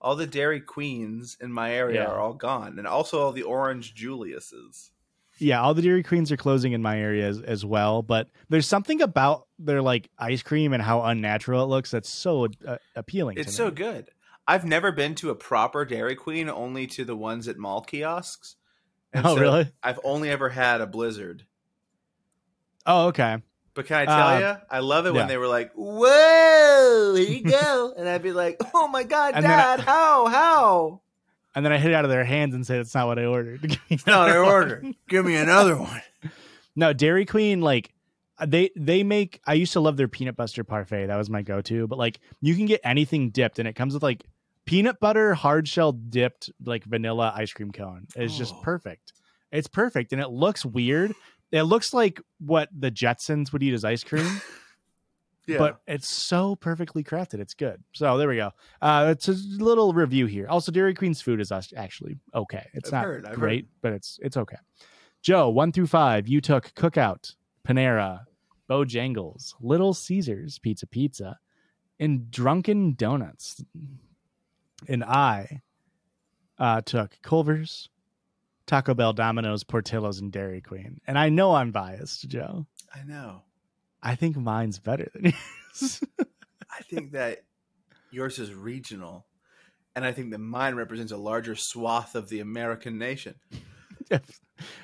all 0.00 0.16
the 0.16 0.26
Dairy 0.26 0.60
Queens 0.60 1.36
in 1.40 1.52
my 1.52 1.72
area 1.74 2.02
Yeah. 2.02 2.08
are 2.08 2.20
all 2.20 2.34
gone, 2.34 2.78
and 2.78 2.86
also 2.86 3.20
all 3.20 3.32
the 3.32 3.42
Orange 3.42 3.94
Juliuses. 3.94 4.90
Yeah, 5.38 5.62
all 5.62 5.72
the 5.72 5.80
Dairy 5.82 6.02
Queens 6.02 6.30
are 6.30 6.36
closing 6.36 6.72
in 6.72 6.82
my 6.82 6.98
area 7.00 7.26
as, 7.26 7.40
as 7.40 7.64
well. 7.64 8.02
But 8.02 8.28
there's 8.50 8.66
something 8.66 9.00
about 9.00 9.46
their 9.58 9.80
like 9.80 10.10
ice 10.18 10.42
cream 10.42 10.72
and 10.74 10.82
how 10.82 11.02
unnatural 11.02 11.62
it 11.64 11.66
looks 11.68 11.90
that's 11.90 12.10
so 12.10 12.48
uh, 12.66 12.76
appealing. 12.94 13.38
It's 13.38 13.54
so 13.54 13.70
good. 13.70 14.10
I've 14.46 14.64
never 14.66 14.92
been 14.92 15.14
to 15.16 15.30
a 15.30 15.34
proper 15.34 15.84
Dairy 15.86 16.14
Queen, 16.14 16.50
only 16.50 16.86
to 16.88 17.04
the 17.04 17.16
ones 17.16 17.48
at 17.48 17.56
mall 17.56 17.80
kiosks. 17.82 18.56
And 19.12 19.24
Oh, 19.26 19.34
so 19.34 19.40
really? 19.40 19.72
I've 19.82 19.98
only 20.04 20.28
ever 20.28 20.50
had 20.50 20.80
a 20.80 20.86
Blizzard. 20.86 21.44
Oh, 22.86 23.06
okay. 23.08 23.38
But 23.74 23.86
can 23.86 23.96
I 23.98 24.04
tell 24.04 24.28
Uh, 24.28 24.38
you, 24.40 24.56
I 24.70 24.78
love 24.80 25.06
it 25.06 25.14
yeah. 25.14 25.20
when 25.20 25.28
they 25.28 25.36
were 25.36 25.46
like, 25.46 25.72
"Whoa, 25.74 27.14
here 27.14 27.28
you 27.28 27.42
go," 27.44 27.94
and 27.98 28.08
I'd 28.08 28.22
be 28.22 28.32
like, 28.32 28.60
"Oh 28.74 28.88
my 28.88 29.04
god, 29.04 29.34
And 29.34 29.44
then 29.44 29.52
I- 29.52 29.76
Dad, 29.76 29.80
how, 29.80 30.26
how?" 30.26 31.00
And 31.54 31.64
then 31.64 31.72
I 31.72 31.78
hit 31.78 31.90
it 31.90 31.94
out 31.94 32.04
of 32.04 32.10
their 32.10 32.24
hands 32.24 32.54
and 32.54 32.66
said, 32.66 32.80
"It's 32.80 32.94
not 32.94 33.06
what 33.06 33.18
I 33.18 33.24
ordered." 33.26 33.78
No, 34.06 34.22
another 34.22 34.32
their 34.32 34.42
one. 34.44 34.52
order. 34.52 34.82
Give 35.08 35.24
me 35.24 35.36
another 35.36 35.76
one. 35.80 36.02
No, 36.76 36.92
Dairy 36.92 37.26
Queen, 37.26 37.60
like 37.60 37.92
they 38.44 38.70
they 38.76 39.02
make. 39.02 39.40
I 39.46 39.54
used 39.54 39.72
to 39.74 39.80
love 39.80 39.96
their 39.96 40.08
peanut 40.08 40.36
butter 40.36 40.64
parfait. 40.64 41.06
That 41.06 41.16
was 41.16 41.28
my 41.30 41.42
go 41.42 41.60
to. 41.62 41.86
But 41.86 41.98
like, 41.98 42.20
you 42.40 42.54
can 42.56 42.66
get 42.66 42.80
anything 42.84 43.30
dipped, 43.30 43.58
and 43.58 43.66
it 43.68 43.74
comes 43.74 43.94
with 43.94 44.02
like 44.02 44.24
peanut 44.64 45.00
butter 45.00 45.34
hard 45.34 45.66
shell 45.68 45.92
dipped 45.92 46.50
like 46.64 46.84
vanilla 46.84 47.32
ice 47.36 47.52
cream 47.52 47.72
cone. 47.72 48.06
It's 48.16 48.36
just 48.36 48.54
Oh. 48.54 48.60
perfect. 48.62 49.12
It's 49.52 49.66
perfect, 49.68 50.12
and 50.12 50.20
it 50.22 50.28
looks 50.30 50.64
weird. 50.64 51.12
It 51.52 51.62
looks 51.62 51.92
like 51.92 52.20
what 52.38 52.68
the 52.76 52.90
Jetsons 52.90 53.52
would 53.52 53.62
eat 53.62 53.74
as 53.74 53.84
ice 53.84 54.04
cream, 54.04 54.26
Yeah, 55.46 55.58
but 55.58 55.80
it's 55.88 56.08
so 56.08 56.54
perfectly 56.54 57.02
crafted. 57.02 57.40
It's 57.40 57.54
good. 57.54 57.82
So 57.92 58.16
there 58.18 58.28
we 58.28 58.36
go. 58.36 58.52
Uh, 58.80 59.08
it's 59.10 59.28
a 59.28 59.32
little 59.32 59.92
review 59.92 60.26
here. 60.26 60.46
Also, 60.48 60.70
Dairy 60.70 60.94
Queen's 60.94 61.20
food 61.20 61.40
is 61.40 61.50
actually 61.50 62.18
okay. 62.34 62.68
It's 62.72 62.88
I've 62.88 62.92
not 62.92 63.04
heard, 63.04 63.28
great, 63.34 63.66
but 63.82 63.92
it's 63.92 64.18
it's 64.22 64.36
okay. 64.36 64.58
Joe, 65.22 65.48
one 65.50 65.72
through 65.72 65.88
five, 65.88 66.28
you 66.28 66.40
took 66.40 66.72
Cookout, 66.74 67.34
Panera, 67.66 68.20
Bojangles, 68.70 69.54
Little 69.60 69.92
Caesars, 69.92 70.58
Pizza 70.58 70.86
Pizza, 70.86 71.38
and 71.98 72.30
Drunken 72.30 72.94
Donuts. 72.94 73.62
And 74.88 75.04
I 75.04 75.60
uh, 76.58 76.80
took 76.80 77.18
Culver's, 77.22 77.89
Taco 78.70 78.94
Bell, 78.94 79.12
Domino's, 79.12 79.64
Portillo's, 79.64 80.20
and 80.20 80.30
Dairy 80.30 80.60
Queen. 80.60 81.00
And 81.04 81.18
I 81.18 81.28
know 81.28 81.56
I'm 81.56 81.72
biased, 81.72 82.28
Joe. 82.28 82.66
I 82.94 83.02
know. 83.02 83.42
I 84.00 84.14
think 84.14 84.36
mine's 84.36 84.78
better 84.78 85.10
than 85.12 85.24
yours. 85.72 86.00
I 86.70 86.82
think 86.84 87.10
that 87.10 87.42
yours 88.12 88.38
is 88.38 88.54
regional, 88.54 89.26
and 89.96 90.04
I 90.04 90.12
think 90.12 90.30
that 90.30 90.38
mine 90.38 90.76
represents 90.76 91.10
a 91.10 91.16
larger 91.16 91.56
swath 91.56 92.14
of 92.14 92.28
the 92.28 92.38
American 92.38 92.96
nation. 92.96 93.34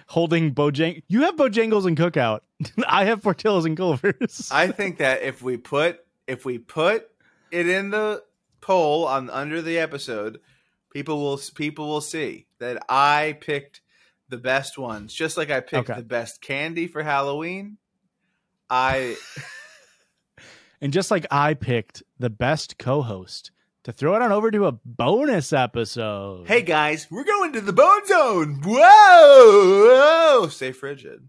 Holding 0.08 0.52
Bojang, 0.52 1.04
you 1.06 1.22
have 1.22 1.36
Bojangles 1.36 1.86
and 1.86 1.96
Cookout. 1.96 2.40
I 2.88 3.04
have 3.04 3.22
Portillo's 3.22 3.66
and 3.66 3.76
Culver's. 3.76 4.48
I 4.50 4.66
think 4.66 4.98
that 4.98 5.22
if 5.22 5.42
we 5.42 5.58
put 5.58 6.00
if 6.26 6.44
we 6.44 6.58
put 6.58 7.08
it 7.52 7.68
in 7.68 7.90
the 7.90 8.24
poll 8.60 9.06
on 9.06 9.30
under 9.30 9.62
the 9.62 9.78
episode, 9.78 10.40
people 10.92 11.20
will 11.20 11.40
people 11.54 11.86
will 11.86 12.00
see 12.00 12.46
that 12.58 12.82
I 12.88 13.36
picked 13.40 13.82
the 14.28 14.36
best 14.38 14.76
ones, 14.78 15.12
just 15.14 15.36
like 15.36 15.50
I 15.50 15.60
picked 15.60 15.90
Okay. 15.90 15.94
the 16.00 16.06
best 16.06 16.40
candy 16.40 16.86
for 16.86 17.02
Halloween. 17.02 17.78
I 18.68 19.16
And 20.80 20.92
just 20.92 21.10
like 21.10 21.26
I 21.30 21.54
picked 21.54 22.02
the 22.18 22.28
best 22.30 22.76
co-host 22.78 23.50
to 23.84 23.92
throw 23.92 24.14
it 24.16 24.22
on 24.22 24.30
over 24.32 24.50
to 24.50 24.66
a 24.66 24.72
bonus 24.84 25.52
episode. 25.52 26.46
hey 26.48 26.62
guys, 26.62 27.06
we're 27.10 27.24
going 27.24 27.52
to 27.54 27.60
the 27.60 27.72
bone 27.72 28.04
zone. 28.06 28.60
Whoa, 28.64 30.40
whoa. 30.42 30.48
stay 30.48 30.72
frigid. 30.72 31.28